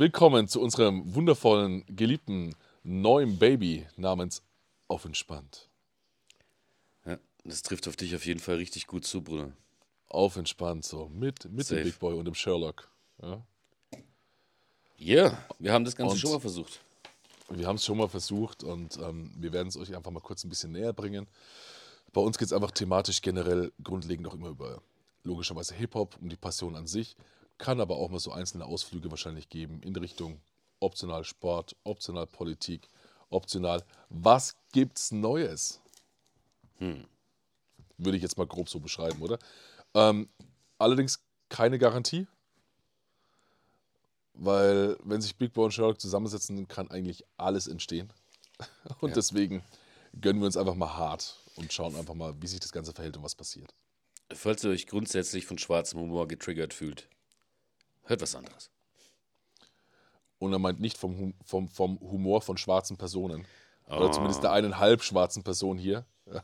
[0.00, 2.54] Willkommen zu unserem wundervollen, geliebten
[2.84, 4.44] neuen Baby namens
[4.86, 5.68] Auf entspannt.
[7.04, 9.50] Ja, das trifft auf dich auf jeden Fall richtig gut zu, Bruder.
[10.06, 11.82] Auf entspannt, so mit, mit dem.
[11.82, 12.88] Big Boy und dem Sherlock.
[13.20, 13.42] Ja.
[14.98, 16.80] Ja, wir haben das Ganze Und- schon mal versucht.
[17.48, 20.44] Wir haben es schon mal versucht und ähm, wir werden es euch einfach mal kurz
[20.44, 21.26] ein bisschen näher bringen.
[22.12, 24.80] Bei uns geht es einfach thematisch generell grundlegend auch immer über
[25.24, 27.16] logischerweise Hip-Hop, um die Passion an sich.
[27.58, 30.40] Kann aber auch mal so einzelne Ausflüge wahrscheinlich geben in Richtung
[30.80, 32.88] optional Sport, optional Politik,
[33.30, 35.80] optional was gibt's Neues?
[36.78, 39.38] Würde ich jetzt mal grob so beschreiben, oder?
[39.94, 40.28] Ähm,
[40.78, 42.26] allerdings keine Garantie.
[44.34, 48.12] Weil, wenn sich Big Boy und Sherlock zusammensetzen, kann eigentlich alles entstehen.
[49.00, 49.14] Und Ja.
[49.16, 49.64] deswegen
[50.20, 53.16] gönnen wir uns einfach mal hart und schauen einfach mal, wie sich das Ganze verhält
[53.16, 53.74] und was passiert.
[54.32, 57.08] Falls ihr euch grundsätzlich von schwarzem Humor getriggert fühlt,
[58.08, 58.70] hört was anderes.
[60.38, 63.46] Und er meint nicht vom, vom, vom Humor von schwarzen Personen.
[63.86, 64.12] Oder Ah.
[64.12, 66.04] zumindest der einen halb schwarzen Person hier.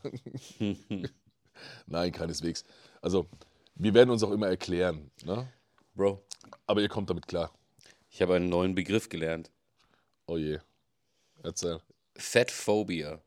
[1.86, 2.64] Nein, keineswegs.
[3.02, 3.26] Also,
[3.74, 5.10] wir werden uns auch immer erklären.
[5.24, 5.46] Ne?
[5.94, 6.24] Bro,
[6.66, 7.52] Aber ihr kommt damit klar.
[8.10, 9.50] ich habe einen neuen Begriff gelernt.
[10.26, 10.58] Oh je.
[11.42, 11.80] Erzähl.
[12.16, 13.20] Fatphobia.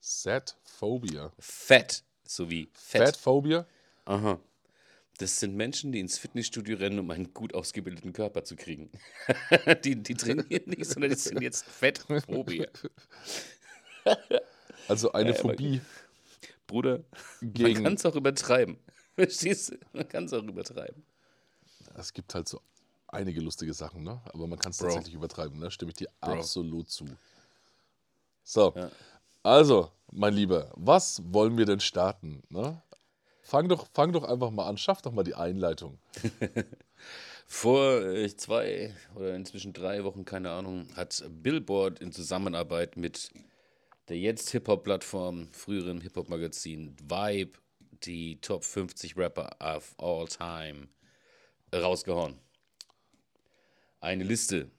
[0.00, 1.32] Set Phobia.
[1.38, 2.70] Fett, sowie.
[2.72, 3.66] Fat Phobia?
[4.04, 4.38] Aha.
[5.18, 8.90] Das sind Menschen, die ins Fitnessstudio rennen, um einen gut ausgebildeten Körper zu kriegen.
[9.84, 12.66] die, die trainieren nicht, sondern die sind jetzt Fettphobia.
[14.88, 15.80] Also eine Ja, Phobie.
[16.68, 16.98] Bruder,
[17.40, 18.78] man Gegen- kann es auch übertreiben.
[19.16, 19.78] Verstehst du?
[19.92, 21.02] Man kann es auch übertreiben.
[21.96, 22.60] Es gibt halt so
[23.08, 24.20] einige lustige Sachen, ne?
[24.32, 25.70] Aber man kann es tatsächlich übertreiben, ne?
[25.72, 26.34] Stimme ich dir Bro.
[26.34, 27.06] absolut zu.
[28.44, 28.90] So, Ja.
[29.42, 32.42] also, mein Lieber, was wollen wir denn starten?
[32.48, 32.80] Ne?
[33.46, 36.00] Fang, doch, fang doch einfach mal an, schaff doch mal die Einleitung.
[37.46, 43.30] Vor äh, zwei oder inzwischen drei Wochen, keine Ahnung, hat Billboard in Zusammenarbeit mit
[44.08, 47.52] der jetzt Hip-Hop-Plattform, früheren Hip-Hop-Magazin Vibe,
[48.02, 50.88] die Top 50 Rapper of all time
[51.72, 52.40] rausgehauen.
[54.00, 54.72] Eine Liste.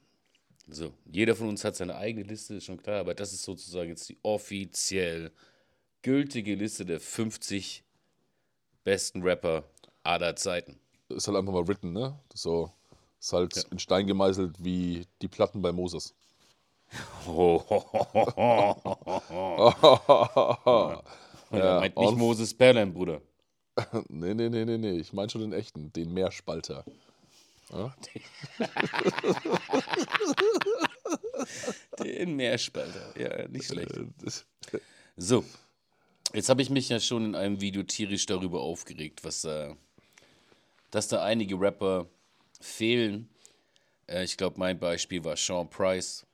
[0.66, 3.88] So, jeder von uns hat seine eigene Liste, ist schon klar, aber das ist sozusagen
[3.88, 5.32] jetzt die offiziell
[6.02, 7.87] gültige Liste der 50
[8.88, 9.64] besten Rapper
[10.02, 10.80] aller Zeiten.
[11.10, 12.18] Ist halt einfach mal written, ne?
[12.32, 12.72] So,
[13.20, 16.14] ist halt in Stein gemeißelt wie die Platten bei Moses.
[21.50, 23.20] Ja, Ja, meint nicht Moses Perlen, Bruder.
[24.08, 24.98] Nee, nee, nee, nee, nee.
[24.98, 26.84] Ich meine schon den echten, den Meerspalter.
[32.02, 33.12] Den Meerspalter.
[33.20, 33.92] Ja, nicht schlecht.
[33.96, 34.78] Äh,
[35.16, 35.44] So,
[36.32, 39.76] jetzt habe ich mich ja schon in einem Video tierisch darüber aufgeregt, was da,
[40.90, 42.06] dass da einige Rapper
[42.60, 43.28] fehlen.
[44.06, 46.26] Äh, ich glaube, mein Beispiel war Sean Price,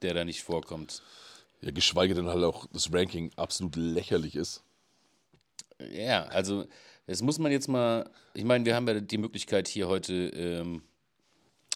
[0.00, 1.02] der da nicht vorkommt.
[1.60, 4.64] Ja, geschweige denn halt auch das Ranking absolut lächerlich ist.
[5.90, 6.66] Ja, also
[7.06, 10.82] das muss man jetzt mal, ich meine, wir haben ja die Möglichkeit hier heute ähm,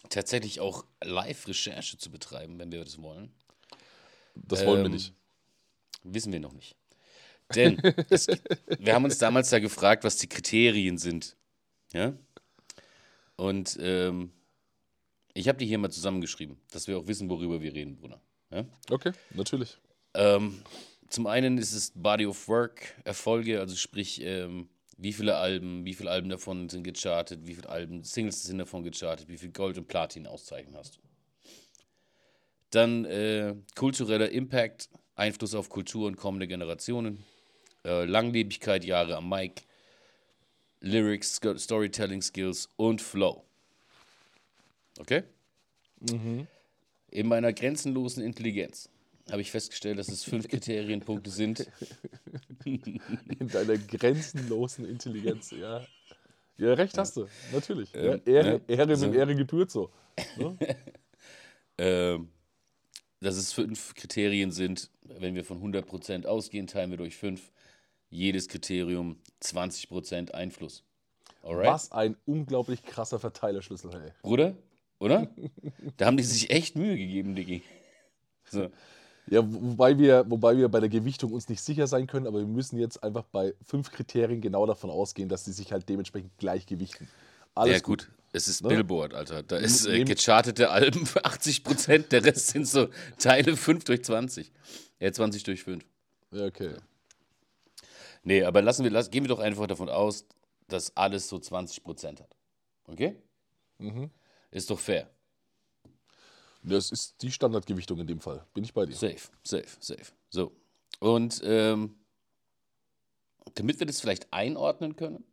[0.09, 3.31] tatsächlich auch Live-Recherche zu betreiben, wenn wir das wollen.
[4.35, 5.13] Das wollen wir Ähm, nicht.
[6.03, 6.75] Wissen wir noch nicht.
[7.55, 7.77] Denn
[8.09, 8.27] es,
[8.79, 11.35] wir haben uns damals da gefragt, was die Kriterien sind.
[11.93, 12.13] Ja?
[13.35, 14.31] Und ähm,
[15.33, 18.19] ich habe die hier mal zusammengeschrieben, dass wir auch wissen, worüber wir reden, Bruder.
[18.51, 18.65] Ja?
[18.89, 19.77] Okay, natürlich.
[20.13, 20.61] Ähm,
[21.09, 25.93] zum einen ist es Body of Work, Erfolge, also sprich, ähm, wie viele Alben, wie
[25.93, 29.77] viele Alben davon sind gechartet, wie viele Alben, Singles sind davon gechartet, wie viel Gold-
[29.77, 31.01] und Platin-Auszeichnungen hast du.
[32.71, 37.23] Dann äh, kultureller Impact, Einfluss auf Kultur und kommende Generationen,
[37.87, 39.63] äh, Langlebigkeit, Jahre am Mic,
[40.81, 43.43] Lyrics, Storytelling Skills und Flow.
[44.99, 45.23] Okay?
[47.09, 48.89] In meiner grenzenlosen Intelligenz
[49.31, 51.67] habe ich festgestellt, dass es fünf Kriterienpunkte sind.
[52.65, 55.85] In deiner grenzenlosen Intelligenz, ja.
[56.57, 57.93] Ja, recht hast du, natürlich.
[57.93, 59.07] Ja, Ähm, Ehre, ja, Ehre so.
[59.07, 59.91] mit Ehre gebührt so.
[60.37, 60.57] Ne?
[61.77, 62.29] ähm,
[63.19, 64.89] dass es fünf Kriterien sind.
[65.03, 67.51] Wenn wir von 100% ausgehen, teilen wir durch fünf.
[68.09, 70.83] Jedes Kriterium 20% Einfluss.
[71.43, 71.67] Alright?
[71.67, 74.11] Was ein unglaublich krasser Verteilerschlüssel, hey.
[74.21, 74.55] Bruder?
[74.99, 75.27] Oder?
[75.97, 77.61] da haben die sich echt Mühe gegeben, Diggi.
[78.49, 78.69] So.
[79.27, 82.39] Ja, wo- wobei wir, wobei wir bei der Gewichtung uns nicht sicher sein können, aber
[82.39, 86.31] wir müssen jetzt einfach bei fünf Kriterien genau davon ausgehen, dass sie sich halt dementsprechend
[86.37, 87.07] gleich gewichten.
[87.53, 88.09] Alles ja, gut.
[88.33, 88.69] Es ist Ne?
[88.69, 89.43] Billboard, Alter.
[89.43, 92.87] Da ist äh, gechartete Alben für 80%, der Rest sind so
[93.19, 94.51] Teile 5 durch 20.
[94.99, 95.83] Ja, 20 durch 5.
[96.31, 96.75] Ja, okay.
[98.27, 100.25] Nee, aber lassen wir, lass, gehen wir doch einfach davon aus,
[100.67, 102.35] dass alles so 20% hat.
[102.87, 103.15] Okay?
[103.77, 104.11] Mhm.
[104.51, 105.09] Ist doch fair.
[106.61, 108.45] Das ist die Standardgewichtung in dem Fall.
[108.53, 108.95] Bin ich bei dir.
[108.95, 110.11] Safe, safe, safe.
[110.29, 110.51] So.
[110.99, 111.95] Und ähm,
[113.55, 115.23] damit wir das vielleicht einordnen können,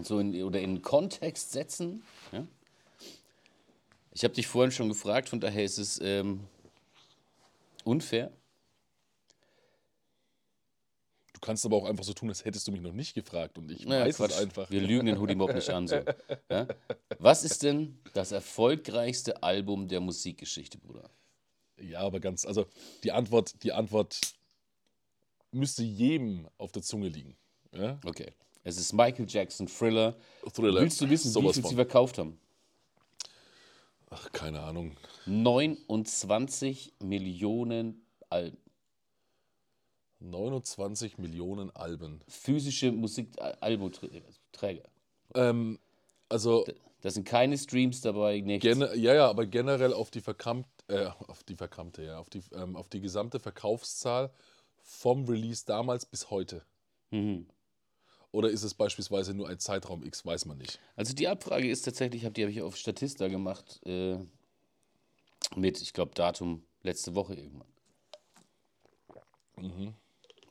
[0.00, 2.46] so in, oder in Kontext setzen, ja?
[4.12, 6.40] ich habe dich vorhin schon gefragt, von daher ist es ähm,
[7.84, 8.32] unfair.
[11.31, 13.70] Du kannst aber auch einfach so tun, als hättest du mich noch nicht gefragt und
[13.70, 14.30] ich Naja, weiß Quatsch.
[14.30, 14.70] es einfach.
[14.70, 15.86] Wir lügen den Hoodie Mob nicht an.
[15.86, 15.96] So.
[16.48, 16.66] Ja?
[17.18, 21.10] Was ist denn das erfolgreichste Album der Musikgeschichte, Bruder?
[21.78, 22.66] Ja, aber ganz, also
[23.02, 24.18] die Antwort, die Antwort
[25.50, 27.36] müsste jedem auf der Zunge liegen.
[27.72, 27.98] Ja?
[28.06, 28.32] Okay.
[28.64, 30.16] Es ist Michael Jackson, Thriller.
[30.54, 30.80] Thriller.
[30.80, 32.38] Willst du wissen, wie Sowas viel sie verkauft haben?
[34.10, 34.96] Ach, keine Ahnung.
[35.26, 38.61] 29 Millionen Alben.
[40.22, 42.20] 29 Millionen Alben.
[42.28, 44.88] Physische Musikalbumträger.
[45.34, 45.78] Ähm,
[46.28, 46.64] also,
[47.00, 48.64] Da sind keine Streams dabei, nichts.
[48.64, 52.76] ja, ja, aber generell auf die verkrampte, äh, auf die verkrampte, ja, auf die, ähm,
[52.76, 54.30] auf die gesamte Verkaufszahl
[54.84, 56.62] vom Release damals bis heute.
[57.10, 57.46] Mhm.
[58.30, 60.78] Oder ist es beispielsweise nur ein Zeitraum X, weiß man nicht.
[60.96, 64.16] Also die Abfrage ist tatsächlich, hab- die habe ich auf Statista gemacht, äh,
[65.56, 67.68] mit, ich glaube, Datum letzte Woche irgendwann.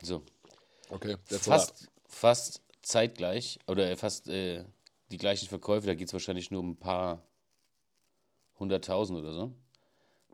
[0.02, 0.24] So,
[0.90, 1.60] Okay, that's lot.
[1.60, 4.66] fast, fast zeitgleich, oder fast äh,
[5.12, 7.22] die gleichen Verkäufe, da geht es wahrscheinlich nur um ein paar
[8.60, 9.52] hunderttausend oder so.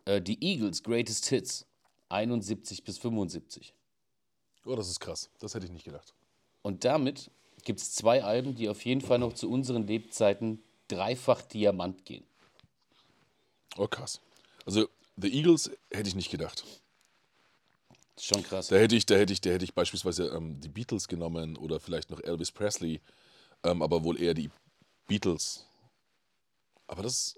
[0.05, 1.65] Äh, die Eagles Greatest Hits,
[2.09, 3.73] 71 bis 75.
[4.65, 5.29] Oh, das ist krass.
[5.39, 6.13] Das hätte ich nicht gedacht.
[6.61, 7.31] Und damit
[7.63, 12.25] gibt es zwei Alben, die auf jeden Fall noch zu unseren Lebzeiten dreifach Diamant gehen.
[13.77, 14.21] Oh, krass.
[14.65, 14.87] Also,
[15.17, 16.63] The Eagles hätte ich nicht gedacht.
[18.19, 18.67] Schon krass.
[18.67, 21.79] Da hätte ich, da hätte ich, da hätte ich beispielsweise ähm, die Beatles genommen oder
[21.79, 23.01] vielleicht noch Elvis Presley,
[23.63, 24.49] ähm, aber wohl eher die
[25.07, 25.65] Beatles.
[26.87, 27.37] Aber das,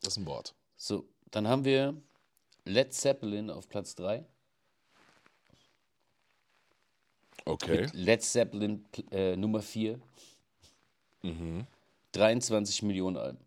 [0.00, 0.54] das ist ein Wort.
[0.76, 1.96] So, dann haben wir
[2.64, 4.24] Led Zeppelin auf Platz 3.
[7.44, 7.88] Okay.
[7.92, 9.98] Led Zeppelin äh, Nummer 4.
[12.12, 13.44] 23 Millionen Alben.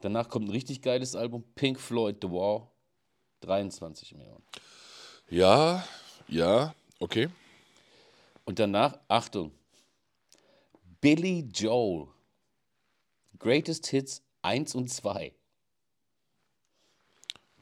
[0.00, 2.68] Danach kommt ein richtig geiles Album, Pink Floyd The Wall.
[3.44, 4.42] 23 Millionen.
[5.28, 5.86] Ja,
[6.28, 7.28] ja, okay.
[8.44, 9.52] Und danach, Achtung,
[11.00, 12.08] Billy Joel.
[13.38, 15.32] Greatest Hits 1 und 2.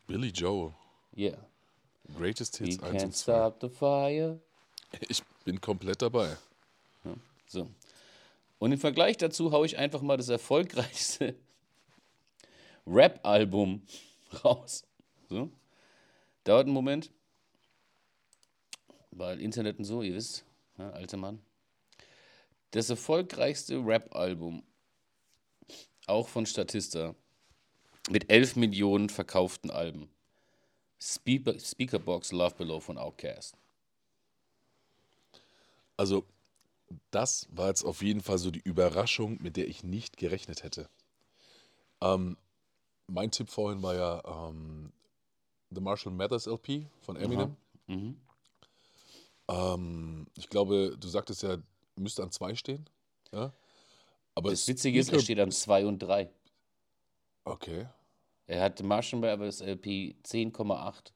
[0.06, 0.74] Billy Joel.
[1.16, 1.38] Yeah.
[2.16, 3.22] Greatest We Hits 1 can't und 2.
[3.22, 4.40] stop the fire.
[5.08, 6.36] Ich bin komplett dabei.
[7.46, 7.68] So.
[8.58, 11.34] Und im Vergleich dazu haue ich einfach mal das erfolgreichste
[12.86, 13.82] Rap-Album
[14.44, 14.84] raus.
[15.28, 15.50] So.
[16.44, 17.10] Dauert einen Moment.
[19.10, 20.44] Weil Internet und so, ihr wisst,
[20.78, 21.40] ja, alter Mann.
[22.70, 24.62] Das erfolgreichste Rap-Album,
[26.06, 27.14] auch von Statista,
[28.08, 30.08] mit 11 Millionen verkauften Alben.
[31.00, 33.56] Speaker, Speakerbox Love Below von Outkast.
[35.96, 36.24] Also,
[37.10, 40.88] das war jetzt auf jeden Fall so die Überraschung, mit der ich nicht gerechnet hätte.
[42.00, 42.36] Ähm,
[43.06, 44.92] mein Tipp vorhin war ja ähm,
[45.70, 47.56] The Marshall Mathers LP von Eminem.
[47.86, 48.20] Mhm.
[49.48, 51.58] Ähm, ich glaube, du sagtest ja,
[51.96, 52.88] müsste an zwei stehen.
[53.32, 53.52] Ja?
[54.34, 56.30] Aber Das Witzige ist, er steht an 2 und 3.
[57.44, 57.88] Okay.
[58.46, 61.12] Er hat Martian Brothers LP 10,8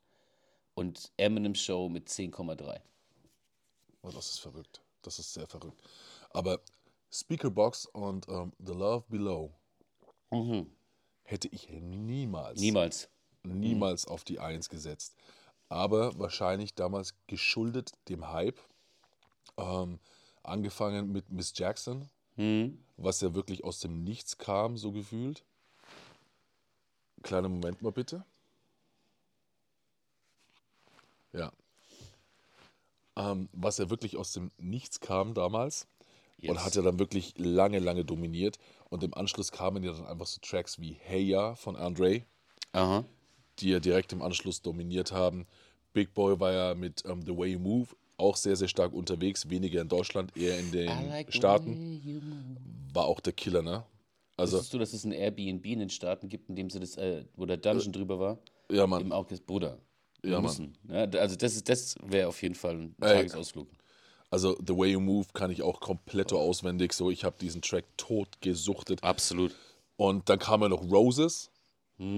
[0.74, 2.80] und Eminem Show mit 10,3.
[4.02, 4.82] Oh, das ist verrückt.
[5.02, 5.80] Das ist sehr verrückt.
[6.30, 6.60] Aber
[7.10, 9.54] Speakerbox und ähm, The Love Below
[11.22, 13.08] hätte ich niemals, Niemals.
[13.44, 15.14] Niemals auf die Eins gesetzt.
[15.68, 18.58] Aber wahrscheinlich damals geschuldet dem Hype.
[19.56, 19.98] Ähm,
[20.42, 22.08] angefangen mit Miss Jackson,
[22.96, 25.44] was ja wirklich aus dem Nichts kam, so gefühlt.
[27.22, 28.24] Kleiner Moment mal bitte.
[31.32, 31.52] Ja.
[33.16, 35.86] Ähm, was ja wirklich aus dem Nichts kam damals
[36.42, 36.64] und Yes.
[36.64, 38.58] hat ja dann wirklich lange, lange dominiert.
[38.90, 42.22] Und im Anschluss kamen ja dann einfach so Tracks wie Hey Ya von Andre,
[42.72, 43.04] Aha.
[43.60, 45.46] Die ja direkt im Anschluss dominiert haben.
[45.92, 49.48] Big Boy war ja mit ähm, The Way You Move auch sehr, sehr stark unterwegs,
[49.50, 50.88] weniger in Deutschland, eher in den
[51.30, 51.78] Staaten.
[52.92, 53.84] War auch der Killer, ne?
[54.36, 56.96] Also, Wusstest du, dass es ein Airbnb in den Staaten gibt, in dem sie das,
[56.96, 58.38] äh, wo der Dungeon drüber war?
[58.70, 59.02] ja, Mann.
[59.02, 59.78] Im August, Bruder.
[60.24, 60.42] Ja, Mann.
[60.42, 60.78] müssen.
[60.88, 63.14] Ja, also das, ist- das wäre auf jeden Fall ein Ey.
[63.16, 63.68] Tagesausflug.
[64.30, 66.92] Also, The Way You Move kann ich auch komplett auswendig.
[66.94, 69.02] So, ich habe diesen Track tot gesuchtet.
[69.04, 69.54] Absolut.
[69.96, 71.50] Und dann kam ja noch Roses,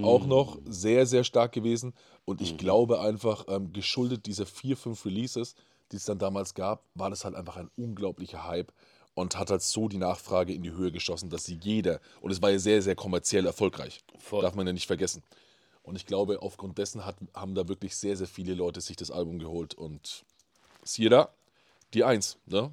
[0.02, 1.92] auch noch sehr, sehr stark gewesen.
[2.24, 5.54] Und ich glaube einfach, ähm, geschuldet dieser vier, fünf Releases,
[5.92, 8.72] die es dann damals gab, war das halt einfach ein unglaublicher Hype.
[9.14, 12.42] und hat halt so die Nachfrage in die Höhe geschossen, dass sie jeder, und es
[12.42, 14.42] war ja sehr, sehr kommerziell erfolgreich, Voll.
[14.42, 15.22] darf man ja nicht vergessen.
[15.82, 19.10] Und ich glaube, aufgrund dessen hat, haben da wirklich sehr, sehr viele Leute sich das
[19.10, 20.26] Album geholt und
[20.84, 21.30] siehe da,
[21.94, 22.72] die Eins, ne?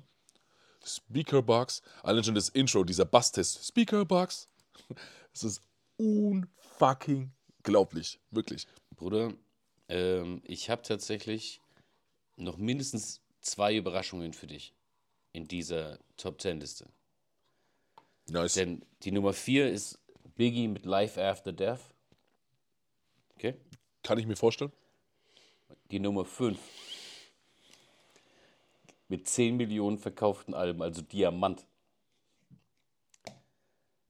[0.83, 4.49] Speakerbox, allein schon das Intro, dieser Bass-Test, Speakerbox,
[5.33, 5.61] es ist
[6.73, 7.31] unfucking
[7.63, 8.67] glaublich, wirklich.
[8.95, 9.33] Bruder,
[9.89, 11.61] ähm, ich habe tatsächlich
[12.35, 14.73] noch mindestens zwei Überraschungen für dich
[15.33, 16.87] in dieser Top 10 Liste.
[18.27, 18.53] Nice.
[18.53, 19.99] Denn die Nummer 4 ist
[20.35, 21.93] Biggie mit Life After Death.
[23.35, 23.55] Okay?
[24.01, 24.71] Kann ich mir vorstellen?
[25.91, 26.59] Die Nummer 5
[29.09, 31.65] mit 10 Millionen verkauften Alben, also Diamant.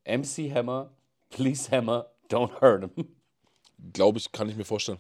[0.06, 0.92] MC Hammer,
[1.30, 3.08] Please Hammer, Don't Hurt Him.
[3.94, 5.00] Glaube ich, kann ich mir vorstellen.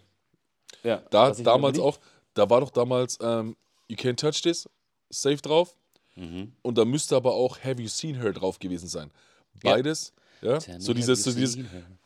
[0.83, 1.99] Ja, Da damals auch,
[2.33, 3.55] da war doch damals ähm,
[3.87, 4.67] You Can't Touch This,
[5.09, 5.75] safe drauf.
[6.15, 6.53] Mhm.
[6.61, 9.11] Und da müsste aber auch Have You Seen Her drauf gewesen sein.
[9.61, 10.53] Beides, ja.
[10.67, 11.57] Me, So dieses, so dieses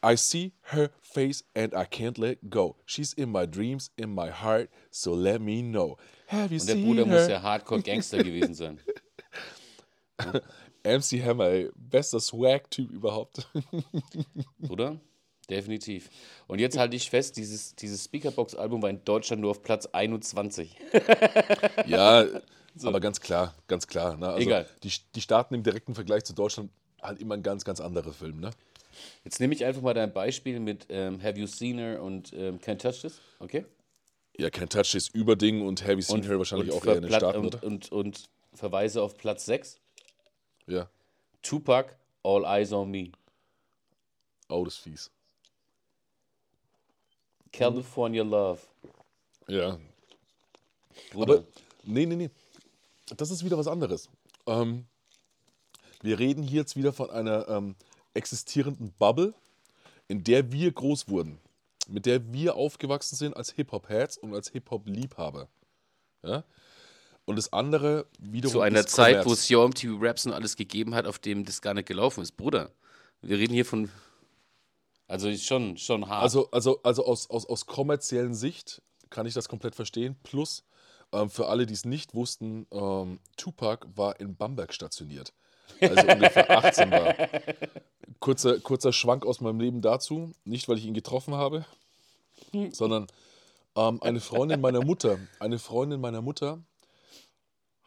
[0.06, 2.76] I see her face and I can't let go.
[2.86, 5.98] She's in my dreams, in my heart, so let me know.
[6.28, 7.20] Have you Und der seen Bruder her?
[7.22, 8.80] muss ja Hardcore-Gangster gewesen sein.
[10.84, 13.48] MC Hammer, ey, bester Swag-Typ überhaupt.
[14.70, 15.00] Oder?
[15.50, 16.10] Definitiv.
[16.48, 20.76] Und jetzt halte ich fest, dieses, dieses Speakerbox-Album war in Deutschland nur auf Platz 21.
[21.86, 22.26] ja,
[22.84, 24.18] aber ganz klar, ganz klar.
[24.18, 24.28] Ne?
[24.28, 24.68] Also Egal.
[24.84, 26.70] Die, die Staaten im direkten Vergleich zu Deutschland
[27.02, 28.52] halt immer ein ganz, ganz anderer Film, ne?
[29.24, 32.60] Jetzt nehme ich einfach mal dein Beispiel mit ähm, Have You Seen Her und ähm,
[32.60, 33.64] Can't Touch This, okay?
[34.38, 37.14] Ja, Can't Touch This Überding und Have You Seen Her wahrscheinlich auch eher in den
[37.14, 37.64] Staaten, und, oder?
[37.64, 39.80] und, und verweise auf Platz 6.
[40.68, 40.90] Ja.
[41.42, 43.12] Tupac, All Eyes on Me.
[44.50, 45.12] Oh, das ist fies.
[47.52, 48.62] California Love.
[49.48, 49.80] Ja.
[51.12, 51.40] Bruder.
[51.40, 51.48] Aber,
[51.84, 52.30] nee, nee, nee.
[53.16, 54.10] Das ist wieder was anderes.
[54.46, 54.86] Ähm,
[56.02, 57.76] wir reden hier jetzt wieder von einer ähm,
[58.14, 59.34] existierenden Bubble,
[60.08, 61.40] in der wir groß wurden.
[61.88, 65.48] Mit der wir aufgewachsen sind als Hip-Hop-Heads und als Hip-Hop-Liebhaber.
[66.24, 66.44] Ja?
[67.28, 68.54] Und das andere wiederum.
[68.54, 71.44] Zu einer ist Zeit, wo es Yo MTV Raps und alles gegeben hat, auf dem
[71.44, 72.38] das gar nicht gelaufen ist.
[72.38, 72.72] Bruder,
[73.22, 73.90] wir reden hier von.
[75.10, 76.24] Also ist schon, schon hart.
[76.24, 80.16] Also, also, also aus, aus, aus kommerziellen Sicht kann ich das komplett verstehen.
[80.24, 80.64] Plus,
[81.12, 85.34] ähm, für alle, die es nicht wussten, ähm, Tupac war in Bamberg stationiert.
[85.82, 87.14] Also ungefähr 18 war.
[88.22, 90.32] Kurzer, kurzer Schwank aus meinem Leben dazu.
[90.46, 91.66] Nicht, weil ich ihn getroffen habe,
[92.72, 93.08] sondern
[93.76, 96.64] ähm, eine Freundin meiner Mutter, eine Freundin meiner Mutter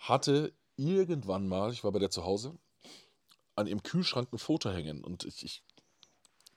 [0.00, 2.58] hatte irgendwann mal, ich war bei der zu Hause,
[3.54, 5.04] an ihrem Kühlschrank ein Foto hängen.
[5.04, 5.62] Und ich, ich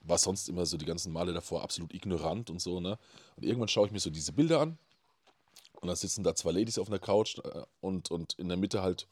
[0.00, 2.98] war sonst immer so die ganzen Male davor absolut ignorant und so, ne?
[3.36, 4.78] Und irgendwann schaue ich mir so diese Bilder an
[5.80, 8.82] und dann sitzen da zwei Ladies auf einer Couch äh, und, und in der Mitte
[8.82, 9.08] halt,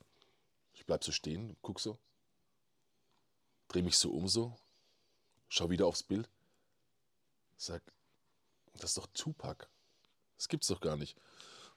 [0.73, 1.99] ich bleib so stehen, guck so,
[3.69, 4.57] dreh mich so um so,
[5.49, 6.29] schau wieder aufs Bild,
[7.57, 7.83] sag,
[8.75, 9.69] das ist doch Tupac.
[10.37, 11.17] Das gibt's doch gar nicht.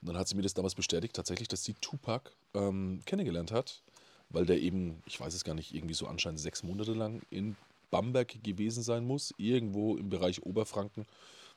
[0.06, 3.82] Und dann hat sie mir das damals bestätigt, tatsächlich, dass sie Tupac ähm, kennengelernt hat,
[4.30, 7.56] weil der eben, ich weiß es gar nicht, irgendwie so anscheinend sechs Monate lang in
[7.90, 11.08] Bamberg gewesen sein muss, irgendwo im Bereich Oberfranken,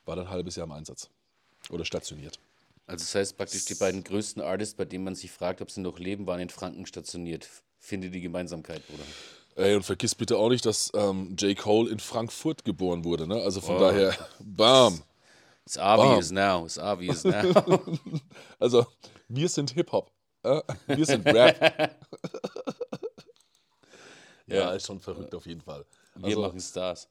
[0.06, 1.10] war dann ein halbes Jahr im Einsatz
[1.68, 2.38] oder stationiert.
[2.86, 5.82] Also das heißt praktisch, die beiden größten Artists, bei denen man sich fragt, ob sie
[5.82, 7.46] noch leben, waren in Franken stationiert.
[7.78, 9.04] Finde die Gemeinsamkeit, Bruder.
[9.56, 11.54] Ey, und vergiss bitte auch nicht, dass ähm, J.
[11.54, 13.42] Cole in Frankfurt geboren wurde, ne?
[13.42, 13.80] Also von Oh.
[13.80, 15.02] daher, bam.
[15.68, 16.64] It's obvious now.
[16.64, 17.52] It's obvious now.
[18.58, 18.86] Also,
[19.28, 20.10] wir sind Hip-Hop.
[20.42, 20.62] Äh?
[20.86, 21.60] Wir sind Rap.
[24.46, 24.72] ja, Ja.
[24.72, 25.84] ist schon verrückt auf jeden Fall.
[26.14, 27.06] Wir Also, machen Stars.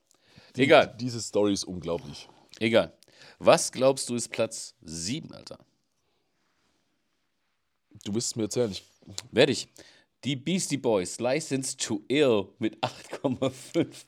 [0.56, 2.28] die, Egal, Diese Story ist unglaublich.
[2.60, 2.98] egal.
[3.38, 5.60] Was glaubst du ist Platz 7, Alter?
[8.06, 8.72] Du wirst es mir erzählen.
[8.72, 8.84] Ich,
[9.32, 9.68] Werde ich.
[10.24, 14.06] Die Beastie Boys, License to Ill mit 8,5.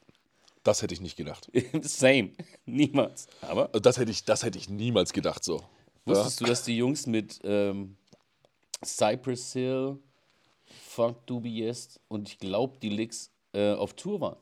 [0.70, 1.50] Das hätte ich nicht gedacht.
[1.82, 2.32] Same.
[2.66, 3.28] Niemals.
[3.42, 5.62] Aber Also Das hätte ich, das hätte ich niemals gedacht so.
[6.06, 7.98] wusstest du, dass die Jungs mit ähm,
[8.84, 9.98] Cypress Hill,
[10.66, 14.38] Funk Dubiest und ich glaube die Licks äh, auf Tour waren?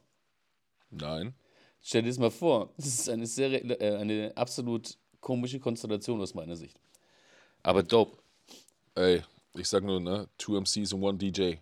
[0.89, 1.33] Nein.
[1.81, 2.73] Stell dir das mal vor.
[2.77, 6.79] Das ist eine, sehr, äh, eine absolut komische Konstellation aus meiner Sicht.
[7.63, 8.17] Aber dope.
[8.95, 10.27] Ey, ich sag nur, ne?
[10.37, 11.55] Two MCs und one DJ.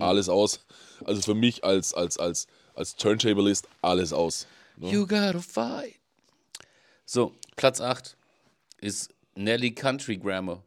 [0.00, 0.64] Alles aus.
[1.04, 2.46] Also für mich als, als, als,
[2.78, 4.46] als Turntablist alles aus.
[4.76, 4.90] Ne?
[4.90, 5.94] You gotta fight.
[7.04, 8.16] So, Platz 8
[8.80, 10.62] ist Nelly Country Grammar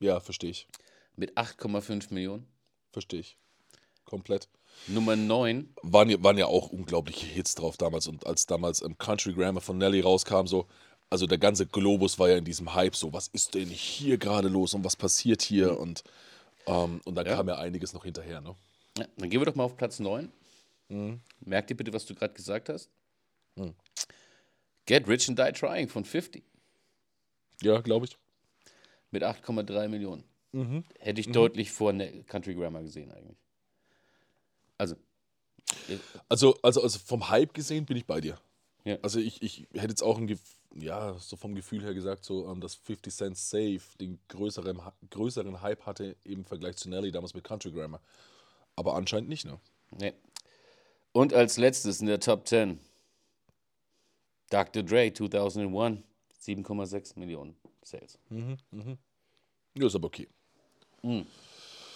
[0.00, 0.66] Ja, verstehe ich.
[1.16, 2.46] mit 8,5 Millionen.
[2.92, 3.36] Verstehe ich.
[4.04, 4.48] Komplett.
[4.88, 8.06] Nummer 9, Waren ja, waren ja auch unglaubliche Hits drauf damals.
[8.06, 10.66] Und als damals im Country Grammar von Nelly rauskam, so,
[11.10, 14.48] also der ganze Globus war ja in diesem Hype so, was ist denn hier gerade
[14.48, 15.78] los und was passiert hier?
[15.80, 16.04] Und,
[16.66, 17.36] ähm, und dann Ja.
[17.36, 18.54] kam ja einiges noch hinterher, ne?
[18.98, 20.30] Ja, dann gehen wir doch mal auf Platz 9.
[21.40, 22.90] Merk dir bitte, was du gerade gesagt hast.
[24.86, 26.44] Get Rich and Die Trying von 50
[27.62, 28.16] Ja, glaube ich.
[29.10, 30.24] mit 8,3 Millionen.
[31.00, 33.36] Hätte ich deutlich vor ne Country Grammar gesehen eigentlich.
[34.78, 34.96] Also,
[36.28, 38.38] Also, also, also vom Hype gesehen bin ich bei dir.
[38.84, 38.98] Ja.
[39.02, 40.28] Also ich, ich hätte jetzt auch ein
[40.78, 45.62] ja, so vom Gefühl her gesagt, so, ähm, dass 50 Cent Safe den größeren, größeren
[45.62, 48.00] Hype hatte im Vergleich zu Nelly damals mit Country Grammar.
[48.76, 49.58] Aber anscheinend nicht, ne?
[49.98, 50.14] ne.
[51.16, 52.78] Und als letztes in der Top 10
[54.50, 54.82] Dr.
[54.82, 56.02] Dre 2001,
[56.42, 58.18] 7,6 Millionen Sales.
[59.78, 60.28] Ja, ist aber okay.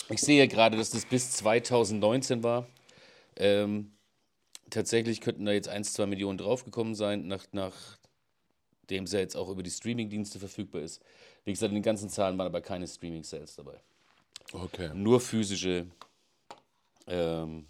[0.09, 2.67] Ich sehe gerade, dass das bis 2019 war.
[3.37, 3.93] Ähm,
[4.71, 9.51] tatsächlich könnten da jetzt 1, 2 Millionen draufgekommen sein, nach, nachdem es ja jetzt auch
[9.51, 11.03] über die Streamingdienste verfügbar ist.
[11.45, 13.83] Wie gesagt, in den ganzen Zahlen waren aber keine Streaming-Sales dabei.
[14.55, 14.93] Okay.
[14.95, 15.89] Nur physische,
[17.07, 17.67] ähm,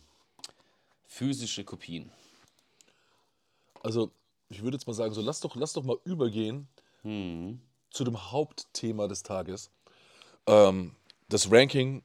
[1.10, 2.10] physische Kopien.
[3.82, 4.10] Also,
[4.48, 6.68] ich würde jetzt mal sagen, so lass doch, lass doch mal übergehen
[7.90, 9.70] zu dem Hauptthema des Tages.
[10.46, 10.94] Ähm,
[11.28, 12.02] das Ranking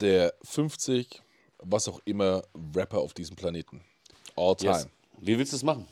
[0.00, 1.22] der 50,
[1.58, 2.42] was auch immer,
[2.74, 3.84] Rapper auf diesem Planeten.
[4.36, 4.72] All time.
[4.72, 4.88] Yes.
[5.18, 5.86] Wie willst du es machen?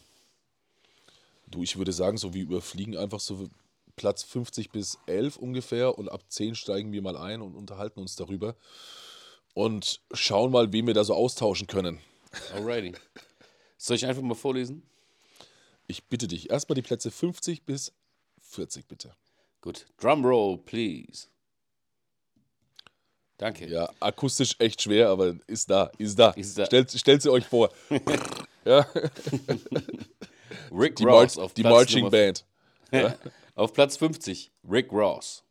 [1.46, 3.48] Du, ich würde sagen, so wir überfliegen einfach so
[3.96, 8.16] Platz 50 bis 11 ungefähr und ab 10 steigen wir mal ein und unterhalten uns
[8.16, 8.56] darüber
[9.54, 12.00] und schauen mal, wen wir da so austauschen können.
[12.54, 12.94] Alrighty.
[13.76, 14.82] Soll ich einfach mal vorlesen?
[15.86, 17.92] Ich bitte dich, erstmal die Plätze 50 bis
[18.40, 19.14] 40, bitte.
[19.60, 19.86] Gut.
[19.98, 21.28] Drumroll, please.
[23.38, 23.68] Danke.
[23.68, 26.30] Ja, akustisch echt schwer, aber ist da, ist da.
[26.30, 26.66] Ist da.
[26.66, 27.70] Stellt, stellt sie euch vor.
[28.64, 28.86] ja,
[30.72, 32.44] Rick die, Ross Mar auf die Platz Marching Nummer Band.
[33.54, 35.42] Auf Platz 50, Rick Ross.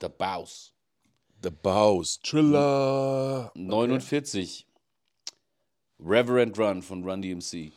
[0.00, 0.72] The Bows.
[1.42, 2.20] The Bows.
[2.22, 3.50] Triller.
[3.54, 4.66] 49,
[6.02, 7.72] Reverend Run von Run DMC.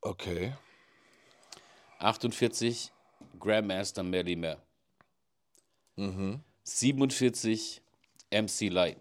[0.00, 0.54] Okay.
[1.98, 2.92] 48,
[3.38, 4.60] Grandmaster Melly Mel.
[5.96, 6.40] Mhm.
[6.62, 7.82] 47,
[8.30, 8.98] MC Light.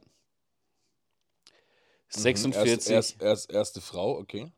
[2.10, 4.52] Erst, 46, erst, erst, erste Frau, okay.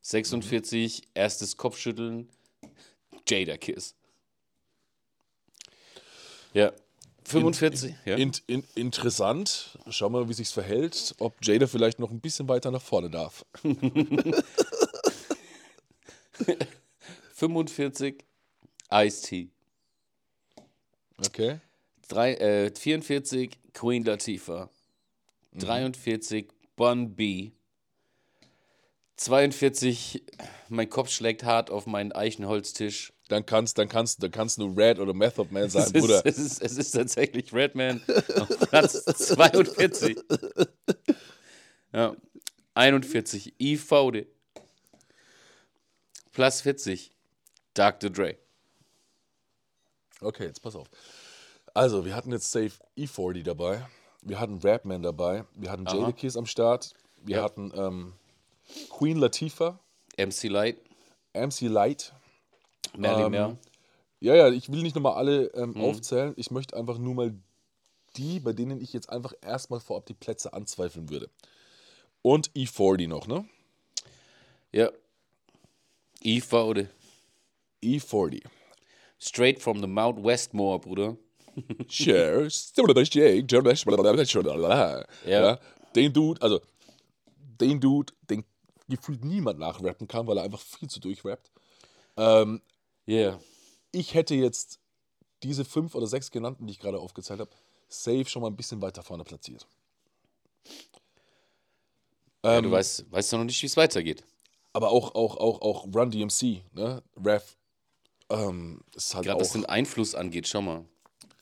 [0.00, 2.30] 46, erstes Kopfschütteln,
[3.26, 3.96] Jada Kiss.
[6.54, 6.72] Ja.
[7.28, 8.16] 45, ja.
[8.16, 9.78] In, in, interessant.
[9.88, 11.14] Schauen wir mal, wie sich's verhält.
[11.18, 13.44] Ob Jada vielleicht noch ein bisschen weiter nach vorne darf.
[17.34, 18.24] 45,
[18.90, 19.50] Ice-T.
[21.26, 21.60] Okay.
[22.08, 24.70] Drei- äh, 44 Queen Latifah,
[25.54, 27.50] 43 Bun B,
[29.16, 30.22] 42
[30.68, 33.12] mein Kopf schlägt hart auf meinen Eichenholztisch.
[33.28, 36.24] Dann kannst, dann kannst, dann kannst du Red oder Method Man sein, Es Bruder.
[36.24, 38.02] ist, es, ist, es ist tatsächlich Redman
[38.40, 40.16] auf Platz 42.
[41.92, 42.16] Ja.
[42.74, 43.92] 41 IV.
[46.32, 47.12] Platz 40
[47.74, 48.10] Dr.
[48.10, 48.36] Dre.
[50.20, 50.88] Okay, jetzt pass auf.
[51.74, 53.86] Also, wir hatten jetzt Safe E40 dabei.
[54.22, 55.44] Wir hatten Rapman dabei.
[55.54, 56.92] Wir hatten Jada Kiss am Start.
[57.22, 57.42] Wir Ja.
[57.42, 58.12] hatten ähm,
[58.90, 59.78] Queen Latifah,
[60.16, 60.78] MC Light,
[61.34, 62.12] MC Light.
[62.96, 63.56] Melly Ähm, Mel.
[64.20, 65.80] Ja, ja, ich will nicht nochmal alle ähm, Mhm.
[65.82, 66.32] aufzählen.
[66.36, 67.34] Ich möchte einfach nur mal
[68.16, 71.28] die, bei denen ich jetzt einfach erstmal vorab die Plätze anzweifeln würde.
[72.22, 73.44] Und E40 noch, ne?
[74.72, 74.90] Ja.
[76.24, 76.88] IV.
[77.82, 78.42] E40.
[79.20, 81.16] Straight from the Mount Westmore, Bruder.
[81.88, 82.48] Share.
[85.26, 85.58] ja.
[85.94, 86.60] Den Dude, also
[87.60, 88.44] den Dude, den
[88.88, 91.50] gefühlt niemand nachrappen kann, weil er einfach viel zu durchrappt.
[92.16, 92.60] Ähm,
[93.08, 93.40] Yeah.
[93.90, 94.78] ich hätte jetzt
[95.42, 97.50] diese fünf oder sechs genannten, die ich gerade aufgezählt habe,
[97.88, 99.66] safe schon mal ein bisschen weiter vorne platziert.
[102.44, 104.24] Ja, Ähm, du weißt, weißt doch noch nicht, wie es weitergeht.
[104.72, 107.02] Aber auch, auch, auch, auch Run DMC, ne?
[107.16, 107.42] Rev.
[108.30, 110.84] Ähm, ist halt Gerade was den Einfluss angeht, schau mal.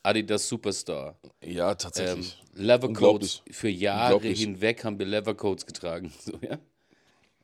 [0.03, 1.17] Adidas Superstar.
[1.43, 2.41] ja, Ähm, tatsächlich.
[2.53, 2.87] Leathercoats.
[2.87, 3.43] Unglaublich.
[3.51, 6.13] Für Jahre hinweg haben wir Leathercoats getragen.
[6.23, 6.57] So, ja?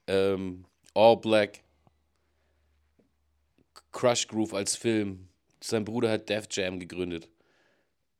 [0.08, 1.60] ähm, All Black.
[3.94, 5.30] Crush Groove als Film.
[5.62, 7.30] Sein Bruder hat Def Jam gegründet.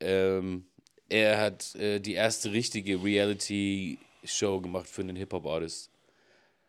[0.00, 0.66] Ähm,
[1.10, 5.90] er hat äh, die erste richtige Reality-Show gemacht für einen Hip-Hop-Artist.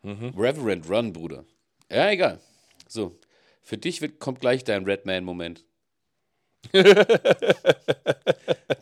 [0.04, 1.44] Reverend Run, Bruder.
[1.90, 2.40] Ja, egal.
[2.86, 3.18] So.
[3.62, 5.64] Für dich wird, kommt gleich dein Redman-Moment.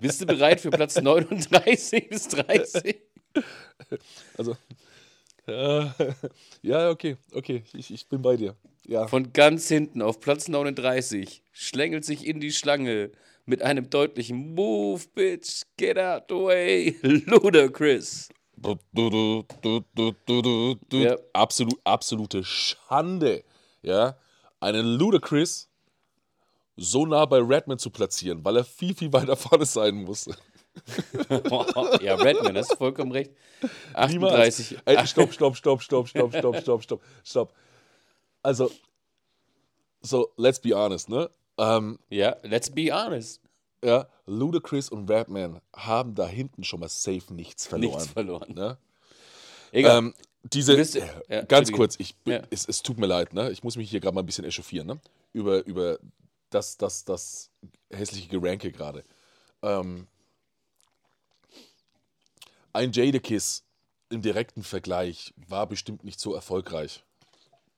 [0.01, 2.97] Bist du bereit für Platz 39 bis 30?
[4.37, 4.57] Also.
[5.47, 5.87] Äh,
[6.63, 8.57] ja, okay, okay, ich, ich bin bei dir.
[8.87, 9.07] Ja.
[9.07, 13.11] Von ganz hinten auf Platz 39 schlängelt sich in die Schlange
[13.47, 18.29] mit einem deutlichen Move, Bitch, get out the way, Ludacris.
[18.57, 20.97] Du, du, du, du, du, du, du, du.
[20.97, 21.17] Ja.
[21.33, 23.45] Absolut, absolute Schande,
[23.83, 24.17] ja,
[24.61, 25.69] einen Ludacris
[26.77, 30.37] so nah bei Redman zu platzieren, weil er viel, viel weiter vorne sein musste.
[32.01, 33.33] ja, Redman, hast du vollkommen recht.
[34.09, 34.35] Niemals.
[34.35, 34.79] 38.
[34.85, 37.53] Ey, stopp, stopp, stopp, stopp, stopp, stopp, stopp, stopp, stopp.
[38.43, 38.71] Also,
[40.03, 41.31] so, let's be honest, ne?
[41.57, 43.41] Ähm, Ja, let's be honest.
[43.85, 47.95] ja, Ludacris und Redman haben da hinten schon mal safe nichts verloren.
[47.97, 48.53] Nichts verloren.
[48.55, 48.77] Ne?
[49.73, 49.99] Egal.
[49.99, 52.43] Ähm, diese, bist- äh, ja, ganz kurz, ich, Ja.
[52.51, 53.51] es, es tut mir leid, ne?
[53.51, 55.01] ich muss mich hier gerade mal ein bisschen echauffieren, ne?
[55.33, 55.99] über, über
[56.51, 57.51] das, das, das
[57.91, 59.05] hässliche Geranke gerade.
[59.63, 60.07] Ähm,
[62.75, 63.65] ein Jadakiss
[64.11, 67.03] im direkten Vergleich war bestimmt nicht so erfolgreich.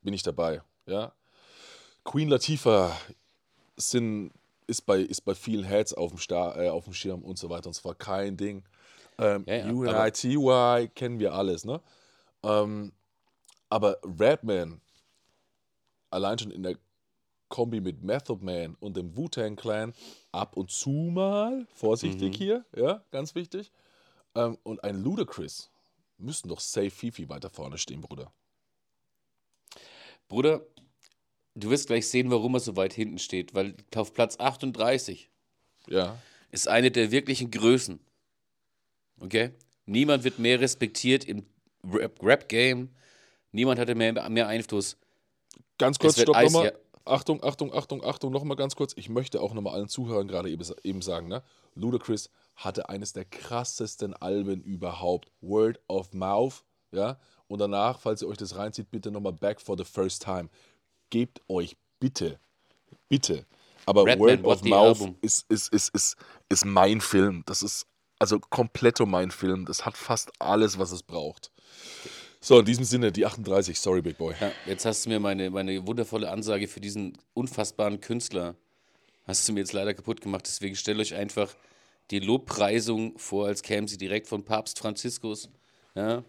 [0.03, 1.13] Bin ich dabei, ja.
[2.05, 2.97] Queen Latifah
[3.77, 4.33] sind,
[4.67, 7.51] ist, bei, ist bei vielen Heads auf dem, Star, äh, auf dem Schirm und so
[7.51, 7.99] weiter und so fort.
[7.99, 8.65] Kein Ding.
[9.19, 11.81] Ähm, Ja, ja, UNITY kennen wir alles, ne?
[12.43, 12.93] Ähm,
[13.69, 14.81] aber Redman,
[16.11, 16.77] allein schon in der
[17.49, 19.93] Kombi mit Method Man und dem Wu-Tang Clan,
[20.33, 22.37] ab und zu mal, vorsichtig Mhm.
[22.37, 23.73] hier, ja, ganz wichtig.
[24.37, 25.70] Ähm, und ein Ludacris
[26.18, 28.33] müssen doch safe Fifi weiter vorne stehen, Bruder.
[30.29, 30.66] Bruder,
[31.55, 35.31] du wirst gleich sehen, warum er so weit hinten steht, weil auf Platz 38
[35.88, 36.18] Ja.
[36.51, 38.01] ist eine der wirklichen Größen.
[39.20, 39.53] Okay?
[39.87, 41.46] Niemand wird mehr respektiert im
[41.85, 42.90] Rap- Rap-Game.
[43.53, 44.96] Niemand hatte mehr, mehr Einfluss.
[45.79, 46.72] Ganz kurz, stopp Eis- nochmal.
[46.72, 46.79] ja.
[47.05, 48.92] Achtung, Achtung, Achtung, Achtung, nochmal ganz kurz.
[48.96, 51.44] Ich möchte auch nochmal allen Zuhörern gerade eben, eben sagen, ne?
[51.77, 55.31] Ludacris hatte eines der krassesten Alben überhaupt.
[55.40, 57.19] Word of Mouth, ja?
[57.49, 60.49] Und danach, falls ihr euch das reinzieht, bitte nochmal Back for the First Time.
[61.11, 62.40] Gebt euch bitte,
[63.09, 63.47] bitte.
[63.85, 66.16] Aber Redman, Word what of Mouth ist, ist, ist, ist,
[66.49, 67.45] ist mein Film.
[67.47, 67.87] Das ist
[68.19, 69.66] also komplett mein Film.
[69.66, 71.53] Das hat fast alles, was es braucht.
[72.40, 73.79] So, in diesem Sinne, die 38.
[73.79, 74.35] Sorry, Big Boy.
[74.40, 78.55] Ja, jetzt hast du mir meine, meine wundervolle Ansage für diesen unfassbaren Künstler,
[79.27, 80.47] hast du mir jetzt leider kaputt gemacht.
[80.47, 81.55] Deswegen stellt euch einfach
[82.11, 85.49] die Lobpreisung vor, als kämen sie direkt von Papst Franziskus.
[85.95, 86.23] Ja?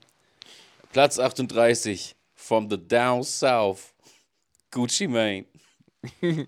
[0.92, 3.94] Platz 38, from the down south,
[4.72, 5.46] Gucci Mane.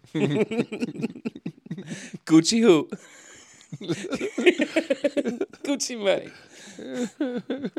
[2.25, 2.87] Gucci who?
[5.63, 6.31] Gucci Mane.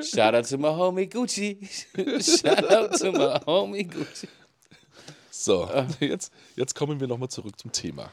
[0.03, 1.59] Shout out to my homie Gucci.
[2.23, 4.29] Shout out to my homie Gucci.
[5.31, 5.69] So,
[6.01, 8.13] jetzt, jetzt kommen wir nochmal zurück zum Thema.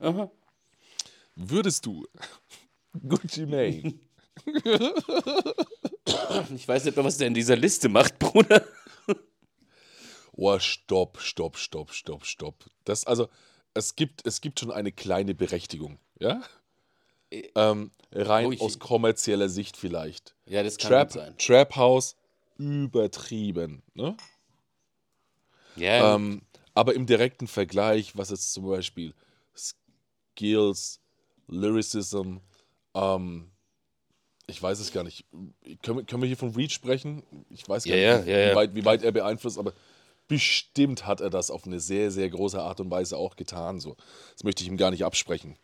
[0.00, 0.30] Aha.
[1.36, 2.06] Würdest du
[3.08, 3.94] Gucci Mane
[6.54, 8.64] Ich weiß nicht mehr, was der in dieser Liste macht, Bruder.
[10.36, 12.64] Oh, stopp, stopp, stopp, stopp, stopp.
[12.84, 13.28] Das, also,
[13.72, 16.42] es gibt, es gibt schon eine kleine Berechtigung, ja?
[17.30, 18.60] Ähm, rein Ui.
[18.60, 20.34] aus kommerzieller Sicht vielleicht.
[20.46, 21.38] Ja, das kann Trap, sein.
[21.38, 22.16] Trap House
[22.58, 24.16] übertrieben, ne?
[25.76, 26.42] Ja, Ähm,
[26.74, 29.14] aber im direkten Vergleich, was jetzt zum Beispiel
[29.56, 31.00] Skills,
[31.48, 32.38] Lyricism,
[32.94, 33.50] ähm,
[34.46, 35.24] ich weiß es gar nicht.
[35.82, 37.22] Können, wir- können wir hier von Reach sprechen?
[37.50, 38.56] Ich weiß gar Ja, nicht, ja, ja, wie.
[38.56, 39.72] Weit, wie weit er beeinflusst, aber
[40.28, 43.80] bestimmt hat er das auf eine sehr, sehr große Art und Weise auch getan.
[43.80, 43.96] So.
[44.32, 45.56] Das möchte ich ihm gar nicht absprechen.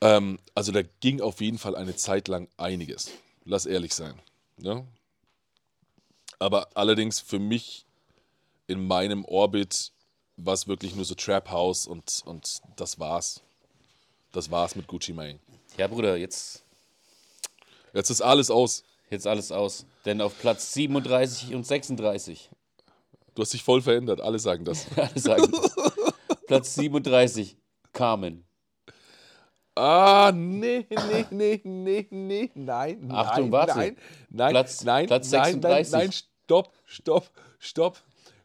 [0.00, 3.10] Ähm, also da ging auf jeden Fall eine Zeit lang einiges.
[3.44, 4.14] Lass ehrlich sein.
[4.58, 4.86] Ne?
[6.38, 7.84] Aber allerdings für mich
[8.66, 9.92] in meinem Orbit
[10.36, 13.42] war es wirklich nur so Trap House und, und das war's.
[14.32, 15.38] Das war's mit Gucci Mane.
[15.76, 16.64] Ja, Bruder, jetzt,
[17.94, 18.84] Jetzt ist alles aus.
[19.10, 19.86] jetzt alles aus.
[20.04, 22.50] Denn auf Platz 37 und 36,
[23.34, 24.20] Du hast dich voll verändert.
[24.20, 24.86] Alle sagen das.
[24.96, 25.74] alle sagen das.
[26.46, 27.56] Platz 37,
[27.94, 28.44] Carmen.
[29.74, 33.78] Ah, nee, nee, nee, nee, nee, nein, Achtung, nein, warte.
[33.78, 33.96] nein,
[34.28, 35.92] nein, Platz- nein, Platz nein, nein, 36.
[35.92, 38.02] nein, stopp, stopp, stopp.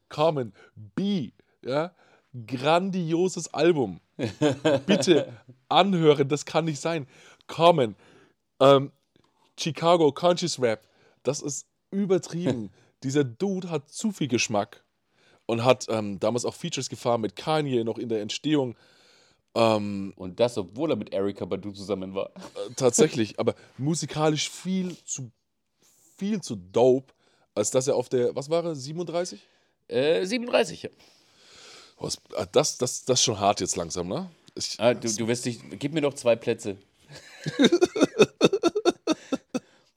[0.07, 0.53] Carmen,
[0.95, 1.31] B,
[1.65, 1.91] ja,
[2.45, 3.99] grandioses Album.
[4.85, 5.33] Bitte
[5.69, 7.07] anhören, das kann nicht sein.
[7.47, 7.95] Carmen,
[8.59, 8.91] ähm,
[9.59, 10.87] Chicago Conscious Rap,
[11.23, 12.71] das ist übertrieben.
[13.03, 14.83] Dieser Dude hat zu viel Geschmack
[15.45, 18.75] und hat ähm, damals auch Features gefahren mit Kanye noch in der Entstehung.
[19.55, 22.31] Ähm, Und das, obwohl er mit Erika Badu zusammen war.
[22.35, 25.31] äh, tatsächlich, aber musikalisch viel zu
[26.17, 27.13] viel zu dope,
[27.55, 29.39] als dass er auf der, was war er, 37?
[29.87, 30.83] Äh, 37.
[30.83, 30.89] ja.
[31.99, 34.29] Ah, das, das, das ist schon hart jetzt langsam, ne?
[34.55, 35.59] Ich, Ah, du, du wirst dich.
[35.79, 36.77] Gib mir noch zwei Plätze.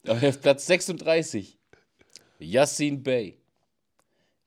[0.09, 1.57] Auf Platz 36.
[2.39, 3.37] Yassin Bey.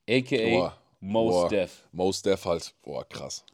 [0.08, 0.50] A.k.a.
[0.50, 1.88] Boah, Mos boah, Def.
[1.92, 3.44] Mos Def halt, boah, krass.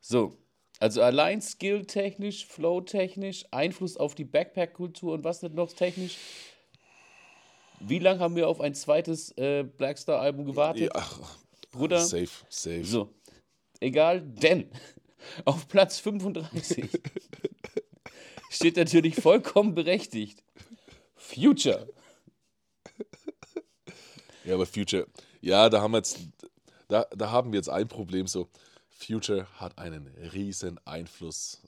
[0.00, 0.36] So.
[0.80, 6.18] Also allein skill-technisch, flow-technisch, Einfluss auf die Backpack-Kultur und was nicht noch technisch.
[7.78, 10.90] Wie lange haben wir auf ein zweites äh, Blackstar-Album gewartet?
[10.94, 11.20] Ach,
[11.72, 12.00] Bruder?
[12.00, 12.84] safe, safe.
[12.84, 13.12] So.
[13.80, 14.70] Egal, denn
[15.44, 16.88] auf Platz 35
[18.50, 20.42] steht natürlich vollkommen berechtigt
[21.16, 21.88] Future.
[24.44, 25.06] Ja, aber Future,
[25.40, 26.18] ja, da haben wir jetzt,
[26.88, 28.48] da, da haben wir jetzt ein Problem so.
[28.88, 31.62] Future hat einen riesen Einfluss.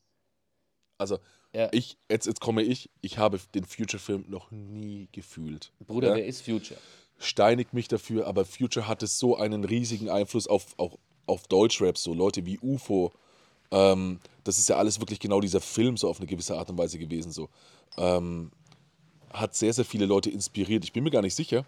[0.98, 1.18] Also,
[1.54, 1.68] Ja.
[1.72, 5.72] ich, jetzt, jetzt komme ich, ich habe den Future-Film noch nie gefühlt.
[5.80, 6.14] Bruder, ja?
[6.16, 6.78] wer ist Future?
[7.18, 12.12] Steinigt mich dafür, aber Future hatte so einen riesigen Einfluss auf, auch auf Deutschrap, so
[12.12, 13.12] Leute wie UFO.
[13.70, 16.78] Ähm, das ist ja alles wirklich genau dieser Film so auf eine gewisse Art und
[16.78, 17.32] Weise gewesen.
[17.32, 17.48] So.
[17.96, 18.50] Ähm,
[19.32, 20.84] hat sehr, sehr viele Leute inspiriert.
[20.84, 21.64] Ich bin mir gar nicht sicher,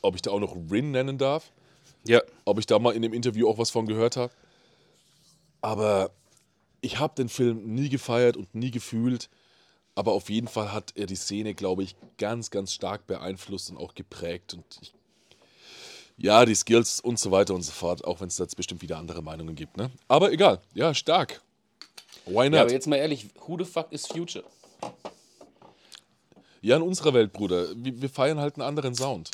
[0.00, 1.50] ob ich da auch noch Rin nennen darf
[2.06, 2.20] Ja.
[2.44, 4.32] ob ich da mal in dem Interview auch was von gehört habe.
[5.60, 6.10] Aber
[6.80, 9.28] ich habe den Film nie gefeiert und nie gefühlt.
[9.94, 13.76] Aber auf jeden Fall hat er die Szene, glaube ich, ganz, ganz stark beeinflusst und
[13.76, 14.54] auch geprägt.
[14.54, 14.94] Und ich,
[16.16, 18.80] ja, die Skills und so weiter und so fort, auch wenn es da jetzt bestimmt
[18.82, 19.76] wieder andere Meinungen gibt.
[19.76, 19.90] Ne?
[20.08, 21.42] Aber egal, ja, stark.
[22.24, 22.54] Why not?
[22.54, 24.44] Ja, aber jetzt mal ehrlich, who the fuck is Future?
[26.62, 29.30] ja, in unserer Welt, Bruder, wir, wir feiern halt einen anderen Sound.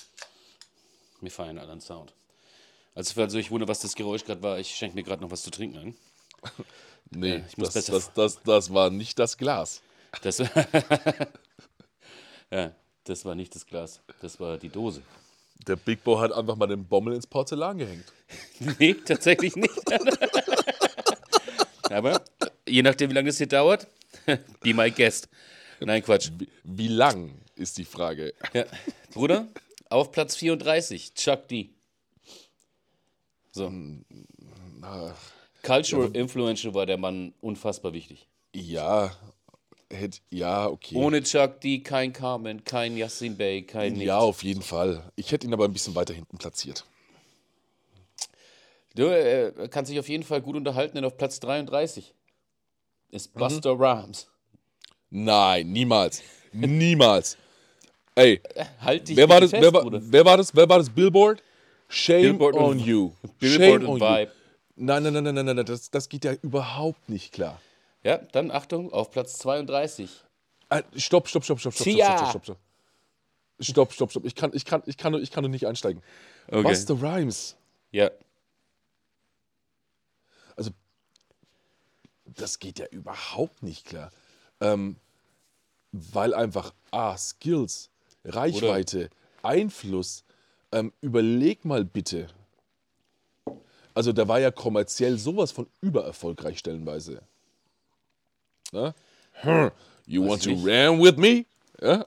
[1.21, 2.13] Wir feiern einen anderen Sound.
[2.95, 5.31] Also, falls ihr euch wundert, was das Geräusch gerade war, ich schenke mir gerade noch
[5.31, 5.97] was zu trinken ein.
[7.11, 9.81] Nee, ich muss das, besser- das, das, das war nicht das Glas.
[10.23, 10.39] Das,
[12.51, 12.73] ja,
[13.05, 15.03] das war nicht das Glas, das war die Dose.
[15.67, 18.13] Der Big Bo hat einfach mal den Bommel ins Porzellan gehängt.
[18.79, 19.73] Nee, tatsächlich nicht.
[21.91, 22.23] Aber
[22.67, 23.87] je nachdem, wie lange das hier dauert,
[24.27, 25.29] be my guest.
[25.81, 26.31] Nein, Quatsch.
[26.37, 28.35] Wie, wie lang ist die Frage?
[28.53, 28.65] Ja.
[29.13, 29.49] Bruder,
[29.89, 31.71] auf Platz 34, Chuck D.
[33.53, 33.73] So.
[35.63, 38.29] Cultural Influential war der Mann unfassbar wichtig.
[38.55, 39.17] Ja,
[39.91, 40.97] hätt, ja, okay.
[40.97, 44.07] Ohne Chuck D kein Carmen, kein Yassin Bey, kein nichts.
[44.07, 45.11] ja, auf jeden Fall.
[45.17, 46.85] Ich hätte ihn aber ein bisschen weiter hinten platziert.
[48.95, 52.15] Du äh, kannst dich auf jeden Fall gut unterhalten, denn auf Platz 33
[53.11, 53.39] ist Mhm.
[53.39, 54.29] Buster Rhymes.
[55.11, 56.23] Nein, niemals.
[56.53, 57.37] niemals.
[58.15, 58.41] Ey,
[58.81, 60.55] Halt dich wer war, das, fest, wer, war, wer war das?
[60.55, 60.91] Wer war das?
[60.91, 61.41] Billboard?
[61.89, 63.13] Shame Billboard on you.
[63.39, 64.31] Billboard Shame und on Vibe.
[64.31, 64.85] you.
[64.85, 65.67] Nein, nein, nein, nein, nein, nein, nein.
[65.67, 67.61] Das, das geht ja überhaupt nicht klar.
[68.05, 70.25] Ja, dann Achtung, auf Platz 32.
[70.71, 72.05] Äh, Stopp, stopp, stopp, stopp, stopp, Tia.
[72.05, 72.59] stopp, stopp, stopp, stopp.
[73.61, 74.25] Stopp, stopp, stopp.
[74.25, 76.03] Ich kann, ich kann, ich kann, ich kann nur nicht einsteigen.
[76.47, 76.63] Okay.
[76.63, 77.57] Buster Rhymes.
[77.91, 78.11] Ja,
[80.59, 80.73] Also,
[82.25, 84.11] das geht ja überhaupt nicht klar.
[84.61, 84.97] Ähm,
[85.93, 87.91] weil einfach A, Skills,
[88.25, 89.09] Reichweite,
[89.43, 90.25] Einfluss,
[90.73, 92.27] ähm, überleg mal bitte.
[93.95, 97.23] Also, der war ja kommerziell sowas von übererfolgreich stellenweise.
[98.73, 99.71] Hm,
[100.07, 101.45] You Weiß want ich to ram with me?
[101.81, 102.07] Ja?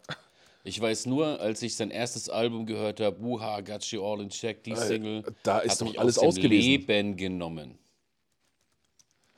[0.64, 4.30] ich weiß nur, als ich sein erstes Album gehört habe, Wuha, Got You All in
[4.30, 6.52] Check, die Single, da ist hat doch mich alles aus dem.
[6.52, 7.78] Leben genommen.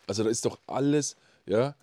[0.07, 1.75] Also da ist doch alles, ja,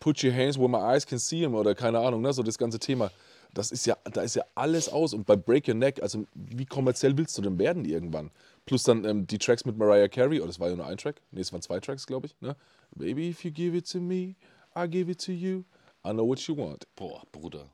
[0.00, 2.58] put your hands where my eyes can see them oder keine Ahnung, ne, so das
[2.58, 3.10] ganze Thema.
[3.54, 5.14] Das ist ja, da ist ja alles aus.
[5.14, 8.32] Und bei Break Your Neck, also wie kommerziell willst du denn werden irgendwann?
[8.66, 11.22] Plus dann ähm, die Tracks mit Mariah Carey, oh, das war ja nur ein Track.
[11.30, 12.34] Nee, es waren zwei Tracks, glaube ich.
[12.40, 12.56] Ne?
[12.96, 14.34] Baby, if you give it to me,
[14.76, 15.64] I give it to you.
[16.04, 16.86] I know what you want.
[16.96, 17.70] Boah, Bruder.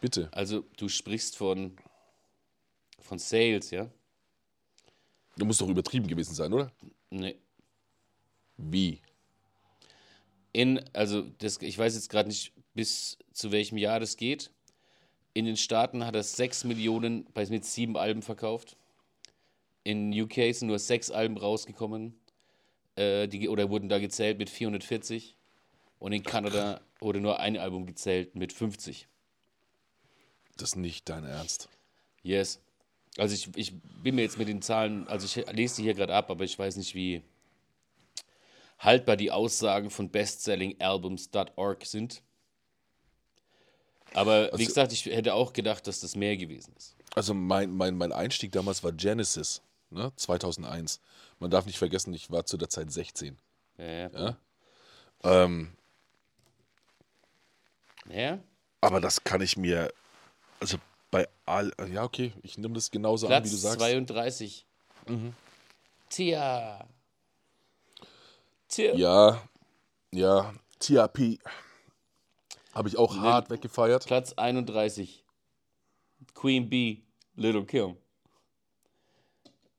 [0.00, 0.28] Bitte.
[0.32, 1.76] Also, du sprichst von,
[2.98, 3.88] von Sales, ja?
[5.36, 6.72] Du musst doch übertrieben gewesen sein, oder?
[7.10, 7.36] Nee.
[8.56, 9.00] Wie?
[10.52, 14.50] In, also, das, ich weiß jetzt gerade nicht, bis zu welchem Jahr das geht.
[15.34, 18.76] In den Staaten hat er 6 Millionen bei mit sieben Alben verkauft.
[19.84, 22.14] In UK sind nur sechs Alben rausgekommen.
[22.96, 25.36] Äh, die, oder wurden da gezählt mit 440.
[26.02, 29.06] Und in Kanada wurde nur ein Album gezählt mit 50.
[30.56, 31.68] Das ist nicht dein Ernst.
[32.24, 32.58] Yes.
[33.18, 36.12] Also ich, ich bin mir jetzt mit den Zahlen, also ich lese die hier gerade
[36.12, 37.22] ab, aber ich weiß nicht, wie
[38.80, 42.20] haltbar die Aussagen von bestsellingalbums.org sind.
[44.12, 46.96] Aber wie Also- gesagt, ich hätte auch gedacht, dass das mehr gewesen ist.
[47.14, 50.10] Also mein, mein, mein Einstieg damals war Genesis, ne?
[50.16, 51.00] 2001.
[51.38, 53.38] Man darf nicht vergessen, ich war zu der Zeit 16.
[53.78, 54.10] Ja, ja.
[54.10, 54.36] Ja?
[55.44, 55.76] Ähm,
[58.08, 58.38] ja?
[58.82, 59.92] aber das kann ich mir,
[60.60, 60.76] also
[61.10, 63.78] bei all, ja okay, ich nehme das genauso an, wie Platz du sagst.
[63.78, 64.66] 32.
[66.08, 66.86] Tia.
[68.68, 68.94] Tia.
[68.94, 69.42] Ja,
[70.12, 71.38] ja, TRP
[72.74, 74.06] habe ich auch hart weggefeiert.
[74.06, 75.24] Platz 31.
[76.34, 77.02] Queen Bee,
[77.36, 77.96] Little Kim.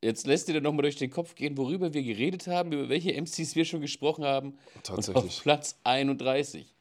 [0.02, 3.14] Jetzt lässt dir dann nochmal durch den Kopf gehen, worüber wir geredet haben, über welche
[3.14, 4.58] MCs wir schon gesprochen haben.
[4.76, 5.38] Und Tatsächlich.
[5.38, 6.73] auf Platz 31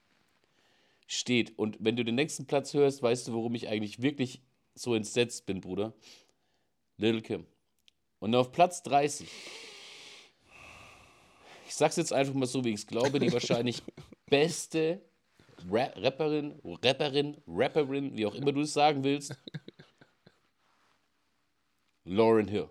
[1.13, 1.59] steht.
[1.59, 4.41] Und wenn du den nächsten Platz hörst, weißt du, worum ich eigentlich wirklich
[4.75, 5.93] so entsetzt bin, Bruder.
[6.97, 7.47] Little Kim.
[8.19, 9.29] Und auf Platz 30.
[11.67, 13.83] Ich sag's jetzt einfach mal so, wie ich es glaube, die wahrscheinlich
[14.27, 15.01] beste
[15.71, 19.37] Ra Rapperin, Rapperin, Rapperin, wie auch immer du es sagen willst.
[22.05, 22.69] Lauren Hill.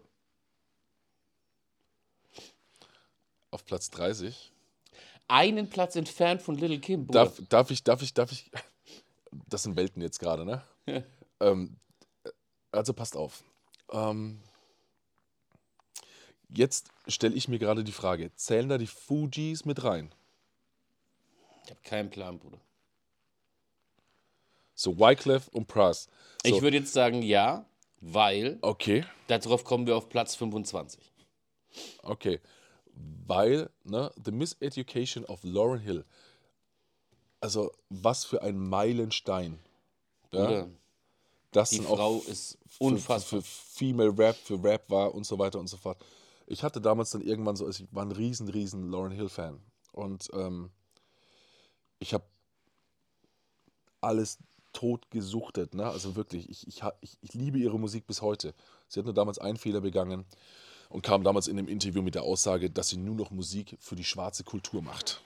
[3.49, 4.51] Auf Platz 30.
[5.32, 7.26] Einen Platz entfernt von Little Kim, Bruder.
[7.26, 8.52] Darf, darf ich, darf ich, darf ich.
[9.48, 10.62] Das sind Welten jetzt gerade, ne?
[11.39, 11.78] ähm,
[12.70, 13.46] also passt auf.
[13.89, 14.41] Ähm,
[16.50, 20.13] jetzt stelle ich mir gerade die Frage: Zählen da die Fujis mit rein?
[21.63, 22.60] Ich habe keinen Plan, Bruder.
[24.76, 26.10] So Wyclef und Pras.
[26.46, 27.65] So, Ich würde jetzt sagen ja,
[28.02, 31.10] weil okay, darauf kommen wir auf Platz 25.
[32.04, 32.41] okay.
[33.28, 36.06] Weil, ne, The Miseducation of Lauren Hill.
[37.40, 39.60] Also, was für ein Meilenstein.
[40.32, 40.46] Ja?
[40.46, 40.70] Bruder,
[41.52, 43.42] Das die Frau auch ist für, unfassbar.
[43.42, 46.04] für Female Rap, für Rap war und so weiter und so fort.
[46.48, 49.60] Ich hatte damals dann irgendwann so, ich war ein riesen, riesen Lauren Hill Fan.
[49.94, 50.70] Und ähm,
[52.00, 52.26] ich habe
[54.02, 54.40] alles
[54.74, 55.86] tot gesuchtet, ne?
[55.86, 58.54] Also wirklich, ich, ich, ich liebe ihre Musik bis heute.
[58.88, 60.26] Sie hat nur damals einen Fehler begangen
[60.91, 63.95] und kam damals in dem Interview mit der Aussage, dass sie nur noch Musik für
[63.95, 65.21] die schwarze Kultur macht.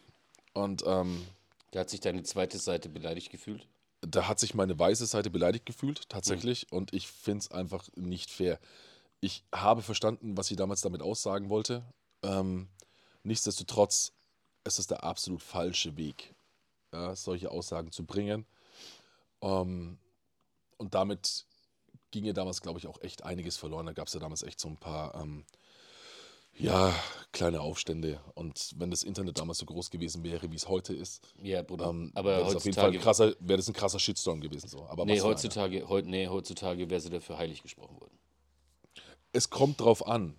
[0.54, 1.25] Und ähm,
[1.71, 3.67] Da hat sich deine zweite Seite beleidigt gefühlt.
[4.01, 6.71] da hat sich meine weiße Seite beleidigt gefühlt, tatsächlich.
[6.71, 8.60] Und ich finde es einfach nicht fair.
[9.19, 11.84] Ich habe verstanden, was sie damals damit aussagen wollte.
[12.21, 12.67] Ähm,
[13.23, 14.12] nichtsdestotrotz,
[14.63, 16.36] es ist der absolut falsche Weg,
[16.93, 18.45] ja, solche Aussagen zu bringen.
[19.41, 19.97] Ähm,
[20.78, 21.45] und damit
[22.15, 23.86] ging ihr damals, glaube ich, auch echt einiges verloren.
[23.86, 25.43] Da gab es ja damals echt so ein paar, ähm,
[26.58, 26.93] ja,
[27.34, 28.21] kleine Aufstände.
[28.36, 31.88] Und wenn das Internet damals so groß gewesen wäre, wie es heute ist, Ja, Bruder.
[31.89, 34.39] ähm, aber wäre das auf jeden Fall ein heutzutage, krasser, wäre das ein krasser Shitstorm
[34.39, 34.69] gewesen.
[34.69, 34.86] So.
[34.88, 38.17] Aber nee, heutzutage, heut, nee, heutzutage wäre sie dafür heilig gesprochen worden.
[39.34, 40.36] Es kommt drauf an.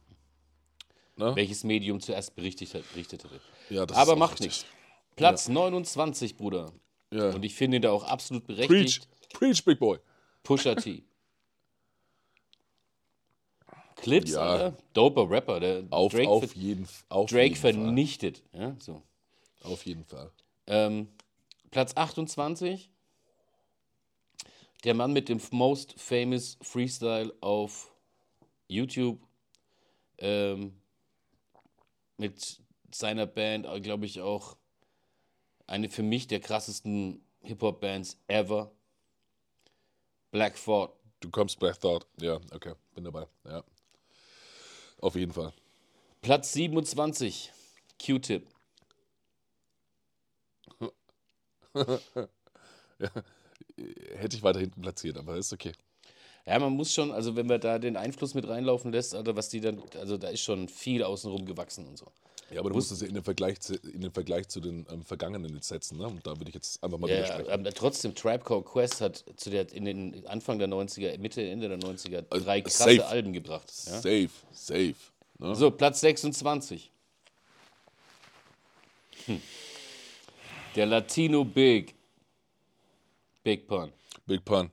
[1.16, 1.36] Ne?
[1.36, 3.38] Welches Medium zuerst berichtet, berichtet hätte.
[3.68, 4.46] Ja, Aber macht richtig.
[4.46, 4.66] nichts.
[5.16, 6.72] Platz 29, Bruder.
[7.12, 7.30] Ja.
[7.34, 9.08] Und ich finde ihn da auch absolut Preach, berechtigt.
[9.34, 9.98] preach, Big Boy.
[10.42, 11.04] Pusha T.
[13.96, 14.40] Clips, Ja.
[14.40, 14.76] Alter.
[14.92, 15.60] Doper Rapper.
[15.60, 17.72] Der Auf, Drake, auf, jeden, auf Drake jeden Fall.
[17.72, 18.42] vernichtet.
[18.52, 19.02] Ja, so.
[19.62, 20.30] Auf jeden Fall.
[20.66, 21.08] Ähm,
[21.70, 22.90] Platz 28.
[24.84, 27.90] Der Mann mit dem most famous Freestyle auf
[28.68, 29.18] YouTube.
[30.18, 30.78] Ähm,
[32.18, 32.60] mit
[32.92, 34.56] seiner Band, glaube ich, auch
[35.66, 38.70] eine für mich der krassesten Hip-Hop-Bands ever.
[40.30, 40.92] Black Thought.
[41.20, 42.06] Du kommst Black Thought.
[42.20, 43.26] Ja, okay, bin dabei.
[43.44, 43.64] Ja.
[45.06, 45.52] Auf jeden Fall.
[46.20, 47.52] Platz 27.
[48.04, 48.44] Q-Tip.
[54.16, 55.70] Hätte ich weiter hinten platziert, aber ist okay.
[56.44, 59.48] Ja, man muss schon, also wenn man da den Einfluss mit reinlaufen lässt, Alter, was
[59.48, 62.10] die dann, also da ist schon viel außenrum gewachsen und so.
[62.50, 64.86] Ja, aber du musst es ja in den Vergleich zu, in den, Vergleich zu den
[64.90, 65.98] ähm, Vergangenen jetzt setzen.
[65.98, 66.06] Ne?
[66.06, 67.50] Und da würde ich jetzt einfach mal Ja, widersprechen.
[67.50, 71.68] aber trotzdem, Tribe Called Quest hat zu der, in den Anfang der 90er, Mitte, Ende
[71.68, 73.06] der 90er drei krasse safe.
[73.06, 73.72] Alben gebracht.
[73.86, 73.94] Ja?
[73.94, 74.94] Safe, safe.
[75.38, 75.56] Ne?
[75.56, 76.92] So, Platz 26.
[79.26, 79.40] Hm.
[80.76, 81.94] Der Latino Big.
[83.42, 83.92] Big Pun.
[84.26, 84.70] Big Pun.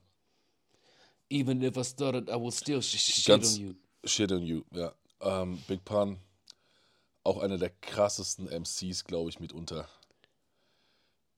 [1.29, 3.73] Even if I started, I will still sh shit Ganz on you.
[4.05, 4.93] shit on you, ja.
[5.21, 6.17] Ähm, Big Pun,
[7.23, 9.87] auch einer der krassesten MCs, glaube ich, mitunter,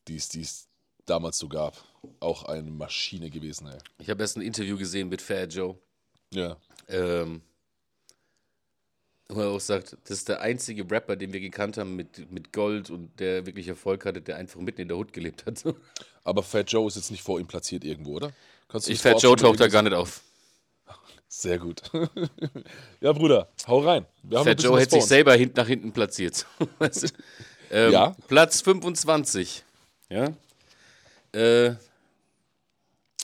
[0.08, 0.68] die es
[1.06, 1.84] damals so gab.
[2.20, 3.78] Auch eine Maschine gewesen, ey.
[4.00, 5.78] Ich habe erst ein Interview gesehen mit Fat Joe.
[6.34, 6.58] Ja.
[6.88, 7.42] Ähm,
[9.28, 12.54] wo er auch sagt, das ist der einzige Rapper, den wir gekannt haben mit, mit
[12.54, 15.64] Gold und der wirklich Erfolg hatte, der einfach mitten in der Hut gelebt hat.
[16.24, 18.32] Aber Fat Joe ist jetzt nicht vor ihm platziert irgendwo, oder?
[18.68, 20.22] Kannst du Ich, Fat Joe taucht da gar nicht auf.
[21.38, 21.82] Sehr gut.
[23.02, 24.06] ja, Bruder, hau rein.
[24.24, 26.46] Wir Fat Joe hätte sich selber hint, nach hinten platziert.
[27.72, 28.16] Ähm, Ja.
[28.28, 29.64] Platz 25.
[30.10, 30.32] Ja.
[31.32, 31.74] Äh,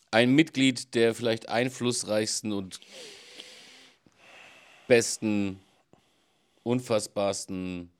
[0.09, 2.79] ein Mitglied der vielleicht einflussreichsten und
[4.87, 5.59] besten,
[6.63, 7.91] unfassbarsten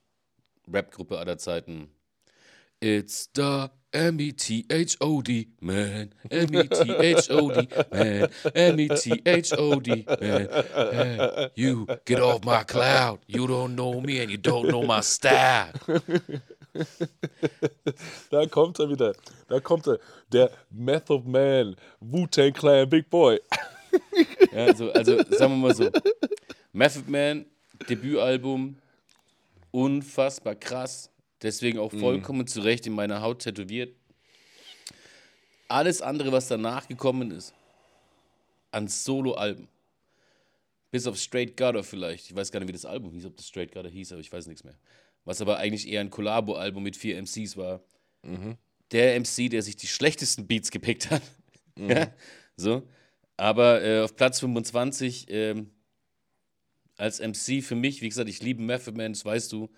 [0.66, 1.88] Rapgruppe aller Zeiten.
[2.82, 6.12] It's the M-E-T-H-O-D, man.
[6.28, 8.28] M-E-T-H-O-D, man.
[8.56, 10.48] M-E-T-H-O-D, man.
[10.50, 13.20] Hey, You get off my cloud.
[13.28, 15.72] You don't know me and you don't know my style.
[18.30, 19.14] Da kommt er wieder.
[19.46, 20.00] Da kommt er.
[20.32, 23.38] Der Method Man, Wu-Tang Clan, Big Boy.
[24.52, 25.88] Ja, also, also sagen wir mal so.
[26.72, 27.46] Method Man,
[27.88, 28.74] Debütalbum,
[29.70, 31.11] unfassbar krass.
[31.42, 33.96] Deswegen auch vollkommen zu Recht in meiner Haut tätowiert.
[35.68, 37.52] Alles andere, was danach gekommen ist,
[38.70, 39.68] an Solo-Alben.
[40.90, 42.26] Bis auf Straight Gutter vielleicht.
[42.26, 44.30] Ich weiß gar nicht, wie das Album hieß, ob das Straight Gutter hieß, aber ich
[44.30, 44.78] weiß nichts mehr.
[45.24, 47.82] Was aber eigentlich eher ein Collabo-Album mit vier MCs war.
[48.92, 51.22] Der MC, der sich die schlechtesten Beats gepickt hat.
[51.78, 52.12] Ja,
[52.54, 52.86] so.
[53.38, 55.70] Aber äh, auf Platz 25 ähm,
[56.98, 59.70] als MC für mich, wie gesagt, ich liebe Method Man, das weißt du,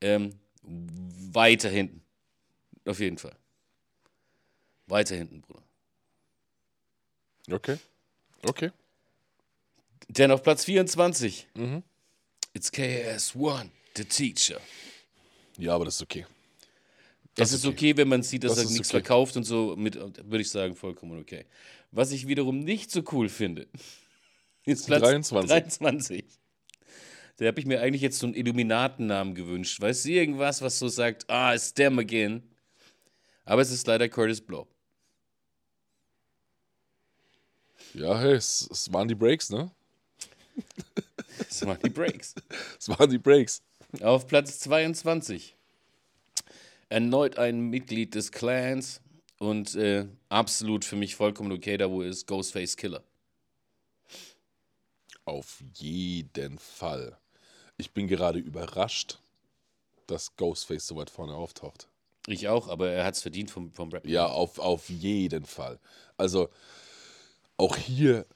[0.00, 2.02] ähm, weiter hinten.
[2.86, 3.36] Auf jeden Fall.
[4.86, 5.62] Weiter hinten, Bruder.
[7.50, 7.78] Okay.
[8.46, 8.70] Okay.
[10.08, 11.48] Denn auf Platz 24,
[12.52, 14.60] it's KS1, the teacher.
[15.56, 16.26] Ja, aber das ist okay.
[17.36, 18.98] Es ist okay, wenn man sieht, dass Das er nichts okay.
[19.00, 21.46] verkauft und so, mit, würde ich sagen, vollkommen okay.
[21.90, 23.66] Was ich wiederum nicht so cool finde,
[24.64, 25.48] ist Platz 23.
[25.50, 26.24] 23.
[27.36, 29.80] Da habe ich mir eigentlich jetzt so einen Illuminatennamen gewünscht.
[29.80, 32.42] Weißt du, irgendwas, was so sagt, ah, it's them again.
[33.44, 34.68] Aber es ist leider Curtis Blow.
[37.92, 39.70] Ja, hey, es, es waren die Breaks, ne?
[41.38, 42.34] Das waren die Breaks.
[42.78, 43.62] Es waren die Breaks.
[44.00, 45.56] Auf Platz 22.
[46.88, 49.00] Erneut ein Mitglied des Clans
[49.38, 53.04] und äh, absolut für mich vollkommen okay, da wo ist Ghostface Killer.
[55.24, 57.18] Auf jeden Fall.
[57.76, 59.18] Ich bin gerade überrascht,
[60.06, 61.88] dass Ghostface so weit vorne auftaucht.
[62.26, 64.06] Ich auch, aber er hat es verdient vom, vom Rap.
[64.06, 65.78] Ja, auf, auf jeden Fall.
[66.16, 66.48] Also
[67.56, 68.26] auch hier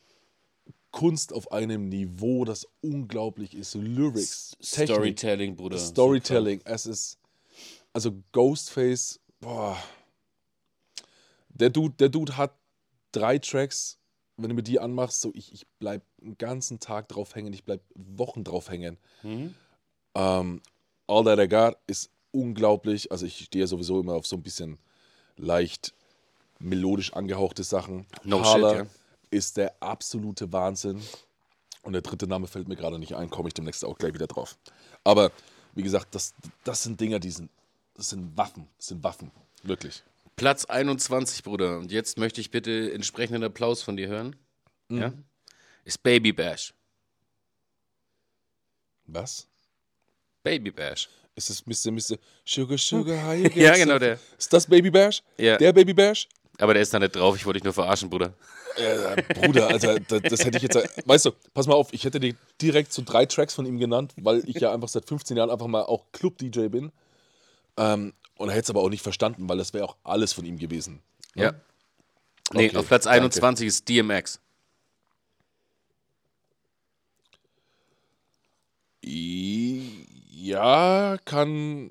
[0.91, 3.74] Kunst auf einem Niveau, das unglaublich ist.
[3.74, 5.78] Lyrics, Technik, Storytelling, Bruder.
[5.78, 6.61] Storytelling.
[6.64, 7.18] Es ist,
[7.93, 9.82] also Ghostface, boah.
[11.49, 12.55] Der Dude, der Dude hat
[13.12, 13.99] drei Tracks,
[14.36, 17.64] wenn du mir die anmachst, so ich, ich bleib einen ganzen Tag drauf hängen, ich
[17.64, 18.99] bleib Wochen drauf hängen.
[19.23, 19.55] Mhm.
[20.14, 20.62] Ähm,
[21.07, 23.11] All That I Got ist unglaublich.
[23.12, 24.79] Also ich stehe sowieso immer auf so ein bisschen
[25.37, 25.95] leicht
[26.59, 28.07] melodisch angehauchte Sachen.
[28.25, 28.87] No Parler shit, ja.
[29.31, 31.01] ist der absolute Wahnsinn.
[31.83, 34.27] Und der dritte Name fällt mir gerade nicht ein, komme ich demnächst auch gleich wieder
[34.27, 34.59] drauf.
[35.05, 35.31] Aber
[35.75, 37.51] wie gesagt, das, das sind Dinger, die sind,
[37.95, 39.31] das sind Waffen, das sind Waffen,
[39.62, 40.03] wirklich.
[40.37, 41.79] Platz 21, Bruder.
[41.79, 44.37] Und jetzt möchte ich bitte entsprechenden Applaus von dir hören.
[44.89, 44.99] Mhm.
[45.01, 45.12] Ja?
[45.89, 46.74] Ist Baby Bash.
[49.07, 49.47] Was?
[50.43, 51.09] Baby Bash.
[51.34, 51.91] Ist das Mr.
[51.91, 52.18] Mr.
[52.45, 54.18] Sugar Sugar you get Ja, genau der.
[54.36, 55.22] Ist das Baby Bash?
[55.39, 55.57] Ja.
[55.57, 56.28] Der Baby Bash?
[56.59, 58.34] Aber der ist da nicht drauf, ich wollte dich nur verarschen, Bruder.
[58.76, 60.76] Äh, Bruder, Alter, das, das hätte ich jetzt.
[61.07, 64.12] Weißt du, pass mal auf, ich hätte dir direkt so drei Tracks von ihm genannt,
[64.16, 66.93] weil ich ja einfach seit 15 Jahren einfach mal auch Club-DJ bin.
[67.78, 70.45] Ähm, und er hätte es aber auch nicht verstanden, weil das wäre auch alles von
[70.45, 71.01] ihm gewesen.
[71.34, 71.53] Ja.
[72.53, 73.22] Nee, Okay, auf Platz danke.
[73.22, 74.39] 21 ist DMX.
[79.11, 81.90] Ja, kann.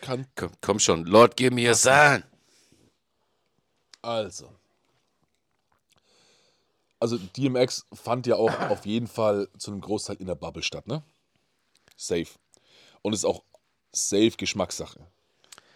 [0.00, 0.26] Kann.
[0.36, 2.22] Komm, komm schon, Lord, give me a sign.
[4.02, 4.50] Also.
[7.00, 10.86] Also, DMX fand ja auch auf jeden Fall zu einem Großteil in der Bubble statt,
[10.86, 11.02] ne?
[11.96, 12.28] Safe.
[13.02, 13.42] Und ist auch
[13.92, 15.00] safe Geschmackssache.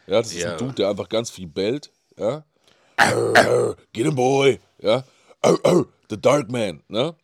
[0.06, 0.52] Ja, das ist Ja.
[0.52, 2.44] ein Dude, der einfach ganz viel bellt, ja.
[3.92, 5.04] Get him, boy, ja.
[6.10, 7.16] The Dark Man, ne?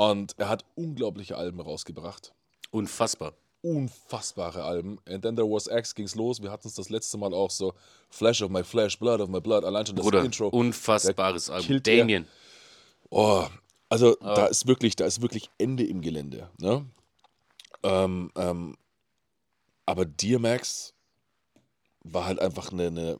[0.00, 2.32] Und er hat unglaubliche Alben rausgebracht.
[2.70, 3.34] Unfassbar.
[3.60, 4.98] Unfassbare Alben.
[5.06, 6.40] And then there was X, ging's los.
[6.40, 7.74] Wir hatten es das letzte Mal auch so.
[8.08, 9.62] Flesh of my flesh, blood of my blood.
[9.62, 10.48] Allein schon das Bruder, Intro.
[10.48, 11.66] unfassbares Album.
[11.66, 11.98] killt er.
[11.98, 12.26] Damien.
[13.10, 13.46] Oh,
[13.90, 16.48] also da ist wirklich, da ist wirklich Ende im Gelände.
[16.56, 16.86] Ne?
[17.82, 18.78] Ähm, ähm,
[19.84, 20.94] aber DMX
[22.04, 23.18] war halt einfach eine, eine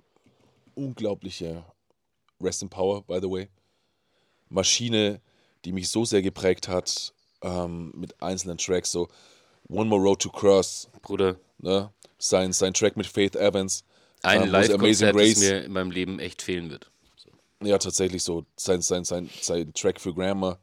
[0.75, 1.63] unglaubliche
[2.41, 3.51] Rest in Power, by the way.
[4.49, 5.21] Maschine,
[5.65, 9.09] die mich so sehr geprägt hat ähm, mit einzelnen Tracks, so
[9.69, 11.93] One More Road to Cross, Bruder, ne?
[12.19, 13.85] sein, sein Track mit Faith Evans,
[14.23, 16.91] ein ähm, Live-Konzert, das mir in meinem Leben echt fehlen wird.
[17.63, 18.47] Ja, tatsächlich so.
[18.57, 20.59] Sein, sein, sein, sein Track für Grammar.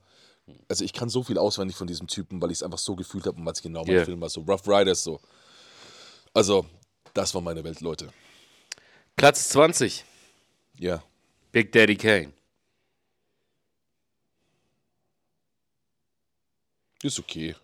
[0.67, 3.25] Also ich kann so viel auswendig von diesem Typen, weil ich es einfach so gefühlt
[3.27, 4.05] habe und weil es genau mein Ja.
[4.05, 4.29] Film war.
[4.29, 5.19] So Rough Riders, so.
[6.33, 6.65] Also,
[7.13, 8.09] das war meine Welt, Leute.
[9.15, 10.05] Platz 20,
[10.79, 11.03] Ja.
[11.51, 12.33] Big Daddy Kane.
[17.03, 17.55] Ist okay.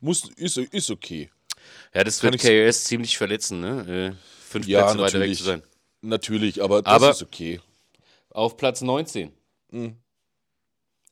[0.00, 1.30] Muss, ist, ist okay.
[1.94, 4.16] Ja, das Kann wird KRS ziemlich verletzen, ne?
[4.16, 5.38] Äh, fünf Ja, Plätze weiter weg natürlich.
[5.38, 5.62] zu sein.
[6.00, 7.60] Natürlich, aber das Aber- ist okay.
[8.30, 9.30] Auf Platz 19.
[9.70, 9.96] Mhm.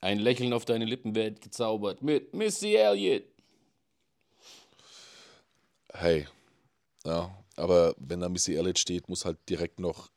[0.01, 3.25] Ein Lächeln auf deine Lippen wird gezaubert mit Missy Elliott.
[5.93, 6.27] Hey.
[7.05, 10.11] Ja, aber wenn da Missy Elliott steht, muss halt direkt noch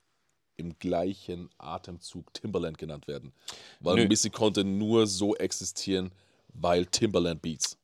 [0.56, 3.34] im gleichen Atemzug Timberland genannt werden.
[3.80, 4.08] Weil Nö.
[4.08, 6.12] Missy konnte nur so existieren,
[6.54, 7.78] weil Timberland Beats.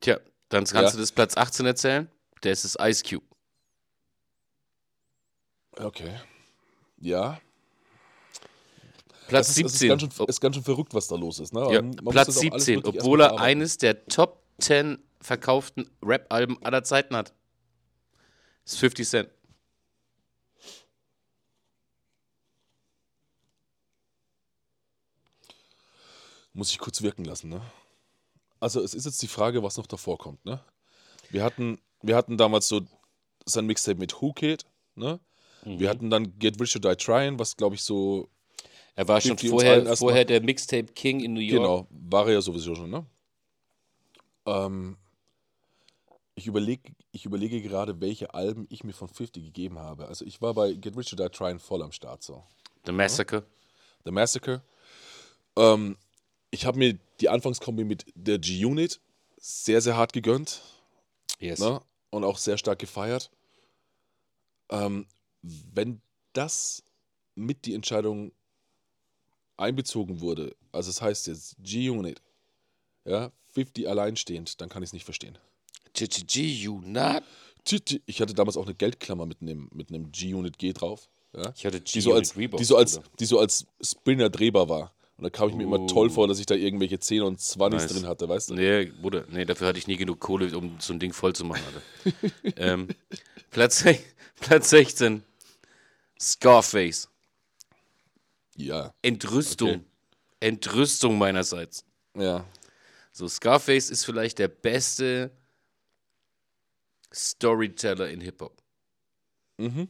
[0.00, 0.18] Tja,
[0.48, 0.90] dann kannst Ja.
[0.92, 2.10] du das Platz 18 erzählen.
[2.42, 3.24] Der ist das Ice Cube.
[5.78, 6.14] Okay.
[6.98, 7.40] Ja.
[9.28, 9.86] Platz ist, es 17.
[9.86, 11.52] ist, ganz schön, ist ganz schön verrückt, was da los ist.
[11.52, 11.60] Ne?
[11.72, 11.80] Ja,
[12.10, 16.84] Platz das auch alles 17, wirklich obwohl er eines der Top 10 verkauften Rap-Alben aller
[16.84, 17.32] Zeiten hat.
[18.64, 19.30] Das ist 50 Cent.
[26.54, 27.60] Muss ich kurz wirken lassen, ne?
[28.60, 30.60] Also es ist jetzt die Frage, was noch davor kommt, ne?
[31.30, 32.80] Wir hatten, wir hatten damals so
[33.44, 35.20] sein Mixtape mit Who Kid, ne?
[35.64, 35.80] Mhm.
[35.80, 38.28] Wir hatten dann Get Rich or Die Trying, was glaube ich so,
[38.94, 41.62] Er war schon 50 uns vorher, vorher der Mixtape King in New York.
[41.62, 43.04] genau, war er ja sowieso schon, ne?
[44.46, 44.96] Ähm,
[46.36, 50.06] ich überlege ich überlege gerade, welche Alben ich mir von 50 gegeben habe.
[50.06, 52.44] Also ich war bei Get Rich or Die Trying voll am Start, so.
[52.86, 53.44] The Massacre.
[54.04, 54.62] The Massacre.
[55.56, 55.96] Ähm,
[56.54, 59.00] ich habe mir die Anfangskombi mit der G-Unit
[59.38, 60.62] sehr, sehr hart gegönnt.
[61.40, 61.58] Yes.
[61.60, 61.80] ne?
[62.10, 63.30] und auch sehr stark gefeiert.
[64.70, 65.06] Ähm,
[65.42, 66.00] wenn
[66.32, 66.82] das
[67.34, 68.32] mit die Entscheidung
[69.56, 72.22] einbezogen wurde, also das heißt jetzt G-Unit,
[73.04, 75.38] ja, 50 alleinstehend, dann kann ich es nicht verstehen.
[77.64, 81.08] Titi- Ich hatte damals auch eine Geldklammer mit einem, mit einem G-Unit G drauf.
[81.34, 84.68] Ja, Ich hatte die, so als, G-Unit die, so als, die so als Spinner drehbar
[84.68, 84.93] war.
[85.16, 87.80] Und da kam ich mir immer toll vor, dass ich da irgendwelche 10 und 20
[87.80, 87.92] Nice.
[87.92, 88.54] drin hatte, weißt du?
[88.54, 91.44] Nee, Bruder, nee, dafür hatte ich nie genug Kohle, um so ein Ding voll zu
[91.44, 91.62] machen,
[92.56, 92.88] ähm,
[93.50, 93.84] Platz,
[94.40, 95.22] Platz 16.
[96.20, 97.08] Scarface.
[98.56, 99.70] Ja, Entrüstung.
[99.70, 99.80] Okay.
[100.40, 101.84] Entrüstung meinerseits.
[102.16, 102.44] ja.
[103.16, 105.30] So, Scarface ist vielleicht der beste
[107.12, 108.60] Storyteller in Hip-Hop.
[109.58, 109.86] Mhm.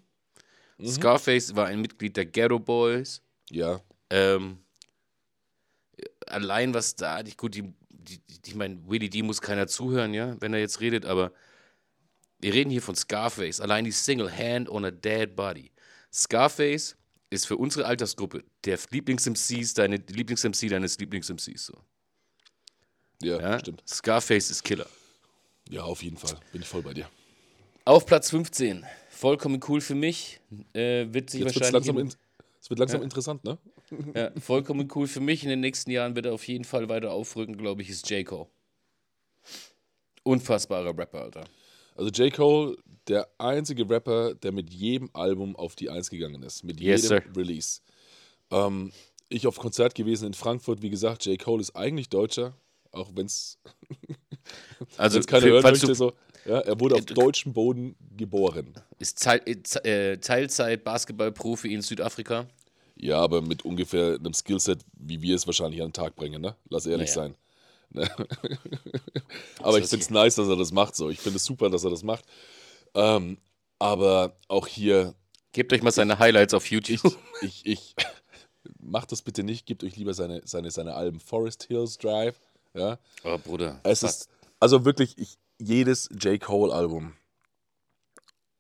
[0.87, 3.23] Scarface war ein Mitglied der Ghetto Boys.
[3.49, 4.59] Ja, Ähm,
[6.27, 10.37] allein was da, die, gut, die, die, ich meine, Willie D muss keiner zuhören, ja,
[10.41, 11.33] wenn er jetzt redet, aber
[12.41, 13.61] wir reden hier von Scarface.
[13.61, 15.71] Allein die Single Hand on a Dead Body.
[16.13, 16.97] Scarface
[17.31, 21.67] ist für unsere Altersgruppe der Lieblings-MCs, deine Lieblings-MC deines Lieblings-MCs.
[21.67, 21.75] So.
[23.23, 23.59] ja, Ja?
[23.59, 23.83] stimmt.
[23.89, 24.87] Scarface ist Killer.
[25.71, 26.39] Ja, auf jeden Fall.
[26.53, 27.09] Bin ich voll bei dir.
[27.87, 28.85] Auf Platz 15.
[29.09, 30.41] Vollkommen cool für mich.
[30.75, 31.73] Äh, wird sich Jetzt wird's wahrscheinlich.
[31.73, 32.15] langsam, in- in,
[32.61, 33.59] es wird langsam interessant, ne?
[34.15, 35.43] Ja, vollkommen cool für mich.
[35.45, 38.25] In den nächsten Jahren wird er auf jeden Fall weiter aufrücken, glaube ich, ist J.
[38.27, 38.47] Cole.
[40.23, 41.45] Unfassbarer Rapper, Alter.
[41.97, 42.33] Also J.
[42.33, 42.77] Cole,
[43.09, 46.65] der einzige Rapper, der mit jedem Album auf die Eins gegangen ist.
[46.65, 47.37] Mit Yes, jedem sir.
[47.37, 47.81] Release.
[48.51, 48.91] Ähm,
[49.29, 50.83] ich auf Konzert gewesen in Frankfurt.
[50.83, 51.39] Wie gesagt, J.
[51.39, 52.55] Cole ist eigentlich Deutscher.
[52.91, 53.59] Auch wenn es
[54.97, 55.87] Also, keiner für- hören falls möchte.
[55.89, 56.13] du, So.
[56.47, 58.75] Ja, er wurde auf Äh, deutschem Boden geboren.
[58.99, 62.47] ist Teil, äh, äh, Teilzeit-Basketball-Profi in Südafrika.
[62.97, 66.57] Ja, aber mit ungefähr einem Skillset, wie wir es wahrscheinlich an den Tag bringen, ne?
[66.69, 67.23] Lass ehrlich Naja.
[67.23, 67.35] sein.
[67.91, 68.11] Ne?
[69.59, 70.95] aber ich finde es nice, dass er das macht.
[70.97, 71.11] So.
[71.11, 72.25] Ich finde es super, dass er das macht.
[72.95, 73.39] Ähm,
[73.79, 75.15] aber auch hier,
[75.55, 77.17] Gebt euch mal seine Highlights auf ich, YouTube.
[77.41, 77.95] ich, ich,
[78.81, 79.67] macht das bitte nicht.
[79.67, 82.35] Gebt euch lieber seine, seine, seine Alben Forest Hills Drive.
[82.75, 82.99] Ja?
[83.23, 83.81] Oh, Bruder.
[83.85, 84.23] Es was?
[84.23, 84.29] ist,
[84.59, 86.41] also wirklich, ich, jedes J.
[86.41, 87.15] Cole-Album,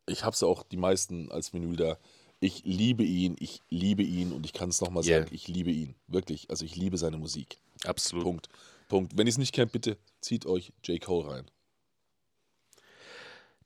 [0.06, 1.98] ich habe es auch die meisten als Vinyl da.
[2.44, 5.22] Ich liebe ihn, ich liebe ihn und ich kann es nochmal Yeah.
[5.22, 5.94] sagen, ich liebe ihn.
[6.08, 7.56] Wirklich, also ich liebe seine Musik.
[7.86, 8.22] Absolut.
[8.22, 8.48] Punkt.
[8.88, 9.16] Punkt.
[9.16, 11.00] Wenn ihr es nicht kennt, bitte zieht euch J.
[11.00, 11.46] Cole rein.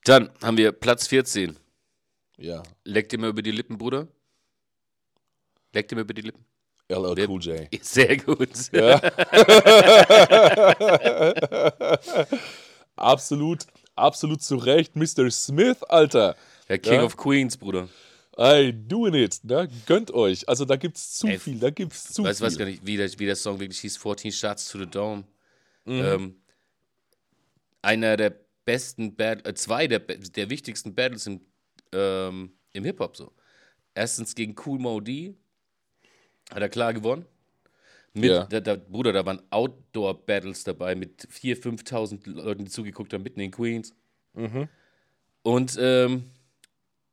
[0.05, 1.57] Dann haben wir Platz 14.
[2.37, 4.07] Ja, Leckt dir mal über die Lippen, Bruder?
[5.73, 6.45] Leckt dir mal über die Lippen?
[6.89, 7.69] LL Cool J.
[7.85, 8.49] Sehr gut.
[12.97, 15.31] Absolut, absolut zu Recht, Mr.
[15.31, 16.37] Smith, Alter.
[16.69, 17.05] Der King Ja.
[17.05, 17.89] of Queens, Bruder.
[18.39, 19.69] Ey, doing it, ne?
[19.87, 20.49] Gönnt euch.
[20.49, 22.47] Also da gibt's zu Ey, viel, da gibt's zu Weißt du, viel.
[22.53, 25.25] weiß gar nicht, wie der, wie der Song wirklich hieß, 14 Shots to the Dome.
[25.85, 25.93] Mhm.
[26.05, 26.37] Ähm,
[27.83, 31.41] einer der besten, Bat äh, zwei der, der wichtigsten Battles im,
[31.93, 33.33] ähm, im Hip-Hop so.
[33.95, 35.35] Erstens gegen Cool Mo D,
[36.51, 37.25] hat er klar gewonnen.
[38.15, 38.45] Mit, Ja.
[38.45, 43.41] da, da, Bruder, da waren Outdoor-Battles dabei mit 4.000, 5.000 Leuten, die zugeguckt haben, mitten
[43.41, 43.95] in Queens.
[44.35, 44.69] Mhm.
[45.43, 46.31] Und ähm,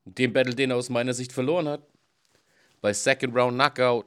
[0.05, 1.85] den Battle, den er aus meiner Sicht verloren hat,
[2.81, 4.05] bei Second Round Knockout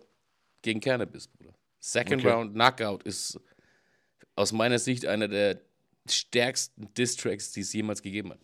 [0.62, 1.54] gegen Cannabis, Bruder.
[1.78, 2.32] Second Okay.
[2.32, 3.40] Round Knockout ist
[4.36, 5.60] aus meiner Sicht einer der
[6.08, 8.40] stärksten Diss-Tracks, die es jemals gegeben hat.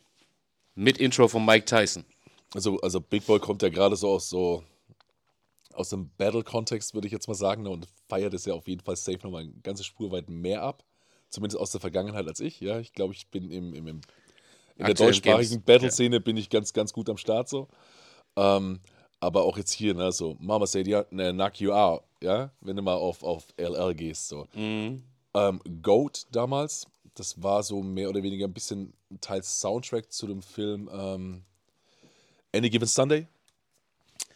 [0.74, 2.04] Mit Intro von Mike Tyson.
[2.52, 4.64] Also, also Big Boy kommt ja gerade so aus so
[5.74, 8.82] aus dem Battle-Kontext, würde ich jetzt mal sagen, ne, und feiert es ja auf jeden
[8.82, 10.84] Fall safe nochmal eine ganze Spur weit mehr ab.
[11.30, 12.60] Zumindest aus der Vergangenheit als ich.
[12.60, 14.00] Ja, ich glaube, ich bin im, im, im,
[14.76, 17.68] in der deutschsprachigen Battle-Szene bin ich ganz, ganz gut am Start so.
[18.36, 18.80] Ähm,
[19.20, 22.76] aber auch jetzt hier, ne, so Mama said, ja, ne, knock you out, ja, wenn
[22.76, 24.46] du mal auf, auf LL gehst, so.
[24.54, 25.02] Mhm.
[25.34, 30.42] Ähm, Goat damals, das war so mehr oder weniger ein bisschen teils Soundtrack zu dem
[30.42, 31.44] Film ähm,
[32.54, 33.26] Any Given Sunday.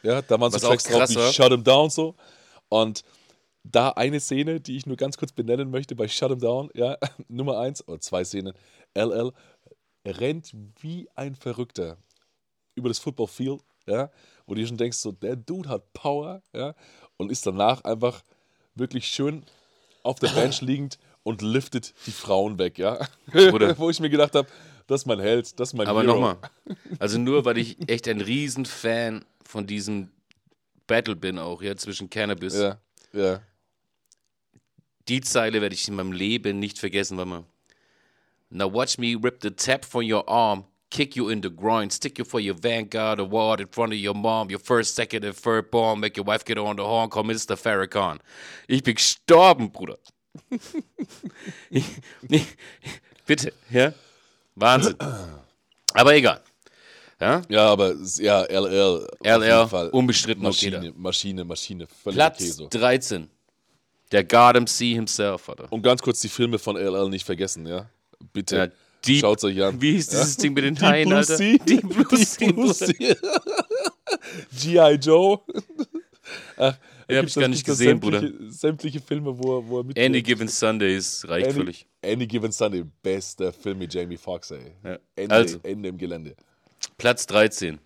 [0.02, 1.32] Ja, da waren Was so Tracks drauf wie.
[1.32, 2.14] Shut 'em Down so.
[2.68, 3.04] Und
[3.64, 6.96] da eine Szene, die ich nur ganz kurz benennen möchte bei Shut 'em Down, ja,
[7.28, 8.54] Nummer eins, oder zwei Szenen,
[8.94, 9.32] LL
[10.08, 11.98] rennt wie ein Verrückter
[12.74, 14.10] über das Football Field, ja,
[14.46, 16.74] wo du schon denkst, so, der Dude hat Power, ja,
[17.16, 18.22] und ist danach einfach
[18.74, 19.44] wirklich schön
[20.02, 22.98] auf der Bench liegend und liftet die Frauen weg, ja.
[23.76, 24.48] Wo ich mir gedacht habe,
[24.86, 26.38] das ist mein Held, das ist mein Aber nochmal,
[26.98, 30.10] also nur weil ich echt ein Riesenfan von diesem
[30.86, 32.56] Battle bin auch, ja, zwischen Cannabis.
[32.56, 32.80] Ja,
[33.12, 33.42] ja.
[35.08, 37.44] Die Zeile werde ich in meinem Leben nicht vergessen, warte mal.
[38.50, 42.18] Now watch me rip the tap from your arm, kick you in the groin, stick
[42.18, 45.70] you for your Vanguard award in front of your mom, your first, second and third
[45.70, 47.56] born, make your wife get on the horn, call Mr.
[47.56, 48.20] Farrakhan.
[48.66, 49.98] Ich bin gestorben, Bruder.
[53.26, 53.92] bitte, ja?
[54.54, 54.96] Wahnsinn.
[55.94, 56.40] Aber egal.
[57.20, 57.42] Ja?
[57.48, 59.06] Ja, aber ja, LL.
[59.24, 60.78] LL, unbestritten jeder.
[60.78, 61.86] Maschine, Maschine, Maschine.
[61.86, 62.68] Völlig Platz okay so.
[62.68, 63.30] 13.
[64.12, 65.70] Der God MC himself, Alter.
[65.70, 67.90] Und ganz kurz die Filme von LL nicht vergessen, ja?
[68.32, 68.56] Bitte.
[68.56, 68.66] Ja,
[69.06, 69.80] Deep- Schaut's euch an.
[69.80, 71.36] Wie hieß dieses Ding mit den Haien, Blue Alter?
[71.36, 71.56] Sea.
[71.58, 73.14] Deep Blue Sea.
[74.52, 74.94] G.I.
[75.00, 75.40] Joe.
[76.56, 76.76] Ach,
[77.08, 78.20] Ja, hab ich gar nicht gesehen, Bruder.
[78.20, 79.98] sämtliche, Sämtliche Filme, wo er, wo er mit.
[79.98, 81.86] Any Given Sundays reicht Any, völlig.
[82.04, 84.72] Any Given Sunday, bester Film mit Jamie Foxx, ey.
[84.84, 84.98] Ja.
[85.16, 85.60] Ende, Also.
[85.62, 86.34] Ende im Gelände.
[86.98, 87.78] Platz 13.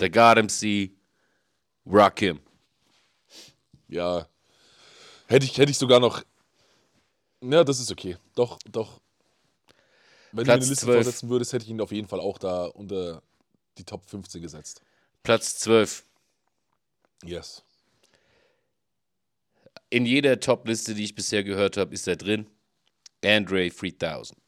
[0.00, 0.90] Der God MC
[1.86, 2.40] Rakim.
[3.88, 4.26] Ja.
[5.26, 6.22] Hätte ich, hätte ich sogar noch.
[7.42, 8.16] Ja, das ist okay.
[8.34, 9.00] Doch, doch.
[10.32, 10.96] Wenn Platz du mir eine Liste 12.
[11.04, 13.22] vorsetzen würdest, hätte ich ihn auf jeden Fall auch da unter
[13.78, 14.82] die Top 15 gesetzt.
[15.22, 16.04] Platz 12.
[17.24, 17.62] Yes.
[19.90, 22.46] In jeder Top-Liste, die ich bisher gehört habe, ist er drin.
[23.24, 24.38] Andre 3000.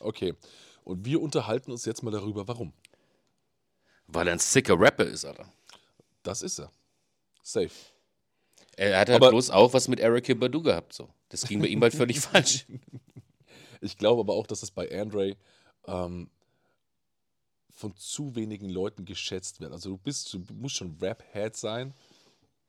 [0.00, 0.34] Okay.
[0.84, 2.72] Und wir unterhalten uns jetzt mal darüber, warum.
[4.06, 5.52] Weil er ein sicker Rapper ist, Alter.
[6.22, 6.70] Das ist er.
[7.42, 7.70] Safe.
[8.76, 10.92] Er hat halt Aber- bloß auch was mit Eric Badu gehabt.
[10.92, 11.10] So.
[11.28, 12.66] Das ging bei ihm halt völlig falsch.
[13.80, 15.36] Ich glaube aber auch, dass es bei Andre
[15.86, 16.30] ähm,
[17.70, 19.72] von zu wenigen Leuten geschätzt wird.
[19.72, 21.94] Also du bist, du musst schon Rap-Head sein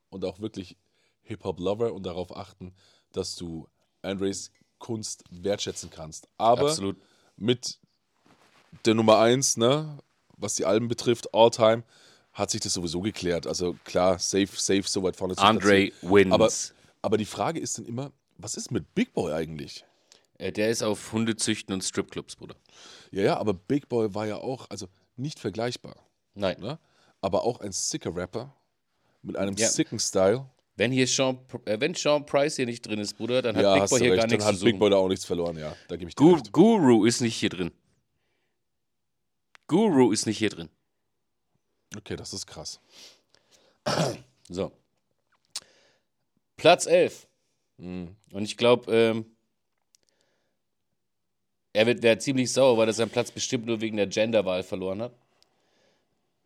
[0.10, 0.78] und auch wirklich
[1.24, 2.74] Hip-Hop-Lover und darauf achten,
[3.12, 3.68] dass du
[4.02, 6.28] Andres Kunst wertschätzen kannst.
[6.38, 6.98] Aber Absolut.
[7.36, 7.80] mit
[8.86, 9.98] der Nummer 1, ne,
[10.38, 11.84] was die Alben betrifft, All-Time,
[12.34, 13.48] hat sich das sowieso geklärt.
[13.48, 16.32] Also klar, safe, safe, so weit vorne zu Andre wins.
[16.32, 16.50] Aber,
[17.02, 19.86] aber die Frage ist dann immer, was ist mit Big Boy eigentlich?
[20.38, 22.56] Äh, Der ist auf Hundezüchten und Stripclubs, Bruder.
[23.12, 24.88] Ja, ja, aber Big Boy war ja auch, also
[25.18, 25.96] nicht vergleichbar,
[26.34, 26.60] Nein.
[26.60, 26.80] ne?
[27.22, 28.56] aber auch ein sicker Rapper
[29.22, 29.68] mit einem Ja.
[29.68, 30.46] sicken Style.
[30.78, 33.78] Wenn hier Sean, äh, wenn Sean Price hier nicht drin ist, Bruder, dann hat ja,
[33.82, 34.80] Big Boy hier recht, gar dann nichts hat zu Big suchen.
[34.80, 36.52] Boy da auch nichts verloren, ja, da gebe ich dir Gu recht.
[36.54, 37.72] Guru ist nicht hier drin.
[39.68, 40.70] Guru ist nicht hier drin.
[41.98, 42.80] Okay, das ist krass.
[44.50, 44.72] So.
[46.56, 47.28] Platz 11.
[47.80, 48.16] Mhm.
[48.32, 49.26] Und ich glaube, ähm,
[51.74, 55.02] er wird wäre ziemlich sauer, weil er seinen Platz bestimmt nur wegen der Genderwahl verloren
[55.02, 55.14] hat.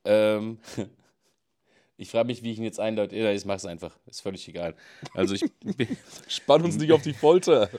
[0.06, 0.60] Ähm,
[1.98, 3.16] ich frage mich, wie ich ihn jetzt einläute.
[3.16, 3.98] Ich mache es einfach.
[4.06, 4.76] Ist völlig egal.
[5.14, 5.44] Also ich
[6.28, 7.70] Spann uns nicht auf die Folter.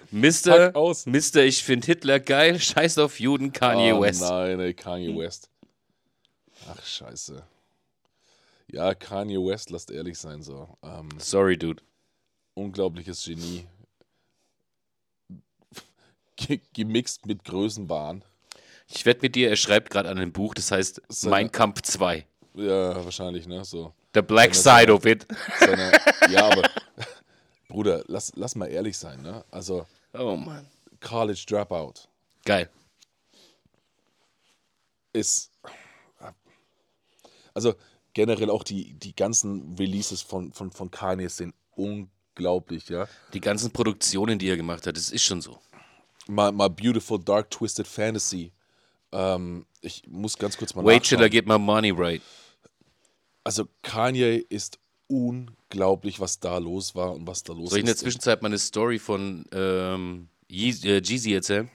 [0.75, 1.07] Aus.
[1.07, 1.45] Mr.
[1.45, 2.59] Ich finde Hitler geil.
[2.59, 4.23] Scheiß auf Juden, Kanye oh, West.
[4.23, 5.51] Nein, ey, Kanye West.
[6.67, 7.43] Ach, scheiße.
[8.73, 10.77] Ja, Kanye West, lasst ehrlich sein, so.
[10.83, 11.83] Ähm, Sorry, Dude.
[12.55, 13.67] Unglaubliches Genie.
[16.37, 18.25] Ge- Gemixt mit Größenwahn.
[18.89, 21.83] Ich wette mit dir, er schreibt gerade an einem Buch, das heißt Seine- Mein Kampf
[21.83, 22.27] 2.
[22.55, 23.65] Ja, wahrscheinlich, ne?
[23.65, 23.95] So.
[24.15, 25.27] The Black Seine- Side of it.
[25.59, 25.93] Seine,
[26.31, 26.69] ja, aber
[27.69, 29.45] Bruder, lass, lass mal ehrlich sein, ne?
[29.51, 30.69] Also, Oh Mann.
[31.01, 31.95] College Dropout
[32.45, 32.71] Geil.
[35.13, 35.51] ist.
[37.53, 37.75] Also,
[38.15, 41.55] generell auch die, die ganzen Releases von, von, von Kanye sind
[42.37, 43.09] unglaublich, ja.
[43.33, 45.59] Die ganzen Produktionen, die er gemacht hat, das ist schon so.
[46.27, 48.53] My, my Beautiful Dark Twisted Fantasy.
[49.13, 51.31] Ähm, ich muss ganz kurz mal Wait till I nachschauen.
[51.31, 52.23] get my money right.
[53.45, 57.87] Also, Kanye ist unglaublich, was da los war und was da los Soll ich in
[57.87, 58.01] der ist.
[58.01, 61.71] Zwischenzeit mal eine Story von ähm, Yeezy, äh, Jeezy erzählen?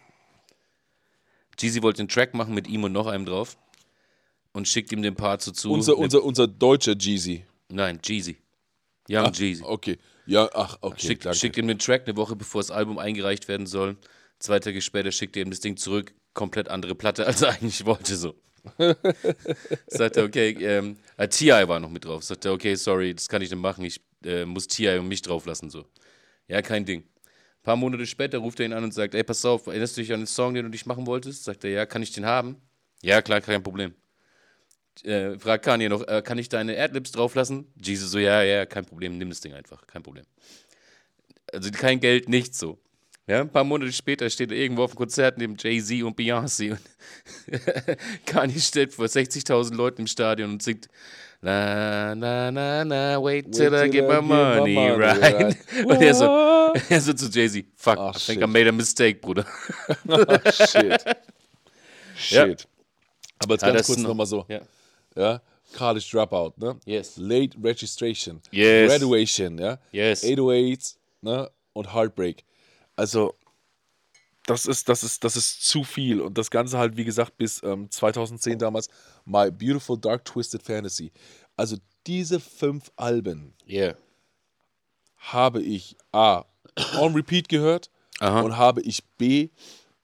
[1.59, 3.57] Jeezy wollte einen Track machen mit ihm und noch einem drauf
[4.53, 5.71] und schickt ihm den Part so zu.
[5.71, 7.45] unser, unser, unser deutscher Jeezy.
[7.69, 8.37] Nein, Jeezy.
[9.07, 9.63] Young Jeezy.
[9.63, 9.99] Okay.
[10.29, 11.07] Ja, ach, okay.
[11.07, 11.39] schickt, danke.
[11.39, 13.97] schickt ihm den Track eine Woche bevor das Album eingereicht werden soll.
[14.37, 16.13] Zwei Tage später schickt er ihm das Ding zurück.
[16.35, 18.15] Komplett andere Platte, als er eigentlich wollte.
[18.15, 18.35] So.
[19.87, 21.67] Sagt er, okay, ähm, äh, T.I.
[21.67, 22.23] war noch mit drauf.
[22.23, 23.83] Sagt er, okay, sorry, das kann ich nicht machen.
[23.83, 24.99] Ich äh, muss T.I.
[24.99, 25.71] und mich drauf lassen.
[25.71, 25.85] So.
[26.47, 27.01] Ja, kein Ding.
[27.01, 30.01] Ein paar Monate später ruft er ihn an und sagt, ey, pass auf, erinnerst du
[30.01, 31.43] dich an den Song, den du nicht machen wolltest?
[31.43, 32.61] Sagt er, ja, kann ich den haben?
[33.01, 33.95] Ja, klar, kein Problem.
[35.05, 37.71] Äh, fragt Kanye noch, äh, kann ich deine Adlibs drauflassen?
[37.83, 40.25] Jesus so, ja, ja, kein Problem, nimm das Ding einfach, kein Problem.
[41.53, 42.77] Also kein Geld, nichts so.
[43.27, 46.71] Ja, ein paar Monate später steht er irgendwo auf dem Konzert neben Jay-Z und Beyoncé
[46.71, 46.79] und
[48.25, 50.87] Kanye steht vor 60.000 Leuten im Stadion und singt
[51.41, 55.55] Na, na, na, na, wait till I get my money right.
[55.85, 56.25] Und er so,
[56.89, 58.43] er so zu Jay-Z, fuck, Ach, I think shit.
[58.43, 59.45] I made a mistake, Bruder.
[60.51, 61.01] Shit.
[62.17, 62.67] Shit.
[63.37, 64.45] Aber jetzt Ah, ganz das kurz nochmal so.
[64.49, 64.59] Ja.
[65.19, 65.41] Ja.
[65.77, 66.79] College Dropout, ne?
[66.85, 67.17] Yes.
[67.17, 68.41] Late Registration.
[68.51, 68.89] Yes.
[68.91, 69.77] Graduation, ja?
[69.91, 70.23] Yes.
[70.23, 71.51] 808, ne?
[71.73, 72.43] Und Heartbreak.
[72.95, 73.35] Also,
[74.47, 76.21] das ist, das ist, das ist zu viel.
[76.21, 78.89] Und das Ganze halt, wie gesagt, bis ähm, 2010 damals,
[79.25, 81.11] My Beautiful Dark Twisted Fantasy.
[81.55, 83.95] Also, diese fünf Alben Yeah.
[85.17, 86.45] habe ich A.
[86.97, 88.41] on repeat gehört Aha.
[88.41, 89.49] und habe ich B.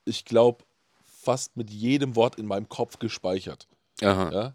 [0.03, 0.63] ich glaube,
[1.03, 3.67] fast mit jedem Wort in meinem Kopf gespeichert.
[4.01, 4.31] Aha.
[4.31, 4.53] Ja?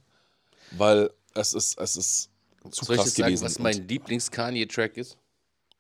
[0.73, 2.31] Weil es ist, es ist
[2.71, 5.17] zu Soll ich krass jetzt sagen, was mein Lieblings-Kanye-Track ist?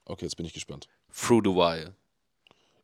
[0.06, 0.88] okay, jetzt bin ich gespannt.
[1.14, 1.94] Through the Wire.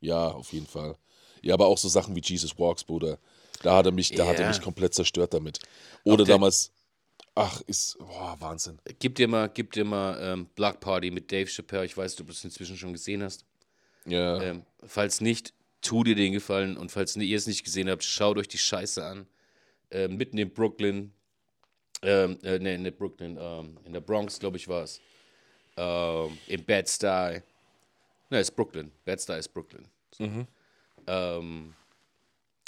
[0.01, 0.97] Ja, auf jeden Fall.
[1.43, 3.19] Ja, aber auch so Sachen wie Jesus Walks, Bruder.
[3.63, 5.59] Da hat er mich, da hat er mich komplett zerstört damit.
[6.05, 6.71] Oder der- damals,
[7.35, 8.79] ach, ist, boah, Wahnsinn.
[8.99, 11.87] Gib dir mal, gib dir mal ähm, Block Party mit Dave Chappelle.
[11.87, 13.45] Ich weiß, du das inzwischen schon gesehen hast.
[14.05, 16.77] Ja, Ähm, falls nicht, tu dir den Gefallen.
[16.77, 19.27] Und falls ihr es nicht gesehen habt, schaut euch die Scheiße an.
[19.91, 21.13] Ähm, mitten in Brooklyn.
[22.07, 23.37] Ähm, äh, nee, nicht Brooklyn.
[23.41, 25.01] Ähm, in der Bronx, glaube ich, war es.
[25.77, 27.43] Ähm, in Bed-Stuy.
[28.31, 28.93] Ne, ist Brooklyn.
[29.05, 29.87] Bed-Stuy ist Brooklyn.
[31.07, 31.75] Ähm,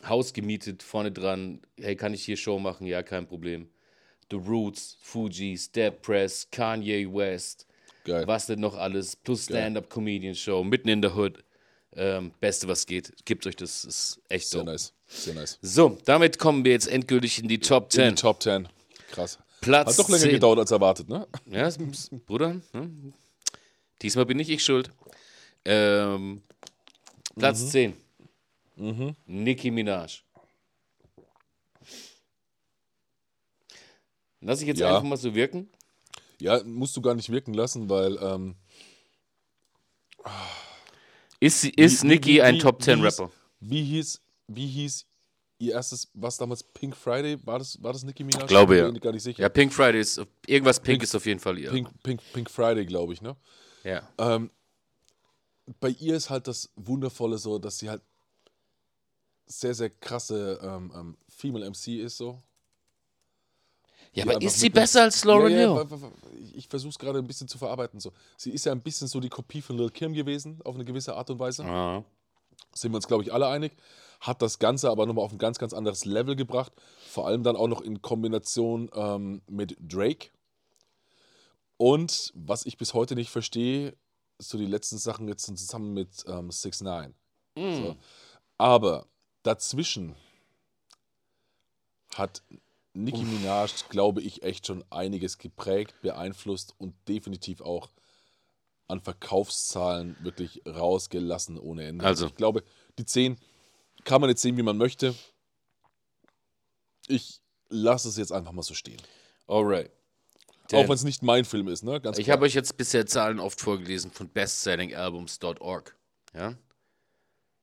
[0.06, 1.60] Haus gemietet, vorne dran.
[1.80, 2.86] Hey, kann ich hier Show machen?
[2.86, 3.68] Ja, kein Problem.
[4.30, 7.66] The Roots, Fuji, Step Press, Kanye West.
[8.04, 8.26] geil.
[8.26, 9.16] Was denn noch alles?
[9.16, 11.42] Plus Stand-Up-Comedian-Show, mitten in der Hood.
[11.96, 13.12] Ähm, Beste, was geht.
[13.24, 14.64] Gebt euch das, ist echt Sehr so.
[14.64, 14.92] nice.
[15.06, 15.58] Sehr nice.
[15.62, 18.08] So, damit kommen wir jetzt endgültig in die Top In 10.
[18.14, 18.68] die Top 10.
[19.10, 19.38] Krass.
[19.60, 20.30] Platz Hat doch länger 10.
[20.32, 21.26] gedauert als erwartet, ne?
[21.46, 21.68] Ja,
[22.26, 23.12] Bruder, hm?
[24.02, 24.90] diesmal bin nicht ich schuld.
[25.64, 26.42] Ähm,
[27.36, 27.68] Platz Mhm.
[28.76, 29.14] 10.
[29.26, 30.20] Nicki Minaj.
[34.40, 34.88] Lass ich jetzt Ja.
[34.90, 35.68] einfach mal so wirken.
[36.40, 38.54] Ja, musst du gar nicht wirken lassen, weil ähm,
[41.40, 43.32] Ist, ist Wie- Nicki wie- ein wie- Top 10 wie hieß- Rapper?
[43.60, 45.06] Wie hieß, wie hieß
[45.58, 47.38] ihr erstes, was damals Pink Friday?
[47.44, 48.46] War das, war das Nicki Minaj?
[48.46, 48.84] Glaube, Ich ja.
[48.86, 49.42] bin mir gar nicht sicher.
[49.42, 51.70] Ja, Pink Friday ist, irgendwas Pink, Pink- ist auf jeden Fall ihr.
[51.70, 53.36] Pink, Pink, Pink Friday, glaube ich, ne?
[53.84, 54.08] Ja.
[54.18, 54.50] Ähm,
[55.80, 58.02] bei ihr ist halt das Wundervolle so, dass sie halt
[59.46, 62.42] sehr, sehr krasse ähm, ähm, Female MC ist so.
[64.12, 66.10] Ja, aber ist sie besser als Lauren ja, ja, Hill?
[66.40, 68.00] Ich, ich versuche es gerade ein bisschen zu verarbeiten.
[68.00, 68.12] So.
[68.36, 71.14] Sie ist ja ein bisschen so die Kopie von Lil Kim gewesen, auf eine gewisse
[71.14, 71.64] Art und Weise.
[71.64, 72.04] Ah.
[72.74, 73.72] Sind wir uns, glaube ich, alle einig.
[74.20, 76.72] Hat das Ganze aber nochmal auf ein ganz, ganz anderes Level gebracht.
[77.08, 80.30] Vor allem dann auch noch in Kombination ähm, mit Drake.
[81.76, 83.96] Und was ich bis heute nicht verstehe,
[84.38, 87.14] so die letzten Sachen jetzt zusammen mit ähm, 6 9
[87.56, 87.96] so.
[88.56, 89.06] Aber
[89.42, 90.14] dazwischen
[92.14, 92.42] hat
[92.92, 97.90] Nicki Minaj, glaube ich, echt schon einiges geprägt, beeinflusst und definitiv auch
[98.88, 102.04] an Verkaufszahlen wirklich rausgelassen ohne Ende.
[102.04, 102.26] Also.
[102.26, 102.64] ich glaube,
[102.98, 103.36] die 10
[104.04, 105.14] kann man jetzt sehen, wie man möchte.
[107.06, 109.00] Ich lasse es jetzt einfach mal so stehen.
[109.46, 109.90] Alright.
[110.72, 112.00] Auch wenn es nicht mein Film ist, ne?
[112.00, 115.96] Ganz Ich habe euch jetzt bisher Zahlen oft vorgelesen von bestsellingalbums.org.
[116.34, 116.54] Ja?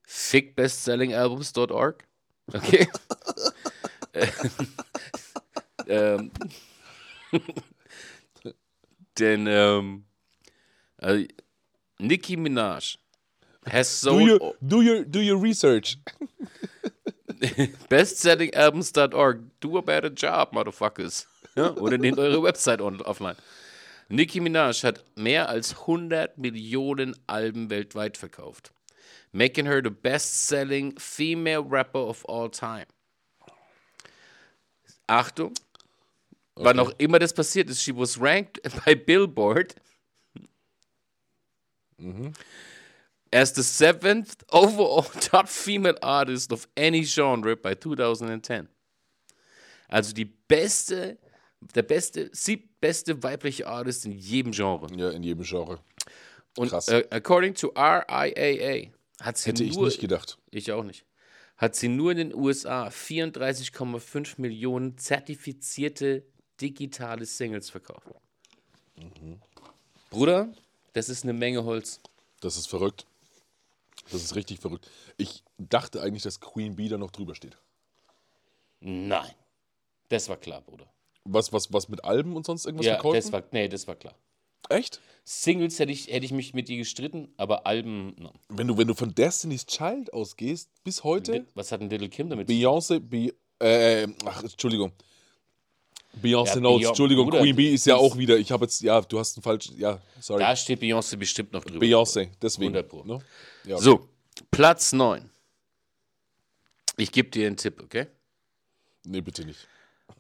[0.01, 2.07] Fick bestsellingalbums.org.
[2.51, 2.87] Okay.
[5.87, 6.31] ähm,
[9.19, 10.05] denn ähm,
[10.97, 11.27] also,
[11.99, 12.97] Nicki Minaj
[13.65, 15.97] has do, sold your, do, your, do your research.
[17.89, 19.43] bestsellingalbums.org.
[19.59, 21.25] Do a better job, motherfuckers.
[21.55, 21.71] Ja?
[21.71, 23.35] Oder nehmt eure Website offline.
[24.09, 28.71] Nicki Minaj hat mehr als 100 Millionen Alben weltweit verkauft,
[29.31, 32.85] making her the best-selling female rapper of all time.
[35.07, 35.53] Achtung,
[36.55, 39.75] wann auch immer das passiert ist, she was ranked by Billboard
[43.35, 48.67] as the seventh overall top female artist of any genre by 2010.
[49.89, 51.17] Also die beste,
[51.75, 54.87] der beste, sieb beste weibliche Artist in jedem Genre.
[54.95, 55.79] Ja, in jedem Genre.
[56.57, 56.87] Und Krass.
[56.87, 60.37] äh, according to RIAA hat sie Hätte ich nur, nicht gedacht.
[60.51, 61.05] ich auch nicht,
[61.57, 66.23] hat sie nur in den USA 34,5 Millionen zertifizierte
[66.61, 68.07] digitale Singles verkauft.
[68.97, 69.41] Mhm.
[70.09, 70.53] Bruder,
[70.93, 71.99] das ist eine Menge Holz.
[72.39, 73.05] Das ist verrückt.
[74.11, 74.89] Das ist richtig verrückt.
[75.17, 77.57] Ich dachte eigentlich, dass Queen Bee da noch drüber steht.
[78.79, 79.31] Nein.
[80.09, 80.85] Das war klar, Bruder.
[81.23, 83.15] Was, was, was mit Alben und sonst irgendwas Ja, verkaufen?
[83.15, 84.13] das war, nee, das war klar.
[84.69, 85.01] Echt?
[85.23, 88.31] Singles hätte ich, hätte ich mich mit dir gestritten, aber Alben, no.
[88.49, 92.29] Wenn du, wenn du von Destiny's Child ausgehst, bis heute, was hat denn Little Kim
[92.29, 92.47] damit?
[92.47, 94.91] Beyoncé, Be äh, ach, Entschuldigung.
[96.21, 98.81] Beyoncé Ja, Notes, Beyon- Entschuldigung, Bruder, Queen Bee ist ja auch wieder, ich habe jetzt,
[98.81, 100.41] ja, du hast einen falschen, ja, sorry.
[100.43, 101.83] Da steht Beyoncé bestimmt noch drüber.
[101.83, 102.75] Beyoncé, deswegen.
[102.75, 103.21] 100 Pro.
[103.65, 104.07] Ja, So,
[104.51, 105.29] Platz 9.
[106.97, 108.07] Ich gebe dir einen Tipp, okay?
[109.05, 109.67] Nee, bitte nicht.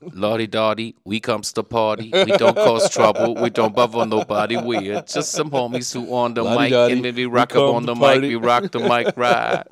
[0.01, 2.11] Lordy Dotty, we comes to party.
[2.11, 3.33] We don't cause trouble.
[3.35, 4.57] We don't bother nobody.
[4.57, 6.71] We're just some homies who on the mic.
[6.71, 9.15] Lordy-dotty, And when we we rock up come on the mic, we rock the mic
[9.17, 9.63] right.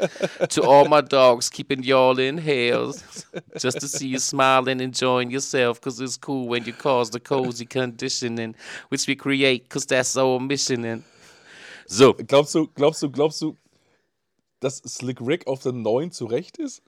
[0.49, 3.25] to all my dogs, keeping y'all in hales.
[3.59, 5.81] Just to see you smiling, enjoying yourself.
[5.81, 8.55] Cause it's cool when you cause the cozy conditioning,
[8.89, 10.85] which we create, cause that's our mission.
[10.85, 11.03] And
[11.87, 13.57] so, Glaubst du, glaubst du, glaubst du,
[14.63, 16.81] dass Slick Rick auf der 9 zurecht ist?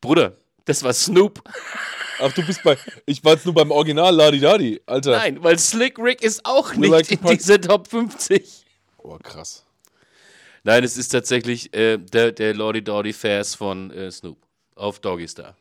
[0.00, 1.42] Bruder, das war Snoop.
[2.20, 5.12] Ach, du bist bei, ich war jetzt nur beim Original Ladi Dadi, Alter.
[5.12, 8.64] Nein, weil Slick Rick ist auch nicht like to in dieser Top 50.
[8.98, 9.64] Oh, krass.
[10.64, 14.38] Nein, es ist tatsächlich äh, der, der Lordy Dordy Vers von äh, Snoop
[14.74, 15.56] auf Doggy Star.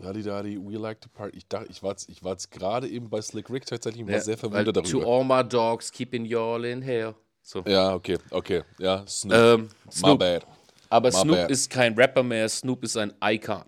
[0.00, 1.38] Ladi Dadi, we like to party.
[1.38, 4.08] Ich dachte, ich war jetzt, ich war jetzt gerade eben bei Slick Rick tatsächlich und
[4.08, 5.06] war Ja, sehr verwundert To darüber.
[5.06, 7.14] all my dogs, keeping y'all in here.
[7.46, 7.62] So.
[7.66, 8.62] Ja, okay, okay.
[8.78, 9.36] Ja, Snoop.
[9.36, 10.18] Ähm, My Snoop.
[10.18, 10.46] bad.
[10.88, 11.50] Aber my Snoop bad.
[11.50, 13.64] ist kein Rapper mehr, Snoop ist ein Icon.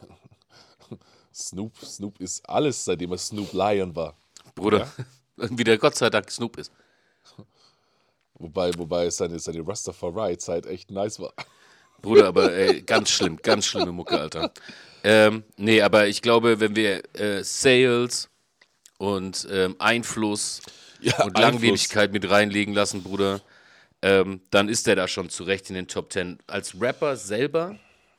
[1.34, 4.16] Snoop, Snoop ist alles, seitdem er Snoop Lion war.
[4.54, 4.90] Bruder.
[5.36, 6.72] Wie der Gott sei Dank Snoop ist.
[8.34, 11.34] Wobei, wobei seine, seine Rastafari-Zeit echt nice war.
[12.00, 14.50] Bruder, aber ey, ganz schlimm, ganz schlimme Mucke, Alter.
[15.04, 18.30] Ähm, nee, aber ich glaube, wenn wir äh, Sales
[19.00, 20.60] und ähm, Einfluss
[21.00, 23.40] Ja, und Langlebigkeit mit reinlegen lassen, Bruder,
[24.02, 26.38] ähm, dann ist der da schon zurecht in den Top 10.
[26.46, 27.78] Als Rapper selber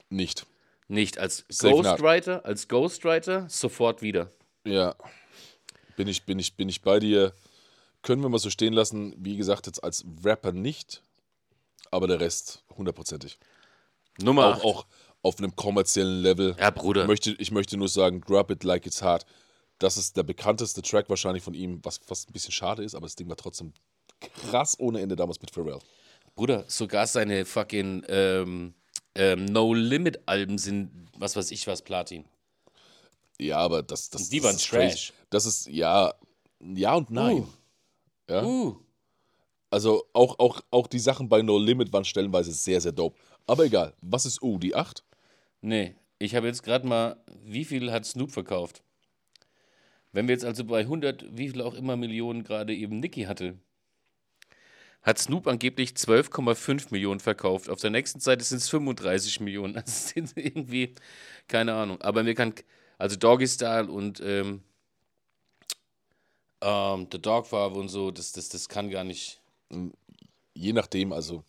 [0.09, 0.47] Nicht.
[0.87, 1.45] nicht, als.
[1.59, 4.31] Ghostwriter, als Ghostwriter sofort wieder.
[4.65, 4.95] Ja.
[5.97, 7.33] Bin ich, bin ich, bin ich bei dir.
[8.01, 9.13] Können wir mal so stehen lassen.
[9.19, 11.03] Wie gesagt, jetzt als Rapper nicht,
[11.91, 13.37] aber der Rest hundertprozentig.
[14.19, 14.63] Nummer Auch, acht.
[14.65, 14.85] auch
[15.21, 16.55] auf einem kommerziellen Level.
[16.59, 17.03] Ja, Bruder.
[17.03, 19.27] Ich möchte, ich möchte nur sagen, Drop It Like It's Hard.
[19.81, 23.07] Das ist der bekannteste Track wahrscheinlich von ihm, was fast ein bisschen schade ist, aber
[23.07, 23.73] das Ding war trotzdem
[24.19, 25.79] krass ohne Ende damals mit Pharrell.
[26.35, 28.75] Bruder, sogar seine fucking ähm,
[29.15, 32.25] ähm, No-Limit-Alben sind, was weiß ich was, Platin.
[33.39, 35.07] Ja, aber das, das, Die das waren ist Trash.
[35.07, 35.13] crazy.
[35.31, 36.13] Das ist, ja,
[36.59, 37.47] ja und nein.
[38.29, 38.43] Ja?
[38.43, 38.77] Uh.
[39.71, 43.17] Also auch, auch, auch die Sachen bei No Limit waren stellenweise sehr, sehr dope.
[43.47, 45.03] Aber egal, was ist U, die 8?
[45.61, 48.83] Nee, ich habe jetzt gerade mal, wie viel hat Snoop verkauft?
[50.11, 53.57] Wenn wir jetzt also bei 100, wie viel auch immer Millionen gerade eben Nicki hatte,
[55.01, 57.69] hat Snoop angeblich 12,5 Millionen verkauft.
[57.69, 59.75] Auf der nächsten Seite sind es 35 Millionen.
[59.75, 60.93] Also es sind irgendwie,
[61.47, 62.01] keine Ahnung.
[62.01, 62.53] Aber wir kann,
[62.97, 64.61] also Doggy Style und ähm,
[66.61, 69.41] ähm, The Dog Farbe und so, das, das, das kann gar nicht.
[70.53, 71.43] Je nachdem, also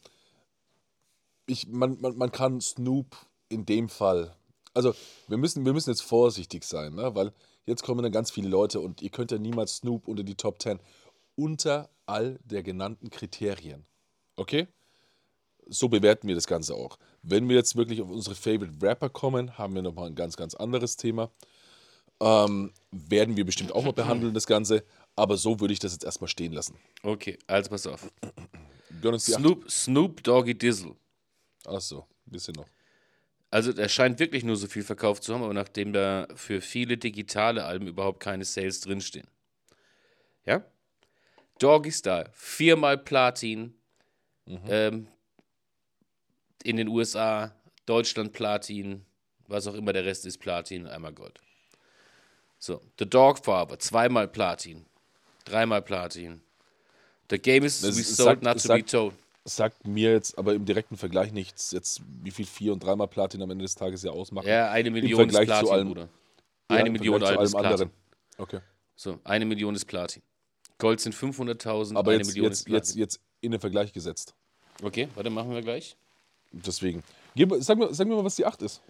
[1.47, 3.17] ich, man, man, man kann Snoop
[3.49, 4.35] in dem Fall,
[4.73, 4.95] also
[5.29, 7.15] wir müssen, wir müssen jetzt vorsichtig sein, ne?
[7.15, 7.33] weil
[7.67, 10.61] jetzt kommen dann ganz viele Leute und ihr könnt ja niemals Snoop unter die Top
[10.61, 10.79] 10
[11.35, 13.87] unter all der genannten Kriterien.
[14.37, 14.69] Okay?
[15.67, 16.99] So bewerten wir das Ganze auch.
[17.23, 20.55] Wenn wir jetzt wirklich auf unsere Favorite Rapper kommen, haben wir nochmal ein ganz, ganz
[20.55, 21.31] anderes Thema.
[22.21, 24.85] Ähm, werden wir bestimmt auch mal behandeln, das Ganze.
[25.17, 26.77] Aber so würde ich das jetzt erstmal stehen lassen.
[27.03, 28.11] Okay, also pass auf.
[29.19, 30.97] Snoop, Snoop Doggy Dizzle.
[31.65, 32.67] Achso, bisschen noch.
[33.53, 36.97] Also der scheint wirklich nur so viel verkauft zu haben, aber nachdem da für viele
[36.97, 39.29] digitale Alben überhaupt keine Sales drinstehen.
[40.47, 40.65] Ja?
[41.59, 43.75] Doggy Style, viermal Platin.
[44.49, 45.07] Ähm,
[46.65, 47.55] in den USA,
[47.87, 49.05] Deutschland Platin,
[49.49, 51.39] was auch immer der Rest ist, Platin, einmal Gold.
[52.59, 54.87] So, The Dog Farbe, zweimal Platin,
[55.45, 56.41] dreimal Platin.
[57.31, 59.15] The game is Das we ist- sold, sagt- not to sagt- be told.
[59.45, 63.43] Sagt mir jetzt aber im direkten Vergleich nichts, jetzt wie viel vier und dreimal Platin
[63.43, 64.47] am Ende des Tages ja ausmachen.
[64.47, 66.09] Ja, eine Million ist Vergleich zu Platin, allem- Bruder.
[66.71, 67.67] Ja, Eine im Million zu allem Platin.
[67.73, 67.91] anderen.
[68.39, 68.61] Okay.
[68.95, 70.23] So, eine Million ist Platin.
[70.79, 73.01] Gold sind 500.000, Aber eine jetzt, Million jetzt, ist jetzt, Platin.
[73.01, 74.35] jetzt in den Vergleich gesetzt.
[74.83, 75.97] Okay, warte, machen wir gleich.
[76.53, 77.03] Deswegen.
[77.35, 78.81] Gib, sag, mir, sag mir mal, was die 8 ist.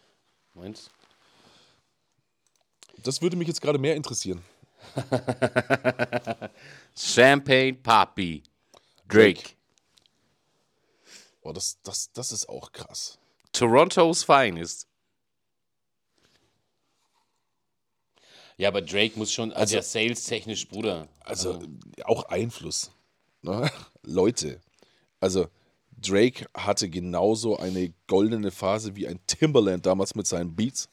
[0.55, 0.91] Moment.
[3.03, 4.43] Das würde mich jetzt gerade mehr interessieren.
[6.95, 8.43] Champagne Papi.
[9.09, 9.43] Drake.
[11.43, 13.19] Oh, das, das, das ist auch krass.
[13.53, 14.87] Toronto's Finest.
[18.57, 21.09] Ja, aber Drake muss schon, also, ja, sales-technisch, Bruder.
[21.21, 21.61] Also
[22.05, 22.93] auch Einfluss.
[23.43, 23.71] Ne?
[24.03, 24.61] Leute,
[25.21, 25.49] also
[25.91, 30.89] Drake hatte genauso eine goldene Phase wie ein Timberland damals mit seinen Beats.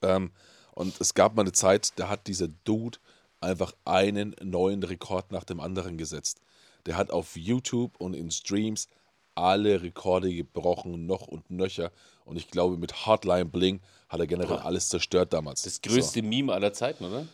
[0.00, 0.32] Ähm,
[0.74, 2.98] und es gab mal eine Zeit, da hat dieser Dude
[3.40, 6.40] einfach einen neuen Rekord nach dem anderen gesetzt.
[6.86, 8.88] Der hat auf YouTube und in Streams
[9.34, 11.90] alle Rekorde gebrochen, noch und nöcher.
[12.24, 15.62] Und ich glaube, mit Hotline Bling hat er generell alles zerstört damals.
[15.62, 17.26] Das größte Meme aller Zeiten, oder?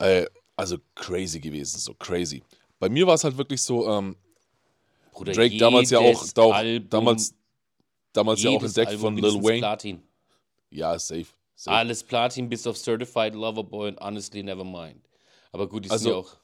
[0.00, 0.06] So.
[0.06, 0.26] Äh,
[0.56, 2.42] also crazy gewesen, so crazy.
[2.78, 4.16] Bei mir war es halt wirklich so, ähm,
[5.12, 7.34] Bruder, Drake damals ja auch, auch Album, damals,
[8.12, 9.58] damals ja auch entdeckt Album von Lil Wayne.
[9.58, 10.02] Platin.
[10.70, 11.26] Ja, safe.
[11.54, 11.76] safe.
[11.76, 15.08] Alles Platin bis auf Certified Lover Boy und Honestly Never Mind.
[15.52, 16.36] Aber gut, die sind Also- ja auch.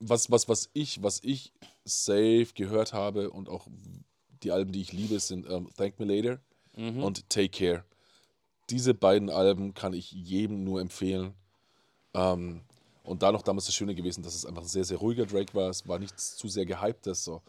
[0.00, 1.52] was, was, was ich, was ich
[1.84, 3.66] safe gehört habe und auch
[4.42, 6.40] die Alben, die ich liebe, sind ähm, Thank Me Later
[6.76, 7.02] Mhm.
[7.02, 7.84] und Take Care.
[8.70, 11.34] Diese beiden Alben kann ich jedem nur empfehlen.
[12.14, 12.62] Ähm,
[13.02, 15.52] und da noch damals das Schöne gewesen, dass es einfach ein sehr, sehr ruhiger Drake
[15.54, 15.68] war.
[15.68, 17.42] Es war nichts zu sehr gehyptes so.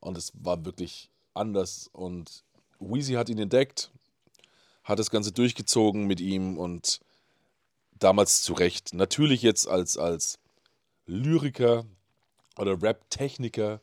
[0.00, 1.90] Und es war wirklich anders.
[1.92, 2.44] Und
[2.80, 3.90] Weezy hat ihn entdeckt,
[4.84, 7.00] hat das Ganze durchgezogen mit ihm und
[7.98, 8.94] damals zu Recht.
[8.94, 10.38] Natürlich jetzt als, als
[11.06, 11.84] Lyriker
[12.56, 13.80] oder Rap-Techniker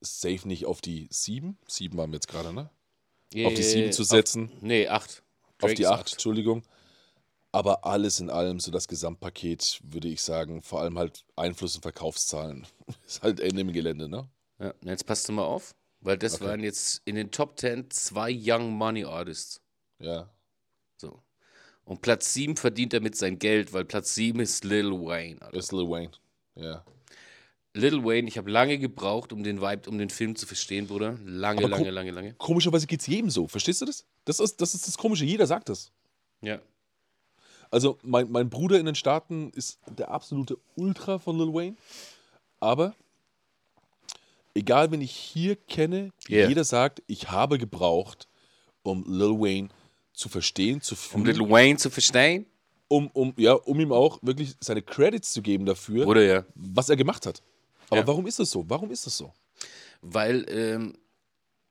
[0.00, 1.58] safe nicht auf die 7.
[1.66, 2.70] 7 waren wir jetzt gerade, ne?
[3.44, 4.50] auf die 7 zu setzen.
[4.52, 5.22] Auf, nee, 8.
[5.62, 6.62] Auf die 8, Entschuldigung.
[7.52, 11.82] Aber alles in allem, so das Gesamtpaket, würde ich sagen, vor allem halt Einfluss und
[11.82, 12.66] Verkaufszahlen.
[13.06, 14.28] Ist halt Ende im Gelände, ne?
[14.58, 16.44] Ja, jetzt passt du mal auf, weil das Okay.
[16.44, 19.60] waren jetzt in den Top 10 zwei Young Money Artists.
[19.98, 20.30] Ja.
[20.96, 21.22] So.
[21.84, 25.42] Und Platz 7 verdient damit sein Geld, weil Platz 7 ist Lil Wayne.
[25.42, 25.56] Alter.
[25.56, 26.12] Ist Lil Wayne.
[26.54, 26.84] Ja.
[27.74, 31.16] Lil Wayne, ich habe lange gebraucht, um den Vibe, um den Film zu verstehen, Bruder.
[31.24, 32.34] Lange, lange, gu- lange, lange.
[32.34, 33.46] Komischerweise geht es jedem so.
[33.46, 34.04] Verstehst du das?
[34.24, 35.24] Das ist, das ist das Komische.
[35.24, 35.92] Jeder sagt das.
[36.42, 36.60] Ja.
[37.70, 41.76] Also, mein, mein Bruder in den Staaten ist der absolute Ultra von Lil Wayne.
[42.58, 42.94] Aber
[44.54, 46.48] egal, wen ich hier kenne, Yeah.
[46.48, 48.26] jeder sagt, ich habe gebraucht,
[48.82, 49.68] um Lil Wayne
[50.12, 52.46] zu verstehen, zu Um fühlen, Lil Wayne zu verstehen?
[52.88, 56.44] um, um, ja, um ihm auch wirklich seine Credits zu geben dafür, Bruder, ja.
[56.56, 57.40] was er gemacht hat.
[57.90, 58.06] Aber Ja.
[58.06, 58.64] warum ist das so?
[58.68, 59.32] Warum ist das so?
[60.02, 60.94] weil ähm,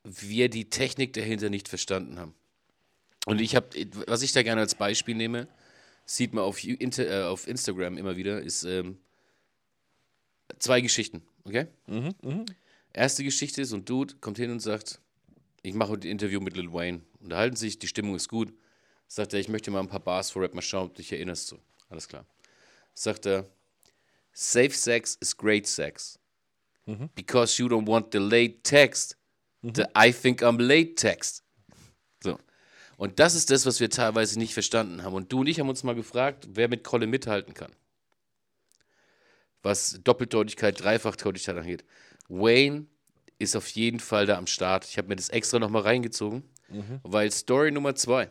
[0.03, 2.35] wir die Technik dahinter nicht verstanden haben.
[3.25, 3.67] Und ich habe,
[4.07, 5.47] was ich da gerne als Beispiel nehme,
[6.05, 8.99] sieht man auf, Inter, äh, auf Instagram immer wieder, ist ähm,
[10.59, 11.67] zwei Geschichten, okay?
[12.93, 14.99] Erste Geschichte ist, ein Dude kommt hin und sagt,
[15.63, 17.01] ich mache heute ein Interview mit Lil Wayne.
[17.21, 18.53] Unterhalten sich, die Stimmung ist gut.
[19.07, 21.11] Sagt er, ich möchte mal ein paar Bars vor Rap mal schauen, ob du dich
[21.11, 21.47] erinnerst.
[21.47, 21.59] So,
[21.89, 22.25] alles klar.
[22.93, 23.49] Sagt er,
[24.41, 26.17] Safe Sex is great sex.
[27.13, 29.17] Because you don't want the late text.
[29.61, 31.43] The I think I'm late text.
[32.23, 32.39] So.
[32.95, 35.13] Und das ist das, was wir teilweise nicht verstanden haben.
[35.13, 37.73] Und du und ich haben uns mal gefragt, wer mit Kolle mithalten kann.
[39.61, 41.83] Was Doppeldeutigkeit, Dreifachdeutigkeit angeht.
[42.29, 42.85] Wayne
[43.39, 44.85] ist auf jeden Fall da am Start.
[44.85, 46.43] Ich habe mir das extra nochmal reingezogen,
[47.03, 48.29] weil Story Nummer zwei.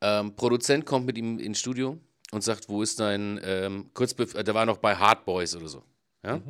[0.00, 1.98] Ähm, Produzent kommt mit ihm ins Studio
[2.32, 5.54] und sagt, wo ist dein, ähm, kurz, bef- äh, der war noch bei Hard Boys
[5.56, 5.82] oder so.
[6.24, 6.40] Ja?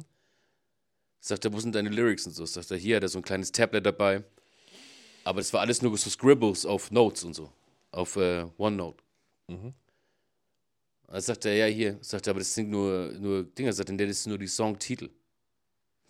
[1.20, 2.47] Sagt er, wo sind deine Lyrics und so?
[2.47, 4.24] Sagt er, hier hat er so ein kleines Tablet dabei.
[5.24, 7.53] Aber das war alles nur so Scribbles auf Notes und so.
[7.91, 9.03] Auf äh, OneNote.
[11.07, 11.99] Dann sagt er, ja, hier.
[12.03, 13.72] Sagt er, aber das sind nur, nur Dinger.
[13.72, 15.11] Sagt er, das ist nur die Songtitel.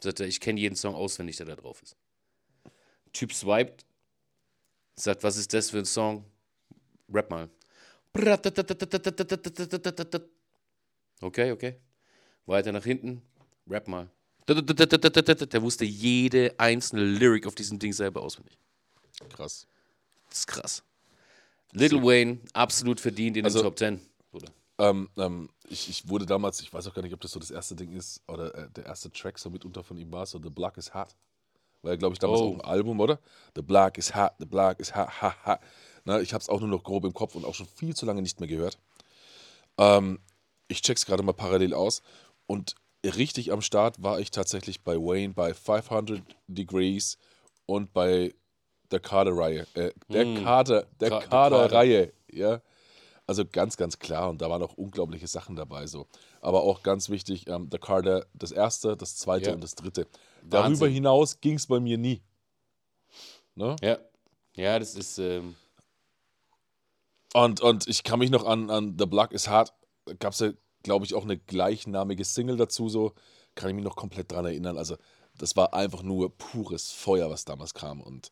[0.00, 1.96] Sagt er, ich kenne jeden Song auswendig, der da drauf ist.
[3.12, 3.86] Typ swiped.
[4.94, 6.24] Sagt, was ist das für ein Song?
[7.12, 7.48] Rap mal.
[11.20, 11.76] Okay, okay.
[12.46, 13.22] Weiter nach hinten.
[13.68, 14.08] Rap mal.
[14.48, 18.58] Der wusste jede einzelne Lyric auf diesem Ding selber auswendig.
[19.30, 19.66] Krass.
[20.30, 20.82] Das ist krass.
[21.72, 24.00] Little Wayne, absolut verdient in Also- den Top 10.
[24.30, 24.48] Bruder.
[24.78, 27.50] Ähm, ähm, ich, ich wurde damals, ich weiß auch gar nicht, ob das so das
[27.50, 30.50] erste Ding ist oder äh, der erste Track so mitunter von ihm war, so The
[30.50, 31.14] Block is Hot.
[31.82, 32.50] War ja, glaube ich, damals Oh.
[32.50, 33.18] auch ein Album, oder?
[33.54, 35.60] The Block is Hot, The Block is Hot, ha, ha.
[36.04, 38.06] Na, ich habe es auch nur noch grob im Kopf und auch schon viel zu
[38.06, 38.78] lange nicht mehr gehört.
[39.78, 40.18] Ähm,
[40.68, 42.02] ich check's gerade mal parallel aus
[42.46, 42.74] und
[43.04, 47.18] richtig am Start war ich tatsächlich bei Wayne bei 500 Degrees
[47.66, 48.34] und bei
[48.90, 49.66] der Carter-Reihe.
[49.74, 52.60] Äh, der Carter, der Ka- der Carter-Reihe, ja.
[53.26, 56.06] Also ganz, ganz klar und da waren auch unglaubliche Sachen dabei so.
[56.40, 59.54] Aber auch ganz wichtig, ähm, der Carter, das erste, das zweite Ja.
[59.54, 60.06] und das dritte.
[60.42, 60.92] Darüber Wahnsinn.
[60.92, 62.22] hinaus ging es bei mir nie.
[63.54, 63.76] Ne?
[63.82, 63.98] Ja.
[64.56, 65.18] Ja, das ist.
[65.18, 65.54] Ähm,
[67.34, 69.72] Und, und ich kann mich noch an, an The Block is Hard,
[70.18, 70.52] gab es ja,
[70.82, 73.14] glaube ich, auch eine gleichnamige Single dazu, so.
[73.54, 74.78] Kann ich mich noch komplett dran erinnern.
[74.78, 74.96] Also,
[75.36, 78.00] das war einfach nur pures Feuer, was damals kam.
[78.00, 78.30] Und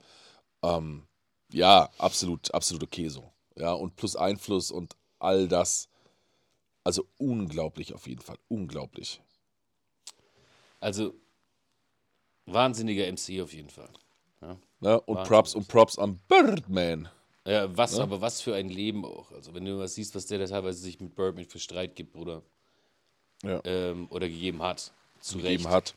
[0.62, 1.07] ähm,
[1.53, 3.32] ja, absolut, absolut okay so.
[3.57, 5.88] Ja, und plus Einfluss und all das.
[6.84, 8.38] Also unglaublich auf jeden Fall.
[8.49, 9.20] Unglaublich.
[10.78, 11.14] also,
[12.47, 13.90] wahnsinniger MC auf jeden Fall.
[14.80, 15.01] Ne?
[15.01, 15.24] Und.
[15.24, 17.09] Props und Props am Birdman.
[17.47, 19.30] Ja, was, aber was für ein Leben auch.
[19.30, 22.12] Also, wenn du was siehst, was der da teilweise sich mit Birdman für Streit gibt,
[22.12, 22.42] Bruder.
[23.42, 23.61] Ja.
[23.64, 24.92] Ähm, oder gegeben hat.
[25.20, 25.74] Zu gegeben Recht.
[25.74, 25.94] hat.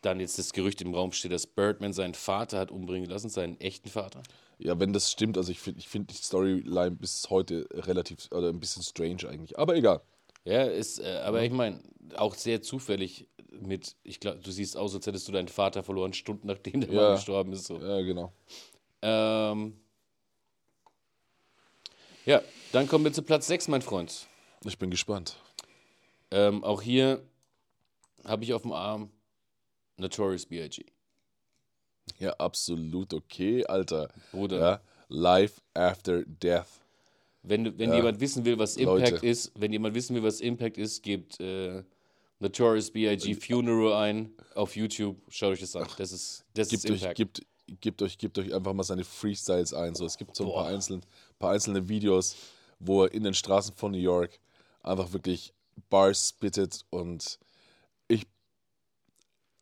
[0.00, 3.60] Dann jetzt das Gerücht im Raum steht, dass Birdman seinen Vater hat umbringen lassen, seinen
[3.60, 4.22] echten Vater.
[4.58, 8.48] Ja, wenn das stimmt, also ich finde ich find die Storyline bis heute relativ, oder
[8.48, 9.58] ein bisschen strange eigentlich.
[9.58, 10.00] Aber egal.
[10.44, 11.80] Ja, ist, äh, aber ich meine,
[12.16, 16.12] auch sehr zufällig mit, ich glaube, du siehst aus, als hättest du deinen Vater verloren,
[16.12, 17.02] Stunden nachdem der Ja.
[17.02, 17.64] Mann gestorben ist.
[17.64, 17.78] So.
[17.78, 18.32] Ja, genau.
[19.02, 19.74] Ähm,
[22.24, 24.26] ja, dann kommen wir zu Platz 6, mein Freund.
[24.64, 25.36] Ich bin gespannt.
[26.30, 27.22] Ähm, auch hier
[28.24, 29.10] habe ich auf dem Arm
[29.98, 30.84] Notorious B.I.G.
[32.18, 34.08] Ja, absolut okay, Alter.
[34.32, 34.58] Bruder.
[34.58, 36.66] Ja, Life after Death.
[37.42, 37.96] Wenn, wenn Ja.
[37.96, 39.26] jemand wissen will, was Impact Leute.
[39.26, 41.82] ist, wenn jemand wissen will, was Impact ist, gebt äh,
[42.40, 43.34] Notorious B.I.G.
[43.34, 45.16] Funeral ein auf YouTube.
[45.28, 45.86] Schaut euch das an.
[45.98, 47.16] Das ist, das ist Gebt euch, Impact.
[47.16, 47.42] gebt,
[47.80, 49.94] gebt, euch, gebt euch einfach mal seine Freestyles ein.
[49.94, 51.00] So, es gibt so ein paar, Boah.
[51.34, 52.36] Einzelne, paar einzelne Videos,
[52.78, 54.38] wo er in den Straßen von New York
[54.82, 55.52] einfach wirklich
[55.90, 57.38] Bars spittet und
[58.08, 58.26] ich,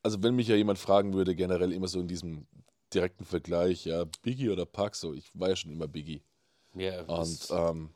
[0.02, 2.46] also wenn mich ja jemand fragen würde, generell immer so in diesem
[2.92, 6.22] direkten Vergleich, ja, Biggie oder Pac, so, ich war ja schon immer Biggie.
[6.74, 7.90] ja, Und ähm,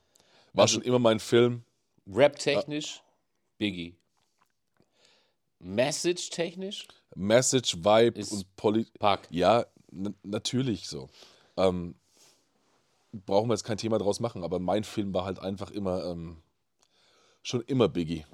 [0.53, 1.65] war Also- schon immer mein Film.
[2.07, 3.03] Rap-technisch,
[3.59, 3.97] Biggie.
[5.59, 8.93] Message-technisch, Message, Vibe und Polit.
[8.99, 9.27] Pac.
[9.31, 9.67] Ja,
[10.23, 11.09] natürlich so.
[11.57, 11.95] Ähm,
[13.25, 16.43] brauchen wir jetzt kein Thema draus machen, aber mein Film war halt einfach immer ähm,
[17.43, 18.25] schon immer Biggie.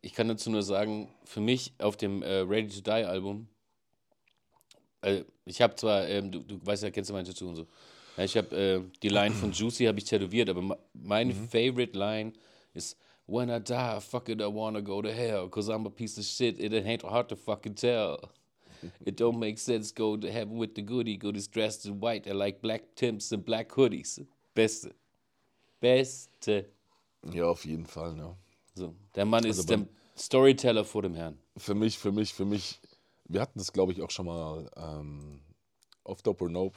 [0.00, 3.48] Ich kann dazu nur sagen, für mich auf dem äh, Ready to Die Album,
[5.02, 7.66] äh, ich habe zwar, ähm, du, du weißt ja, kennst du mein Tattoo und so.
[8.16, 12.32] Ja, ich habe äh, die Line von Juicy habe ich tätowiert, aber meine favorite Line
[12.74, 16.18] ist When I die, fuck it, I wanna go to hell, cause I'm a piece
[16.18, 18.18] of shit, it ain't hard to fucking tell.
[19.04, 22.32] It don't make sense, go to heaven with the goodie, goodies dressed in white, I
[22.32, 24.20] like black Timps and black hoodies.
[24.54, 24.94] Beste.
[25.80, 26.66] Beste.
[27.32, 28.14] Ja, auf jeden Fall.
[28.14, 28.36] Ne?
[28.74, 31.38] So, der Mann ist Also der beim- Storyteller vor dem Herrn.
[31.56, 32.80] Für mich, für mich, für mich,
[33.24, 35.40] wir hatten das, glaube ich, auch schon mal ähm,
[36.04, 36.76] auf Dope or Nope,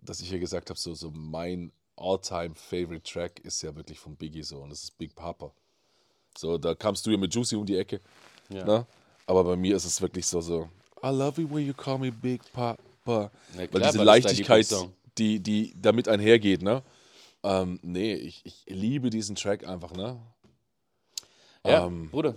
[0.00, 4.16] dass ich hier gesagt habe, so, so mein all-time favorite Track ist ja wirklich von
[4.16, 5.52] Biggie so und das ist Big Papa.
[6.36, 8.00] So, da kamst du ja mit Juicy um die Ecke.
[8.48, 8.64] Ja.
[8.64, 8.86] Ne?
[9.26, 10.68] Aber bei mir ist es wirklich so, so,
[11.04, 12.78] I love it when you call me Big Papa.
[13.04, 14.66] Na Weil klar, diese Leichtigkeit,
[15.18, 16.82] die, die damit einhergeht, ne?
[17.42, 20.16] Ähm, nee, ich, ich liebe diesen Track einfach, ne?
[21.66, 22.34] Ja, Ähm, Bruder.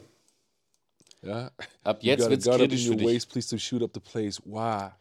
[1.22, 1.52] Ja.
[1.84, 3.08] Ab You jetzt gotta wird's kritisch für dich.
[3.08, 4.40] ways, please to shoot up the place.
[4.46, 4.92] Wow.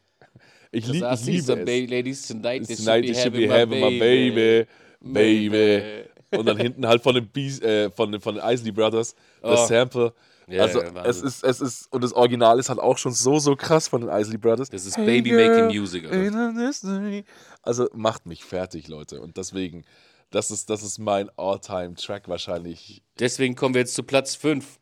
[0.73, 1.47] Ich, lieb, ich liebe es.
[1.47, 4.67] ba- ladies tonight, they Tonight should be should be my having my baby.
[5.01, 6.09] baby, baby.
[6.37, 9.61] Und dann hinten halt von den, Bees, äh, von, den- von den Isley Brothers das
[9.61, 9.67] Oh.
[9.67, 10.13] Sample.
[10.47, 13.39] Ja, also ja, es ist, es ist, und das Original ist halt auch schon so,
[13.39, 14.69] so krass von den Isley Brothers.
[14.69, 17.25] Das ist Baby Making Music, mystery.
[17.63, 19.21] Also macht mich fertig, Leute.
[19.21, 19.85] Und deswegen,
[20.31, 23.03] das ist, das ist mein All-Time-Track wahrscheinlich.
[23.19, 24.79] Deswegen kommen wir jetzt zu Platz 5.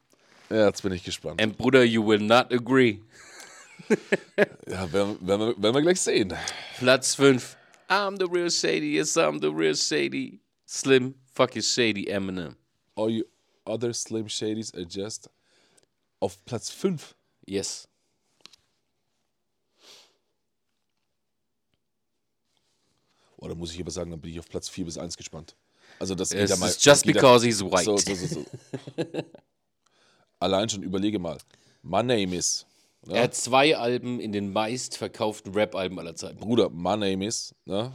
[0.50, 1.40] Ja, jetzt bin ich gespannt.
[1.40, 2.98] And Bruder, you will not agree.
[4.68, 6.32] Ja, werden, werden, wir, werden wir gleich sehen.
[6.78, 7.56] Platz 5.
[7.88, 10.40] I'm the real shady, yes, I'm the real shady.
[10.66, 12.56] Slim, fucking shady Eminem.
[12.94, 13.24] All you
[13.66, 15.28] other Slim Shadys are just
[16.22, 17.16] auf Platz 5.
[17.46, 17.88] Yes.
[23.36, 25.57] Oh, da muss ich aber sagen, dann bin ich auf Platz 4 bis 1 gespannt.
[25.99, 26.68] Also das Es mal.
[26.68, 27.84] ist just because he's white.
[27.84, 28.44] So, so, so.
[30.38, 31.38] Allein schon überlege mal.
[31.82, 32.66] My name is.
[33.04, 33.14] Ne?
[33.16, 36.38] Er hat zwei Alben in den meistverkauften Rap-Alben aller Zeiten.
[36.38, 37.53] Bruder, my name is.
[37.64, 37.92] Ne?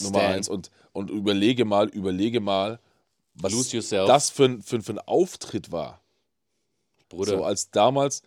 [0.00, 0.32] Nummer Stan.
[0.32, 0.48] 1.
[0.48, 2.80] Und, und überlege mal, überlege mal,
[3.34, 3.52] was
[3.90, 6.00] das für, für, für ein Auftritt war.
[7.08, 8.22] Bruder, So als damals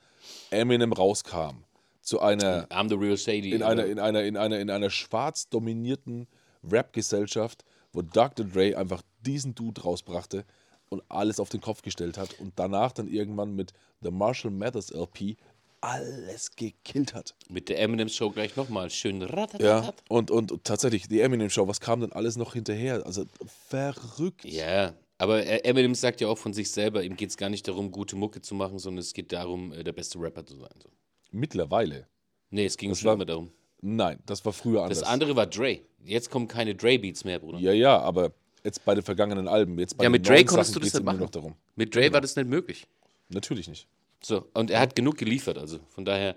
[0.52, 1.64] Eminem rauskam.
[2.02, 2.66] Zu einer.
[2.70, 3.52] I'm the real shady.
[3.52, 6.28] in einer, in einer, in einer, in einer schwarz dominierten
[6.64, 8.46] Rap-Gesellschaft, wo Dr.
[8.46, 10.46] Dre einfach diesen Dude rausbrachte
[10.90, 14.92] und alles auf den Kopf gestellt hat und danach dann irgendwann mit The Marshall Mathers
[14.92, 15.38] LP
[15.82, 17.36] alles gekillt hat.
[17.48, 18.90] Mit der Eminem Show gleich nochmal.
[18.90, 19.22] Schön.
[19.22, 20.04] Ja, ratatatat.
[20.10, 23.06] und, und, und tatsächlich, die Eminem Show, was kam denn alles noch hinterher?
[23.06, 23.26] Also
[23.70, 24.44] verrückt.
[24.44, 27.68] Ja, aber äh, Eminem sagt ja auch von sich selber, ihm geht es gar nicht
[27.68, 30.70] darum, gute Mucke zu machen, sondern es geht darum, äh, der beste Rapper zu sein.
[30.82, 30.90] So.
[31.32, 32.08] Mittlerweile.
[32.50, 33.52] Nee, es ging schon war- immer darum.
[33.82, 35.00] Nein, das war früher anders.
[35.00, 35.80] Das andere war Dre.
[36.04, 37.60] Jetzt kommen keine Dre-Beats mehr, Bruder.
[37.60, 38.34] ja, ja, aber
[38.64, 41.04] jetzt bei den vergangenen Alben, jetzt bei Ja, mit Dre konntest Sachen du das nicht
[41.06, 41.20] machen.
[41.20, 41.56] noch darum.
[41.76, 42.88] Mit Dre war das nicht möglich.
[43.30, 43.88] Natürlich nicht.
[44.22, 46.36] So, und er hat genug geliefert, also von daher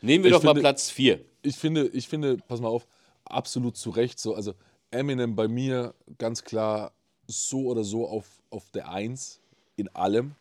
[0.00, 1.20] nehmen wir Ich doch mal finde- Platz 4.
[1.42, 2.86] ich finde, ich finde, pass mal auf,
[3.24, 4.34] absolut zu Recht so.
[4.34, 4.54] Also
[4.90, 6.92] Eminem bei mir ganz klar
[7.32, 9.40] so oder so auf, auf der Eins
[9.76, 10.34] in allem.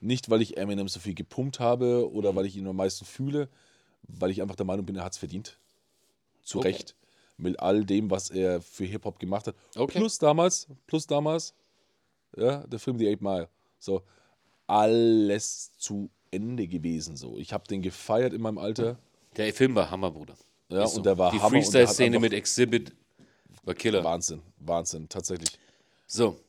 [0.00, 3.48] Nicht, weil ich Eminem so viel gepumpt habe oder weil ich ihn am meisten fühle,
[4.02, 5.58] weil ich einfach der Meinung bin, er hat es verdient.
[6.42, 6.68] Zu Okay.
[6.68, 6.94] Recht.
[7.38, 9.56] mit all dem, was er für Hip-Hop gemacht hat.
[9.76, 9.98] Okay.
[9.98, 11.54] Plus damals, plus damals,
[12.36, 13.48] ja, der Film The Eight Mile.
[13.78, 14.02] So,
[14.66, 17.16] alles zu Ende gewesen.
[17.16, 17.36] So.
[17.38, 18.98] Ich habe den gefeiert in meinem Alter.
[19.36, 20.34] Der Film war Hammer, Bruder.
[20.68, 20.98] Ja, so.
[20.98, 22.92] und der war Die Hammer hat Freestyle-Szene mit Exhibit
[23.66, 24.02] war Killer.
[24.02, 25.58] Wahnsinn, Wahnsinn, tatsächlich.
[26.06, 26.40] So,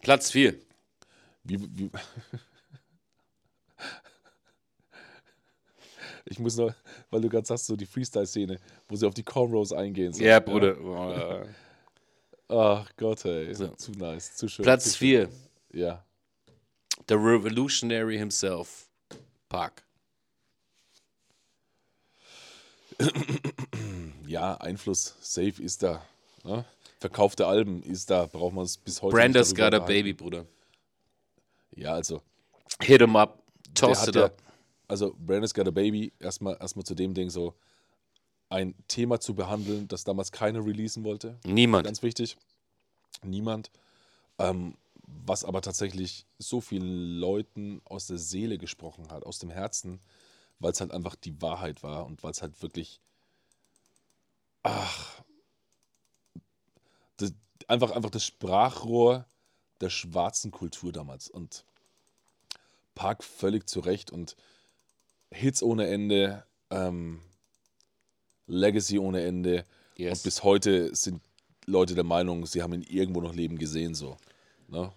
[0.00, 0.54] Platz 4.
[1.42, 1.90] Wie, wie
[6.26, 6.74] ich muss noch,
[7.10, 8.58] weil du gerade sagst, so die Freestyle-Szene,
[8.88, 10.12] wo sie auf die Cornrows eingehen.
[10.12, 10.22] So.
[10.22, 10.74] Ja, Bruder.
[10.74, 11.46] Boah.
[12.48, 13.54] Ach Gott, ey.
[13.54, 13.68] So.
[13.68, 14.64] Zu nice, zu schön.
[14.64, 15.28] Platz zu schön.
[15.70, 15.80] 4.
[15.80, 16.04] Ja.
[17.08, 18.88] The Revolutionary himself.
[19.48, 19.84] Park.
[24.26, 26.04] Ja, Einfluss, safe ist da.
[26.46, 26.64] Ne?
[26.98, 30.46] Verkaufte Alben ist da, braucht man es bis heute Brander's got a baby, Bruder.
[31.74, 32.22] Ja, also,
[32.80, 33.42] Hit him up.
[33.74, 34.42] Toss it ja, up.
[34.88, 37.54] also Brander's got a baby, erstmal erstmal zu dem Ding so,
[38.48, 41.38] ein Thema zu behandeln, das damals keiner releasen wollte.
[41.44, 41.84] Niemand.
[41.84, 42.36] Ganz wichtig.
[43.22, 43.70] Niemand.
[44.38, 50.00] Ähm, was aber tatsächlich so vielen Leuten aus der Seele gesprochen hat, aus dem Herzen,
[50.58, 53.00] weil es halt einfach die Wahrheit war und weil es halt wirklich.
[54.62, 55.22] Ach.
[57.16, 57.32] Das,
[57.68, 59.26] einfach, einfach das Sprachrohr
[59.80, 61.28] der schwarzen Kultur damals.
[61.28, 61.64] Und
[62.94, 64.36] Park völlig zu Recht und
[65.30, 67.20] Hits ohne Ende, ähm,
[68.46, 69.64] Legacy ohne Ende.
[69.96, 70.18] Yes.
[70.18, 71.20] Und bis heute sind
[71.66, 73.94] Leute der Meinung, sie haben ihn irgendwo noch leben gesehen.
[73.94, 74.16] So.
[74.68, 74.92] Ne?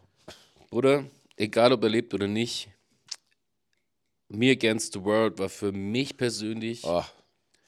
[0.70, 1.06] Bruder,
[1.36, 2.70] egal ob er lebt oder nicht,
[4.30, 7.12] Me Against the World war für mich persönlich Ach,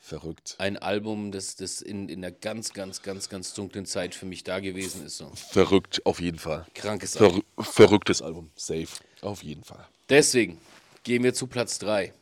[0.02, 0.56] verrückt.
[0.58, 4.44] ein Album, das, das in, in einer ganz, ganz, ganz, ganz dunklen Zeit für mich
[4.44, 5.18] da gewesen ist.
[5.18, 5.32] So.
[5.36, 6.66] Verrückt, auf jeden Fall.
[6.74, 7.44] Krankes Album.
[7.56, 8.50] Verrü verrücktes Album.
[8.56, 8.88] Safe.
[9.22, 9.88] Auf jeden Fall.
[10.10, 10.60] Deswegen
[11.04, 12.14] gehen wir zu Platz 3.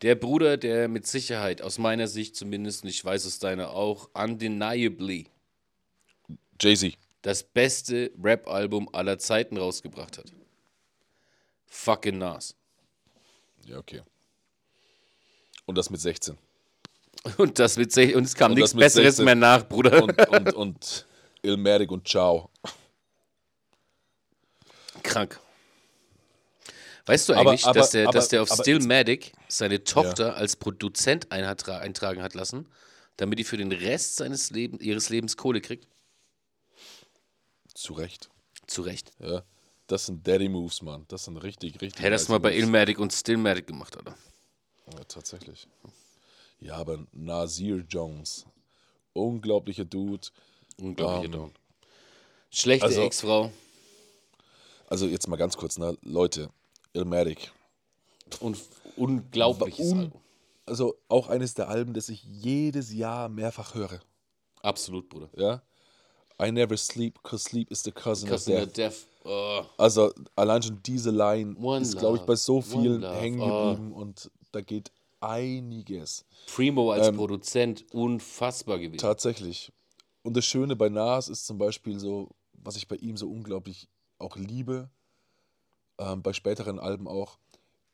[0.00, 4.08] Der Bruder, der mit Sicherheit, aus meiner Sicht zumindest, und ich weiß es deiner auch,
[4.14, 5.26] undeniably
[6.60, 6.94] Jay-Z.
[7.22, 10.32] das beste Rap-Album aller Zeiten rausgebracht hat.
[11.66, 12.54] Fucking Nas.
[13.66, 14.02] Ja, okay.
[15.66, 16.36] Und das mit 16.
[17.38, 19.24] Und das mit sech- und es kam Und nichts Besseres 16.
[19.24, 20.02] mehr nach, Bruder.
[20.02, 21.06] Und, und, und
[21.42, 22.50] Ilmatic und Ciao.
[25.02, 25.40] Krank.
[27.06, 30.36] Weißt du Aber- eigentlich, aber- dass, der, aber- dass der auf aber Stillmatic seine Tochter
[30.36, 32.66] als Produzent eintragen hat lassen,
[33.16, 35.86] damit die für den Rest seines Leben, ihres Lebens Kohle kriegt?
[37.74, 38.30] Zu Recht.
[38.66, 39.12] Zu Recht.
[39.18, 39.42] Ja.
[39.86, 41.04] Das sind Daddy Moves, Mann.
[41.08, 42.00] Das sind richtig, richtig.
[42.02, 42.54] Hätte das mal bei.
[42.56, 44.14] Illmatic und Stillmatic gemacht, Alter.
[44.92, 45.66] Ja, tatsächlich.
[46.60, 48.44] Ja, aber Nasir Jones.
[49.12, 50.28] Unglaublicher Dude.
[50.78, 51.52] Unglaublicher Ähm, Down.
[52.50, 53.50] Schlechte also- Ex-Frau.
[54.88, 55.96] Also jetzt mal ganz kurz, ne?
[56.02, 56.50] Leute.
[56.92, 57.50] Illmatic.
[58.40, 58.58] Und
[58.96, 60.20] unglaubliches Un- Album.
[60.66, 64.00] Also auch eines der Alben, das ich jedes Jahr mehrfach höre.
[64.62, 65.28] Absolut, Bruder.
[65.36, 65.62] Ja.
[66.42, 68.76] I never sleep, cause sleep is the cousin, Cousin of of death.
[68.92, 69.06] Death.
[69.24, 73.70] Oh, Also allein schon diese Line One ist, glaube ich, bei so vielen hängen oh.
[73.70, 76.24] geblieben und da geht einiges.
[76.54, 78.98] Primo als Ähm, Produzent unfassbar gewesen.
[79.00, 79.72] Tatsächlich.
[80.22, 83.88] Und das Schöne bei Nas ist zum Beispiel so, was ich bei ihm so unglaublich
[84.18, 84.90] auch liebe,
[85.98, 87.38] ähm, bei späteren Alben auch,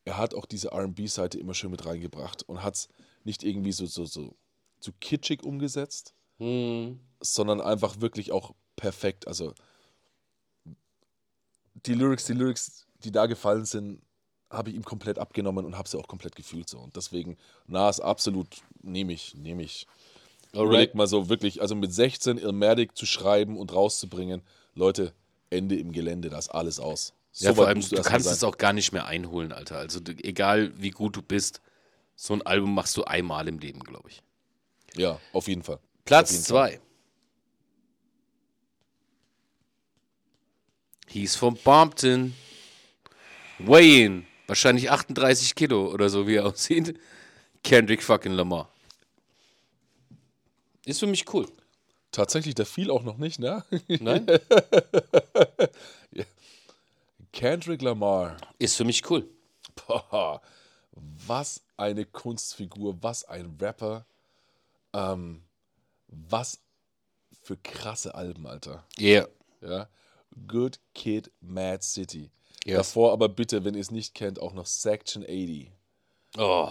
[0.05, 2.89] er hat auch diese RB-Seite immer schön mit reingebracht und hat es
[3.23, 4.35] nicht irgendwie so, so, so
[4.79, 6.99] zu kitschig umgesetzt, Hm.
[7.19, 9.27] sondern einfach wirklich auch perfekt.
[9.27, 9.53] Also
[11.85, 14.01] die Lyrics, die Lyrics, die da gefallen sind,
[14.51, 16.79] habe ich ihm komplett abgenommen und habe sie auch komplett gefühlt so.
[16.79, 17.37] Und deswegen,
[17.67, 18.47] Nas absolut
[18.81, 19.87] nehme ich, nehme ich.
[20.53, 24.41] Überlegt mal so wirklich, also mit 16 Ilmatic zu schreiben und rauszubringen,
[24.75, 25.13] Leute,
[25.49, 27.13] Ende im Gelände, da ist alles aus.
[27.31, 28.33] So Ja, vor allem, du mal kannst sein.
[28.33, 29.77] es auch gar nicht mehr einholen, Alter.
[29.77, 31.61] Also du, egal wie gut du bist,
[32.17, 34.21] so ein Album machst du einmal im Leben, glaube ich.
[34.95, 35.79] Ja, auf jeden Fall.
[36.03, 36.81] Platz jeden zwei.
[41.07, 42.35] Hieß von Bompton.
[43.59, 44.25] Weigh-in.
[44.51, 46.99] Wahrscheinlich 38 Kilo oder so, wie er aussieht.
[47.63, 48.69] Kendrick fucking Lamar.
[50.83, 51.47] Ist für mich cool.
[52.11, 53.63] Tatsächlich, der fiel auch noch nicht, ne?
[53.87, 54.27] Nein?
[57.31, 58.35] Kendrick Lamar.
[58.59, 59.25] Ist für mich cool.
[59.87, 60.41] Boah,
[61.25, 64.05] was eine Kunstfigur, was ein Rapper.
[64.91, 65.43] Ähm,
[66.09, 66.59] was
[67.41, 68.85] für krasse Alben, Alter.
[68.99, 69.29] Yeah.
[69.61, 69.87] Ja.
[70.45, 72.31] Good Kid, Mad City.
[72.65, 72.77] Yes.
[72.77, 75.71] Davor aber bitte, wenn ihr es nicht kennt, auch noch Section 80.
[76.37, 76.69] Oh.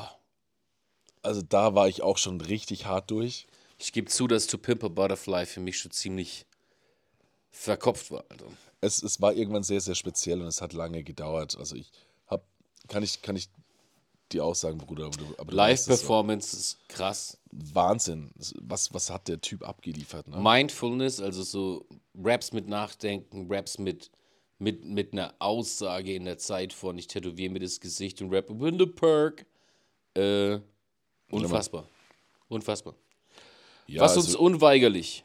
[1.22, 3.46] Also da war ich auch schon richtig hart durch.
[3.78, 6.46] Ich gebe zu, dass To Pimp a Butterfly für mich schon ziemlich
[7.50, 8.24] verkopft war.
[8.28, 8.46] Alter.
[8.80, 11.56] Es, es war irgendwann sehr, sehr speziell und es hat lange gedauert.
[11.58, 11.90] Also ich
[12.26, 12.42] habe,
[12.88, 13.48] kann ich, kann ich
[14.32, 15.10] die Aussagen, Bruder.
[15.48, 17.38] Live-Performance ist krass.
[17.50, 18.30] Wahnsinn.
[18.60, 20.28] Was, was hat der Typ abgeliefert?
[20.28, 20.38] Ne?
[20.38, 24.10] Mindfulness, also so Raps mit Nachdenken, Raps mit,
[24.60, 28.50] mit, mit einer Aussage in der Zeit von ich tätowiere mir das Gesicht und rap
[28.50, 29.46] in the perk.
[30.14, 30.60] Äh,
[31.30, 31.88] unfassbar.
[32.48, 32.94] Unfassbar.
[33.86, 35.24] Ja, Was also uns unweigerlich.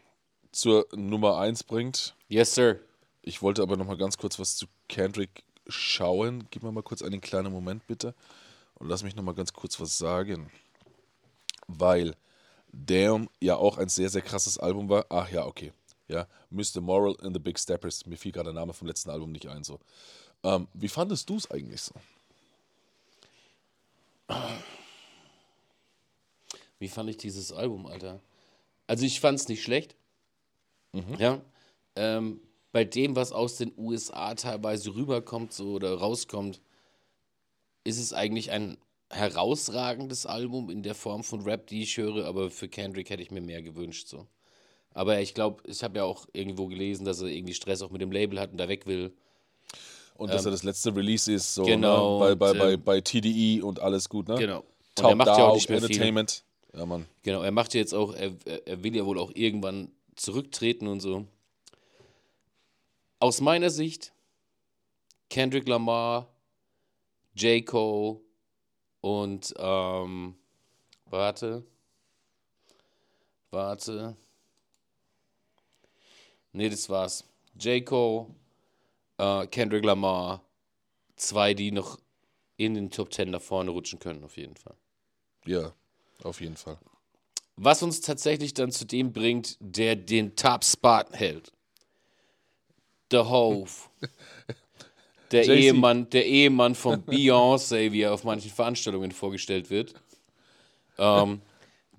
[0.51, 2.15] zur Nummer 1 bringt.
[2.29, 2.79] Yes, sir.
[3.21, 6.47] Ich wollte aber noch mal ganz kurz was zu Kendrick schauen.
[6.49, 8.15] Gib mir mal kurz einen kleinen Moment, bitte.
[8.75, 10.49] Und lass mich noch mal ganz kurz was sagen.
[11.67, 12.15] Weil
[12.71, 15.05] Damn ja auch ein sehr, sehr krasses Album war.
[15.09, 15.71] Ach ja, okay.
[16.07, 16.81] Ja, Mr.
[16.81, 18.05] Moral and the Big Steppers.
[18.05, 19.63] Mir fiel gerade der Name vom letzten Album nicht ein.
[19.63, 19.79] So.
[20.43, 21.93] Ähm, wie fandest du es eigentlich so?
[26.79, 28.19] Wie fand ich dieses Album, Alter?
[28.87, 29.95] Also ich fand es nicht schlecht.
[31.17, 31.41] Ja.
[31.95, 32.39] Ähm,
[32.71, 36.61] bei dem, was aus den USA teilweise rüberkommt so, oder rauskommt,
[37.83, 38.77] ist es eigentlich ein
[39.09, 43.31] herausragendes Album in der Form von Rap, die ich höre, aber für Kendrick hätte ich
[43.31, 44.07] mir mehr gewünscht.
[44.07, 44.27] So.
[44.95, 48.01] Aber ich glaube, ich habe ja auch irgendwo gelesen, dass er irgendwie Stress auch mit
[48.01, 49.13] dem Label hat und da weg will.
[50.15, 52.19] Und dass er das letzte Release ist, so Ähm, genau, ne?
[52.19, 54.35] bei, bei, und, bei, ähm, bei TDE und alles gut, ne?
[54.37, 54.59] Genau.
[54.59, 54.65] Und
[54.95, 55.85] Top er macht ja auch Dog, nicht mehr viel.
[55.97, 56.43] Entertainment.
[56.73, 57.05] Ja, Mann.
[57.23, 60.87] Genau, er macht ja jetzt auch, er, er- er will ja wohl auch irgendwann zurücktreten
[60.87, 61.27] und so.
[63.19, 64.13] Aus meiner Sicht,
[65.29, 66.29] Kendrick Lamar,
[67.35, 67.65] J.
[67.65, 68.21] Cole
[69.01, 70.35] und, ähm,
[71.05, 71.65] warte,
[73.51, 74.15] warte.
[76.55, 77.25] Nee, das war's.
[77.59, 77.85] J.
[77.85, 78.27] Cole,
[79.17, 80.41] äh, Kendrick Lamar,
[81.17, 81.99] zwei, die noch
[82.55, 84.75] in den Top Ten nach vorne rutschen können, auf jeden Fall.
[85.45, 85.73] Ja,
[86.23, 86.77] auf jeden Fall.
[87.57, 91.51] Was uns tatsächlich dann zu dem bringt, der den Top-Spot hält.
[93.11, 93.71] The Hove.
[95.31, 95.43] Der.
[95.43, 99.95] Ehemann, der Ehemann von Beyoncé, wie er auf manchen Veranstaltungen vorgestellt wird.
[100.99, 101.41] Ähm,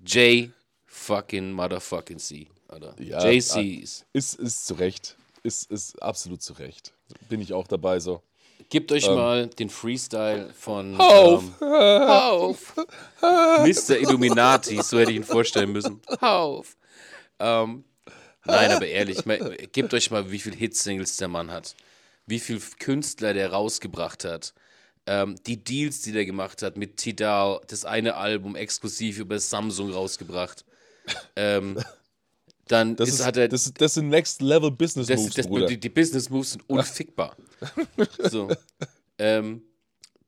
[0.03, 0.49] J
[0.85, 2.47] fucking motherfucking C.
[2.69, 4.05] Oder Ja, JCs.
[4.13, 5.15] Ist, ist zu Recht.
[5.43, 6.93] Ist, ist absolut zu Recht.
[7.29, 8.21] Bin ich auch dabei so.
[8.69, 11.43] Gebt euch mal den Freestyle von Hove.
[11.61, 12.57] Ähm, Hove.
[13.65, 13.97] Mr.
[13.97, 16.01] Illuminati, so hätte ich ihn vorstellen müssen.
[16.21, 16.67] Hove.
[17.39, 17.85] Ähm,
[18.43, 21.75] nein, aber ehrlich, mal, gebt euch mal, wie viele Hitsingles der Mann hat.
[22.25, 24.53] Wie viele Künstler der rausgebracht hat.
[25.05, 29.93] Ähm, die Deals, die der gemacht hat mit Tidal, das eine Album exklusiv über Samsung
[29.93, 30.65] rausgebracht.
[31.37, 31.81] Ähm,
[32.71, 35.47] dann Das, ist, ist, hat er das, das sind Next Level Business das, Moves, das,
[35.47, 35.67] Bruder.
[35.67, 37.35] die, die Business Moves sind unfickbar.
[38.19, 38.49] so.
[39.17, 39.61] Ähm,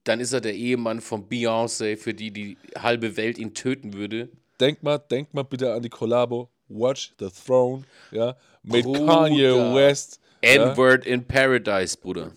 [0.03, 4.29] dann ist er der Ehemann von Beyoncé, für die die halbe Welt ihn töten würde.
[4.59, 9.05] Denk mal, denk mal bitte an die Kollabo Watch the Throne, ja, mit Bruder.
[9.05, 10.19] Kanye West.
[10.43, 12.31] Ja, N-Word in Paradise, Bruder.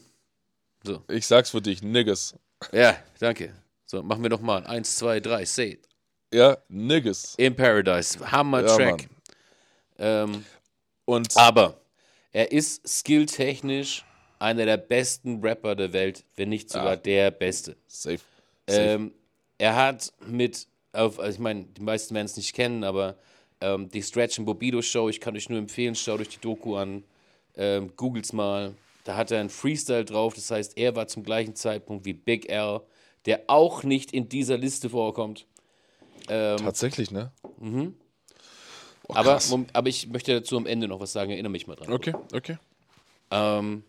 [0.85, 1.03] So.
[1.09, 2.35] ich sag's für dich, Niggas.
[2.73, 3.53] Ja, danke.
[3.87, 4.67] So, machen wir nochmal.
[4.67, 5.89] Eins, zwei, drei, say it.
[6.33, 7.35] Ja, Niggas.
[7.37, 8.19] In Paradise.
[8.33, 9.03] Hammer Ja, Track.
[9.03, 9.11] Mann.
[10.03, 10.45] Ähm,
[11.05, 11.81] Und aber
[12.33, 14.05] er ist skilltechnisch
[14.39, 17.77] einer der besten Rapper der Welt, wenn nicht sogar der beste.
[17.87, 18.19] safe.
[18.69, 18.83] safe.
[18.83, 19.13] Ähm,
[19.59, 23.17] er hat mit, auf, also ich meine, die meisten werden es nicht kennen, aber
[23.61, 26.75] ähm, die Stretch and Bobido Show, ich kann euch nur empfehlen, schaut euch die Doku
[26.75, 27.05] an,
[27.57, 28.75] ähm, googelt's mal.
[29.05, 32.49] Da hat er einen Freestyle drauf, das heißt, er war zum gleichen Zeitpunkt wie Big
[32.49, 32.81] L,
[33.27, 35.47] der auch nicht in dieser Liste vorkommt.
[36.57, 37.31] Tatsächlich, ne?
[37.61, 37.95] Mhm.
[39.09, 39.41] Oh, Aber,
[39.73, 41.93] aber ich möchte dazu am Ende noch was sagen, erinnere mich mal dran.
[41.93, 42.59] Okay, okay.
[43.31, 43.83] Ähm,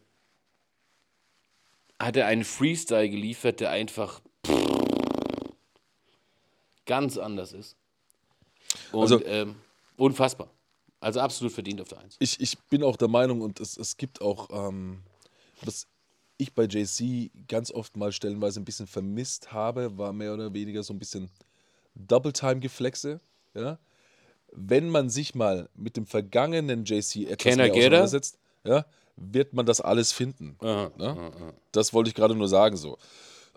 [2.00, 4.22] hat er einen Freestyle geliefert, der einfach
[6.86, 7.76] ganz anders ist.
[8.92, 9.56] Und Also- ähm,
[9.98, 10.50] unfassbar.
[11.00, 12.16] Also absolut verdient auf der Eins.
[12.20, 15.04] Ich, ich bin auch der Meinung, und es, es gibt auch, ähm,
[15.62, 15.86] was
[16.38, 20.82] ich bei JC ganz oft mal stellenweise ein bisschen vermisst habe, war mehr oder weniger
[20.82, 21.30] so ein bisschen
[21.96, 23.20] Double-Time-Geflexe.
[23.54, 23.78] Ja?
[24.56, 28.86] Wenn man sich mal mit dem vergangenen JC etwas mehr auseinandersetzt, ja,
[29.16, 30.56] wird man das alles finden.
[30.62, 31.10] Aha, Ne?
[31.10, 31.54] aha, aha.
[31.72, 32.98] Das wollte ich gerade nur sagen so.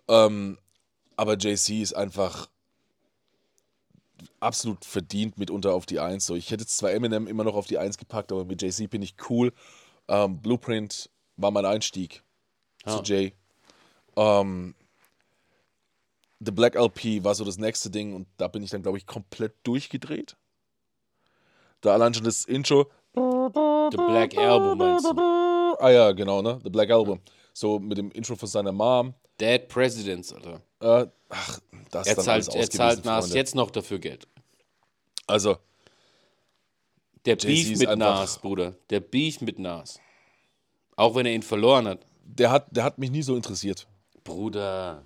[0.08, 0.58] Ähm,
[1.16, 2.48] aber JC ist einfach
[4.40, 6.26] absolut verdient mitunter auf die Eins.
[6.26, 8.88] So, ich hätte jetzt zwar Eminem immer noch auf die Eins gepackt, aber mit JC
[8.88, 9.52] bin ich cool.
[10.08, 12.22] Ähm, Blueprint war mein Einstieg
[12.84, 12.96] Ah.
[12.96, 13.32] zu Jay.
[14.16, 14.74] Ähm,
[16.38, 19.06] The Black LP war so das nächste Ding und da bin ich dann, glaube ich,
[19.06, 20.36] komplett durchgedreht.
[21.80, 22.90] Da allein schon das Intro.
[23.14, 25.76] The Black Album meinst du?
[25.78, 26.58] Ah ja, genau, ne?
[26.62, 27.20] The Black Album.
[27.52, 29.14] So mit dem Intro von seiner Mom.
[29.40, 30.60] Dead Presidents, Alter.
[30.80, 33.36] Äh, ach, das ist Er dann zahlt, alles er zahlt Nas Freunde.
[33.38, 34.26] jetzt noch dafür Geld.
[35.26, 35.56] Also,
[37.24, 38.74] Der Beef mit einfach- Nas, Bruder.
[38.90, 39.98] Der Beef mit Nas.
[40.96, 42.06] Auch wenn er ihn verloren hat.
[42.24, 43.86] der hat, der hat mich nie so interessiert.
[44.24, 45.04] Bruder.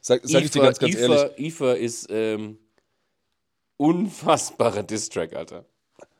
[0.00, 1.38] Sag, sag ich dir ganz, ganz Ifa, ehrlich.
[1.38, 2.58] Ifa ist ähm,
[3.76, 5.64] unfassbarer Distrack, Alter.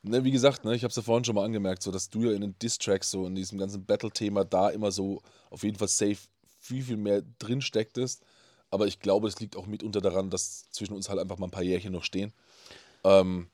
[0.07, 2.25] Ne, wie gesagt, ne, ich habe es ja vorhin schon mal angemerkt, so dass du
[2.25, 5.89] ja in den Distracks so in diesem ganzen Battle-Thema da immer so auf jeden Fall
[5.89, 6.19] safe
[6.61, 8.23] viel, viel mehr drin stecktest.
[8.71, 11.51] Aber ich glaube, es liegt auch mitunter daran, dass zwischen uns halt einfach mal ein
[11.53, 12.35] paar Jährchen noch stehen.
[13.03, 13.49] Ähm,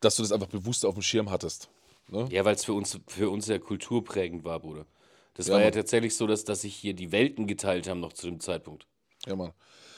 [0.00, 1.68] dass du das einfach bewusst auf dem Schirm hattest.
[2.08, 2.26] Ne?
[2.30, 4.86] Ja, weil es für uns, für uns ja kulturprägend war, Bruder.
[5.34, 5.74] Das Ja, war ja Mann.
[5.74, 8.86] tatsächlich so, dass, dass sich hier die Welten geteilt haben noch zu dem Zeitpunkt.
[9.26, 9.52] Ja, Mann.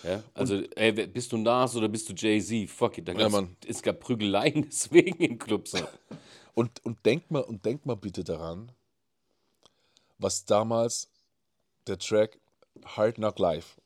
[0.05, 0.23] Ja?
[0.35, 2.69] Also, ey, bist du Nas oder bist du Jay-Z?
[2.71, 3.09] Fuck it.
[3.09, 3.57] Da Ja, gab's, Mann.
[3.67, 5.73] es gab Prügeleien deswegen in Clubs.
[6.55, 8.71] Und, und, denk mal, und denk mal bitte daran,
[10.19, 11.09] was damals
[11.87, 12.39] der Track
[12.85, 13.81] Hard Knock Life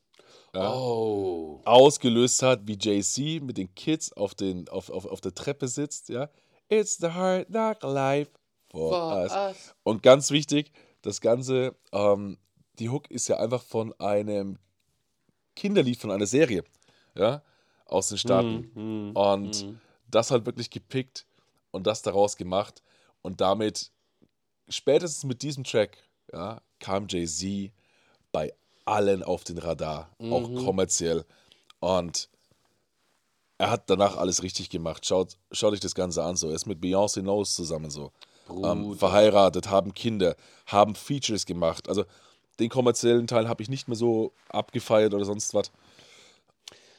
[0.54, 1.60] Oh.
[1.64, 6.08] ausgelöst hat, wie Jay-Z mit den Kids auf, den, auf, auf, auf der Treppe sitzt,
[6.08, 6.30] ja.
[6.68, 8.30] It's the hard knock life
[8.70, 9.32] for, For us.
[9.32, 9.74] us.
[9.84, 10.72] Und ganz wichtig,
[11.02, 12.38] das Ganze, ähm,
[12.78, 14.58] die Hook ist ja einfach von einem
[15.58, 16.62] Kinderlied von einer Serie,
[17.16, 17.42] ja,
[17.84, 18.70] aus den Staaten.
[18.74, 19.66] Mhm, und
[20.08, 21.26] das halt wirklich gepickt
[21.72, 22.82] und das daraus gemacht.
[23.22, 23.90] Und damit,
[24.68, 25.98] spätestens mit diesem Track,
[26.32, 27.72] ja, kam Jay-Z
[28.30, 28.52] bei
[28.84, 31.24] allen auf den Radar, auch kommerziell.
[31.80, 32.28] Und
[33.58, 35.04] er hat danach alles richtig gemacht.
[35.04, 36.36] Schaut, schaut euch das Ganze an.
[36.36, 36.48] So.
[36.48, 38.12] Er ist mit Beyoncé Knowles zusammen so.
[38.48, 40.36] Ähm, verheiratet, haben Kinder,
[40.66, 41.88] haben Features gemacht.
[41.88, 42.04] Also
[42.58, 45.70] den kommerziellen Teil habe ich nicht mehr so abgefeiert oder sonst was.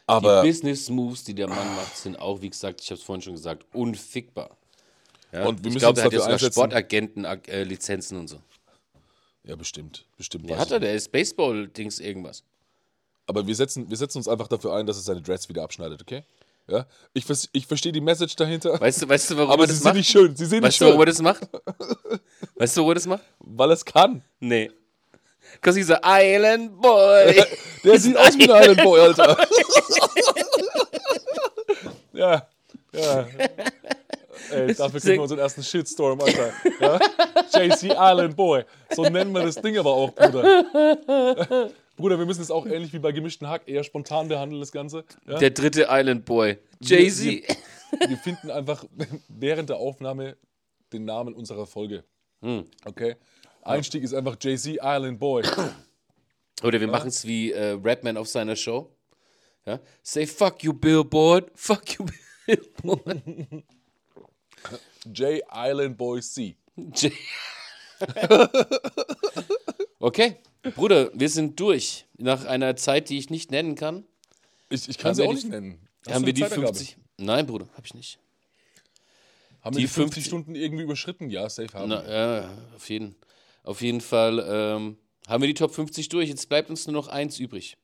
[0.07, 3.03] Aber Die Business Moves, die der Mann macht, sind auch, wie gesagt, ich habe es
[3.03, 4.57] vorhin schon gesagt, unfickbar.
[5.31, 5.45] Ja?
[5.45, 8.39] Und wir ich glaube, er hat ja dafür sogar Sportagenten-Lizenzen und so.
[9.43, 10.49] ja, bestimmt, bestimmt.
[10.49, 12.43] Der hat er, der ist Baseball-Dings irgendwas.
[13.27, 16.01] Aber wir setzen, wir setzen uns einfach dafür ein, dass er seine Dreads wieder abschneidet,
[16.01, 16.23] okay?
[16.67, 16.87] Ja?
[17.13, 18.79] Ich, ich verstehe die Message dahinter.
[18.81, 19.95] Weißt du, weißt du warum aber er sie das sind macht?
[19.97, 20.35] nicht schön.
[20.35, 21.13] Sie sind nicht Weißt du, warum er schön.
[21.13, 21.49] das macht?
[22.55, 23.23] Weißt du, warum er das macht?
[23.39, 24.23] Weil es kann.
[24.39, 24.71] Nee.
[25.53, 27.43] Because he's an island boy.
[27.83, 29.37] Der sieht aus wie ein Island Boy, Alter.
[32.13, 32.47] ja,
[32.93, 33.27] ja.
[34.51, 36.51] Ey, dafür kriegen wir unseren ersten Shitstorm, Alter.
[36.79, 36.99] Ja?
[37.53, 38.63] JC Island Boy.
[38.91, 41.71] So nennen wir das Ding aber auch, Bruder.
[41.95, 45.05] Bruder, wir müssen es auch ähnlich wie bei gemischten Hack eher spontan behandeln, das Ganze.
[45.27, 45.37] Ja?
[45.37, 46.57] Der dritte Island Boy.
[46.81, 47.43] Jay-Z.
[48.07, 48.85] Wir finden einfach
[49.27, 50.37] während der Aufnahme
[50.91, 52.03] den Namen unserer Folge.
[52.85, 53.15] Okay?
[53.63, 55.43] Einstieg ist einfach JC Island Boy.
[56.63, 58.91] Oder wir machen es wie äh, Rapman auf seiner Show.
[59.65, 59.79] Ja?
[60.03, 61.51] Say fuck you, Billboard.
[61.55, 62.05] Fuck you,
[62.45, 63.21] Billboard.
[65.13, 66.55] J Island Boy C.
[66.75, 67.11] J-
[69.99, 70.37] okay,
[70.75, 72.05] Bruder, wir sind durch.
[72.17, 74.05] Nach einer Zeit, die ich nicht nennen kann,
[74.69, 75.87] Ich, ich kann sie auch die- nicht nennen.
[76.05, 76.73] Hast haben wir die Zeitangabe?
[76.75, 76.97] 50.
[77.17, 78.19] Nein, Bruder, hab ich nicht.
[79.61, 81.29] Haben die wir die 50, 50 Stunden irgendwie überschritten?
[81.29, 82.13] Ja, safe haben Na, wir.
[82.13, 83.15] ja, auf jeden,
[83.69, 84.97] auf jeden Fall ähm,
[85.27, 86.27] haben wir die Top 50 durch.
[86.29, 87.77] Jetzt bleibt uns nur noch eins übrig.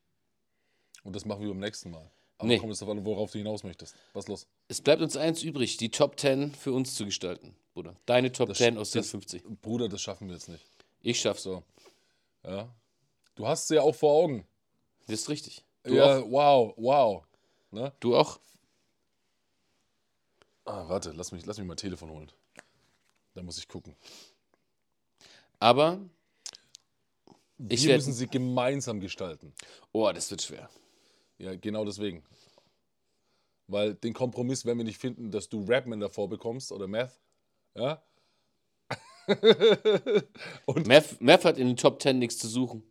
[1.04, 2.10] Und das machen wir beim nächsten Mal.
[2.38, 2.58] Aber Nee.
[2.58, 3.94] kommt es darauf an, worauf du hinaus möchtest.
[4.12, 4.46] Was los?
[4.68, 7.96] Es bleibt uns eins übrig, die Top 10 für uns zu gestalten, Bruder.
[8.04, 9.42] Deine Top Das- 10 aus den das- 50.
[9.62, 10.64] Bruder, das schaffen wir jetzt nicht.
[11.00, 11.44] Ich schaff's.
[11.44, 11.62] So.
[12.44, 12.74] Ja.
[13.36, 14.46] Du hast sie ja auch vor Augen.
[15.06, 15.62] Das ist richtig.
[15.84, 16.30] Du ja, auch?
[16.30, 17.24] wow, wow.
[17.70, 17.92] Ne?
[18.00, 18.40] Du auch?
[20.64, 22.32] Ah, warte, lass mich, lass mich mein Telefon holen.
[23.34, 23.94] Da muss ich gucken.
[25.66, 25.98] Aber
[27.68, 29.52] ich wir müssen sie gemeinsam gestalten.
[29.90, 30.70] Oh, das wird schwer.
[31.38, 32.22] Ja, genau deswegen.
[33.66, 37.18] Weil den Kompromiss werden wir nicht finden, dass du Rapman davor bekommst oder Meth.
[37.74, 38.00] Ja?
[40.86, 42.84] Meth, Meth hat in den Top 10 nichts zu suchen.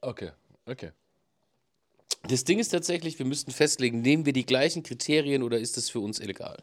[0.00, 0.30] Okay,
[0.66, 0.92] okay.
[2.28, 5.90] Das Ding ist tatsächlich, wir müssten festlegen, nehmen wir die gleichen Kriterien oder ist das
[5.90, 6.62] für uns illegal?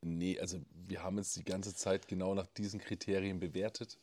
[0.00, 0.58] Nee, also
[0.88, 3.98] wir haben jetzt die ganze Zeit genau nach diesen Kriterien bewertet.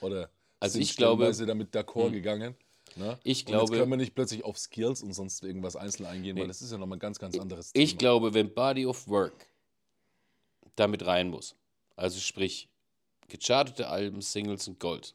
[0.00, 0.30] Oder
[0.60, 1.46] Also sind ich glaube- Hm.
[1.46, 2.54] damit d'accord gegangen.
[2.96, 3.18] Ne?
[3.24, 6.36] Ich Und glaube- jetzt können wir nicht plötzlich auf Skills und sonst irgendwas einzeln eingehen,
[6.36, 7.98] weil das ist ja nochmal ein ganz, ganz anderes Ich Thema.
[7.98, 9.46] glaube, wenn Body of Work
[10.76, 11.56] damit rein muss,
[11.96, 12.68] also sprich
[13.28, 15.14] gechartete Alben, Singles und Gold,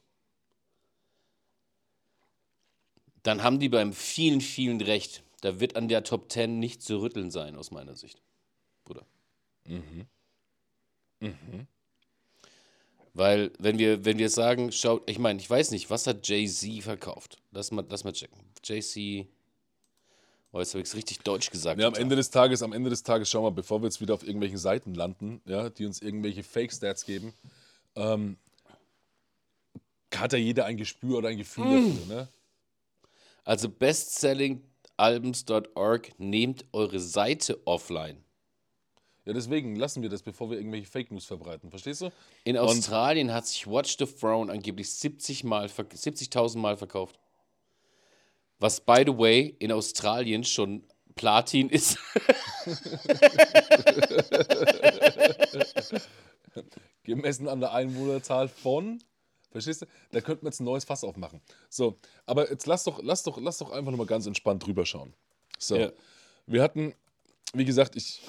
[3.23, 5.23] dann haben die beim vielen, vielen recht.
[5.41, 8.21] Da wird an der Top 10 nicht zu rütteln sein, aus meiner Sicht.
[8.85, 9.05] Bruder.
[13.13, 16.83] Weil, wenn wir, wenn wir sagen, schaut, ich meine, ich weiß nicht, was hat Jay-Z
[16.83, 17.41] verkauft?
[17.51, 18.39] Lass mal, lass mal checken.
[18.63, 19.25] Jay-Z.
[20.51, 21.79] Oh, jetzt habe ich es richtig deutsch gesagt.
[21.81, 21.95] Ja, am.
[21.95, 24.57] Ende des Tages, am Ende des Tages, schau mal, bevor wir jetzt wieder auf irgendwelchen
[24.57, 27.33] Seiten landen, ja, die uns irgendwelche Fake-Stats geben,
[27.95, 28.37] ähm,
[30.15, 31.71] hat ja jeder ein Gespür oder ein Gefühl Mm.
[31.71, 32.27] dafür, ne?
[33.43, 38.23] Also bestsellingalbums.org, nehmt eure Seite offline.
[39.27, 41.69] Ja, deswegen lassen wir das, bevor wir irgendwelche Fake News verbreiten.
[41.69, 42.11] Verstehst du?
[42.45, 47.19] In Australien hat sich Watch the Throne angeblich 70 Mal, verk- 70.000 Mal verkauft.
[48.57, 50.81] Was, by the way, in Australien schon
[51.15, 51.97] Platin ist.
[57.03, 59.03] Gemessen an der Einwohnerzahl von.
[59.51, 59.87] Verstehst du?
[60.11, 61.41] Da könnten wir jetzt ein neues Fass aufmachen.
[61.69, 65.13] So, aber jetzt lass doch, lass doch, lass doch einfach nochmal ganz entspannt drüber schauen.
[65.59, 65.75] So.
[65.75, 65.91] Ja.
[66.45, 66.93] Wir hatten,
[67.53, 68.21] wie gesagt, ich.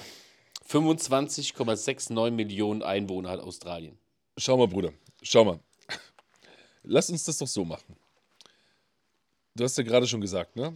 [0.69, 3.97] 25,69 Millionen Einwohner hat Australien.
[4.37, 4.93] Schau mal, Bruder.
[5.21, 5.59] Schau mal.
[6.83, 7.95] Lass uns das doch so machen.
[9.55, 10.73] Du hast ja gerade schon gesagt, ne?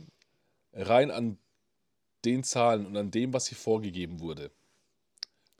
[0.73, 1.37] Rein an
[2.25, 4.51] den Zahlen und an dem, was hier vorgegeben wurde,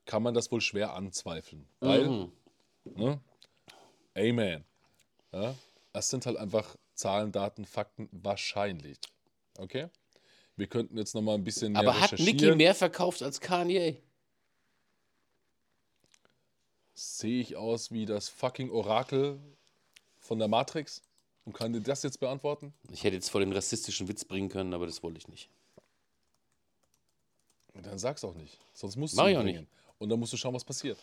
[0.06, 1.68] kann man das wohl schwer anzweifeln.
[1.80, 2.32] Weil, Mhm.
[2.86, 3.20] ne?
[4.18, 4.64] Amen.
[5.32, 5.56] Ja?
[5.94, 8.98] Das sind halt einfach Zahlen, Daten, Fakten, wahrscheinlich.
[9.58, 9.88] Okay?
[10.56, 12.58] Wir könnten jetzt nochmal ein bisschen mehr Aber hat recherchieren.
[12.58, 13.98] mehr verkauft als Kanye?
[16.94, 19.40] Sehe ich aus wie das fucking Orakel
[20.20, 21.02] von der Matrix?
[21.46, 22.74] Und kann dir das jetzt beantworten?
[22.92, 25.50] Ich hätte jetzt voll den rassistischen Witz bringen können, aber das wollte ich nicht.
[27.74, 28.60] Dann sag's auch nicht.
[28.74, 29.68] Sonst musst Mach du ich ihn auch bringen.
[29.98, 30.98] Und dann musst du schauen, was passiert.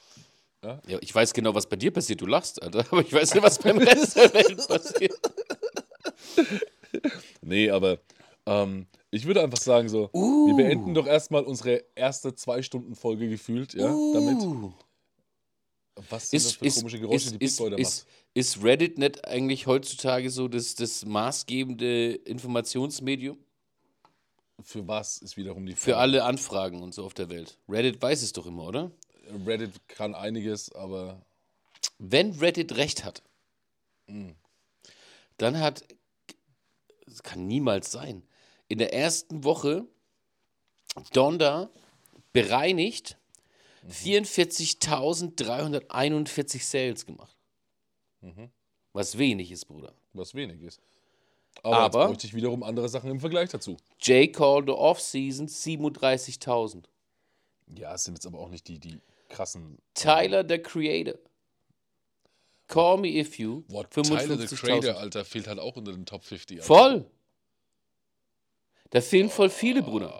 [0.62, 2.20] Ja, ich weiß genau, was bei dir passiert.
[2.20, 2.80] Du lachst, Alter.
[2.90, 5.18] Aber ich weiß nicht, was beim Rest der Welt passiert.
[7.42, 7.98] Nee, aber
[8.46, 13.86] ähm, ich würde einfach sagen, so, wir beenden doch erstmal unsere erste Zwei-Stunden-Folge gefühlt, ja,
[13.86, 14.42] damit.
[16.08, 18.06] Was sind das Ist, für ist, komische Geräusche, ist, die Big ist, Boy da ist,
[18.06, 18.16] macht?
[18.34, 23.38] ist Reddit nicht eigentlich heutzutage so das, das maßgebende Informationsmedium
[24.62, 25.96] Für was ist wiederum die für Frage.
[25.98, 27.58] alle Anfragen und so auf der Welt?
[27.68, 28.90] Reddit weiß es doch immer, oder?
[29.46, 31.24] Reddit kann einiges, aber
[31.98, 33.22] Wenn Reddit recht hat,
[35.36, 35.84] dann hat,
[37.06, 38.22] das kann niemals sein,
[38.68, 39.86] in der ersten Woche
[41.12, 41.70] Donda
[42.32, 43.16] bereinigt
[43.88, 47.36] 44.341 Sales gemacht.
[48.92, 49.94] Was wenig ist, Bruder.
[50.12, 50.80] was wenig ist.
[51.62, 53.76] Aber, Aber- bräuchte ich wiederum andere Sachen im Vergleich dazu.
[54.00, 54.32] J.
[54.32, 56.84] Call the Off-Season 37.000.
[57.76, 58.98] Ja, es sind jetzt aber auch nicht die, die
[59.28, 59.78] krassen.
[59.94, 61.14] Tyler, the Creator.
[62.66, 63.62] Call Me If You.
[63.68, 64.96] Boah, Tyler, the Creator, 55.000.
[64.96, 66.58] Alter, fehlt halt auch unter den Top 50.
[66.58, 66.66] Alter.
[66.66, 67.10] Voll.
[68.90, 70.12] Da fehlen voll viele, Bruder.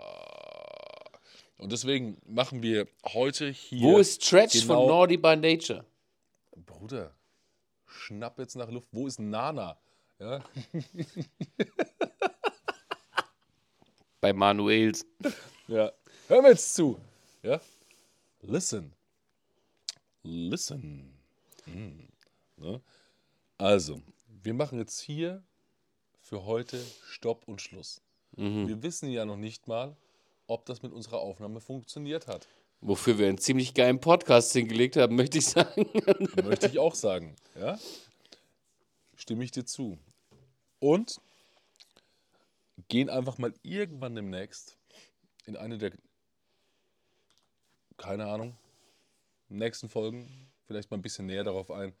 [1.61, 3.83] Und deswegen machen wir heute hier.
[3.83, 5.85] Wo ist Stretch genau- von Naughty by Nature?
[6.55, 7.13] Bruder,
[7.85, 8.87] schnapp jetzt nach Luft.
[8.91, 9.77] Wo ist Nana?
[10.17, 10.43] Ja?
[14.21, 15.05] Bei Manuels.
[15.67, 15.91] ja.
[16.27, 16.99] Hör mir jetzt zu.
[17.43, 17.61] Ja?
[18.41, 18.91] Listen.
[20.23, 21.13] Listen.
[21.65, 22.07] Hm.
[22.57, 22.81] Ne?
[23.59, 25.43] Also, wir machen jetzt hier
[26.21, 28.01] für heute Stopp und Schluss.
[28.31, 29.95] Wir wissen ja noch nicht mal,
[30.51, 32.47] ob das mit unserer Aufnahme funktioniert hat.
[32.81, 35.89] Wofür wir einen ziemlich geilen Podcast hingelegt haben, möchte ich sagen.
[36.43, 37.35] Möchte ich auch sagen.
[37.55, 37.79] Ja?
[39.15, 39.97] Stimme ich dir zu.
[40.79, 41.21] Und
[42.87, 44.77] gehen einfach mal irgendwann demnächst
[45.45, 45.91] in eine der,
[47.97, 48.57] keine Ahnung,
[49.47, 51.93] nächsten Folgen vielleicht mal ein bisschen näher darauf ein,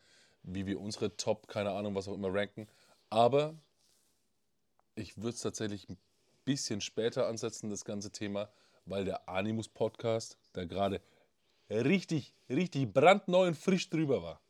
[0.43, 2.67] wie wir unsere Top, keine Ahnung, was auch immer ranken.
[3.09, 3.53] Aber
[4.95, 5.97] ich würde es tatsächlich ein
[6.45, 8.49] bisschen später ansetzen, das ganze Thema,
[8.85, 11.01] weil der Animus-Podcast da gerade
[11.69, 14.41] richtig, richtig brandneu und frisch drüber war.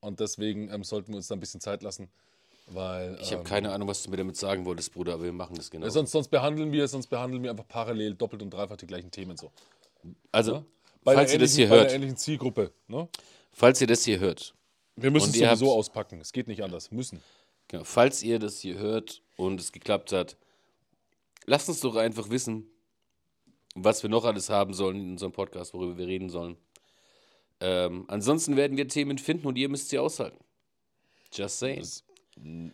[0.00, 2.08] Und deswegen ähm, sollten wir uns da ein bisschen Zeit lassen,
[2.66, 5.32] weil Ich habe ähm, keine Ahnung, was du mir damit sagen wolltest, Bruder, aber wir
[5.32, 5.88] machen das genau.
[5.88, 9.36] sonst, sonst behandeln wir, sonst behandeln wir einfach parallel doppelt und dreifach die gleichen Themen
[9.36, 9.50] so.
[10.30, 10.64] Also,
[11.02, 12.72] Bei falls ihr das hier bei hört, der ähnlichen Zielgruppe.
[12.88, 13.08] Ne?
[13.52, 14.54] falls ihr das hier hört,
[14.96, 16.20] Wir müssen es sowieso habt- auspacken.
[16.20, 16.90] Es geht nicht anders.
[16.90, 17.20] Müssen.
[17.68, 20.36] genau, falls ihr das hier hört und es geklappt hat,
[21.46, 22.70] lasst uns doch einfach wissen,
[23.74, 26.56] was wir noch alles haben sollen in unserem Podcast, worüber wir reden sollen.
[27.60, 30.38] Ähm, ansonsten werden wir Themen finden und ihr müsst sie aushalten.
[31.32, 31.80] Just saying.
[31.80, 32.04] Das,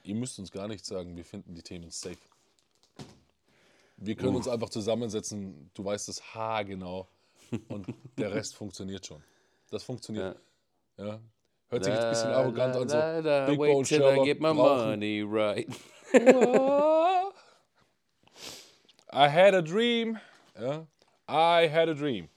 [0.02, 1.16] ihr müsst uns gar nichts sagen.
[1.16, 2.16] Wir finden die Themen safe.
[3.97, 5.70] Wir können uns einfach zusammensetzen.
[5.74, 7.09] Du weißt es haargenau.
[7.68, 7.86] Und
[8.18, 9.22] der Rest funktioniert schon.
[9.70, 10.38] Das funktioniert.
[10.97, 11.20] Ja.
[11.68, 12.88] Hört sich jetzt ein bisschen arrogant an.
[12.88, 15.68] So, Da, da, Big Bowl I Sherlock get my brauchen- money right.
[19.12, 20.19] I had a dream.
[20.59, 20.87] Ja.
[21.28, 22.28] I had a dream.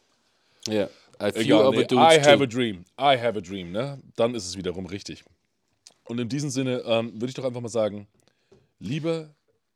[0.68, 0.88] Ja,
[1.20, 2.44] a few Egal, other nee, I have too.
[2.44, 2.86] a dream.
[2.98, 4.00] I have a dream, ne?
[4.16, 5.24] Dann ist es wiederum richtig.
[6.06, 8.08] Und in diesem Sinne ähm, würde ich doch einfach mal sagen,
[8.80, 9.30] lieber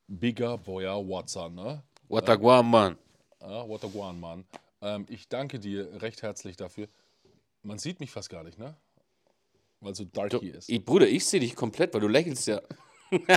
[0.08, 1.84] Bigger Boyer Watson, ne?
[2.10, 2.98] Wataguan, Mann.
[3.42, 4.46] Ja, Wataguan, Mann.
[4.82, 6.88] Ähm, ich danke dir recht herzlich dafür.
[7.64, 8.76] Man sieht mich fast gar nicht, ne?
[9.82, 10.70] Weil so dark Du, hier ist.
[10.70, 12.62] ich, Bruder, ich sehe dich komplett, weil du lächelst ja.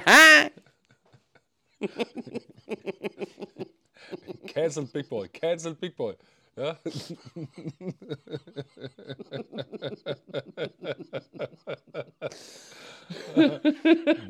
[4.47, 6.15] Cancelled Big Boy, cancelled Big Boy.
[6.57, 6.79] Ja?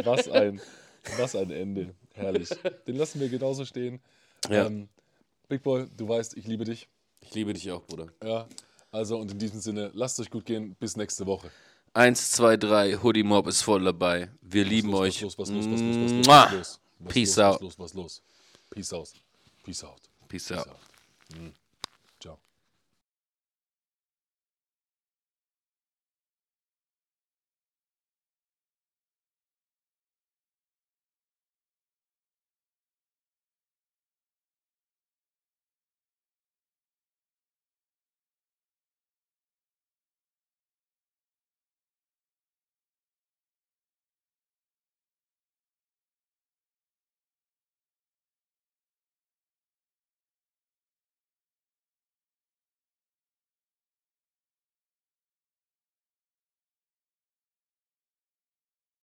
[0.05, 0.61] was, ein,
[1.17, 1.95] was ein Ende.
[2.15, 2.51] Herrlich.
[2.87, 4.01] Den lassen wir genauso stehen.
[4.49, 4.67] Ja.
[4.67, 4.89] Ähm,
[5.49, 6.89] Big Boy, du weißt, ich liebe dich.
[7.21, 8.09] Ich liebe dich auch, Bruder.
[8.23, 8.47] Ja.
[8.93, 10.77] Also, und in diesem Sinne, lasst euch gut gehen.
[10.79, 11.51] Bis nächste Woche.
[11.93, 14.31] Eins, zwei, drei, Hoodie Mob ist voll dabei.
[14.41, 15.23] Wir lieben los, euch.
[15.25, 16.81] Was los, was los, was los, was los, was los.
[17.03, 17.63] Was Peace los, out.
[17.63, 18.21] Was los, was los.
[18.75, 19.09] Peace out.
[19.65, 20.01] Peace out.
[20.29, 20.69] Peace out.
[20.69, 20.79] out.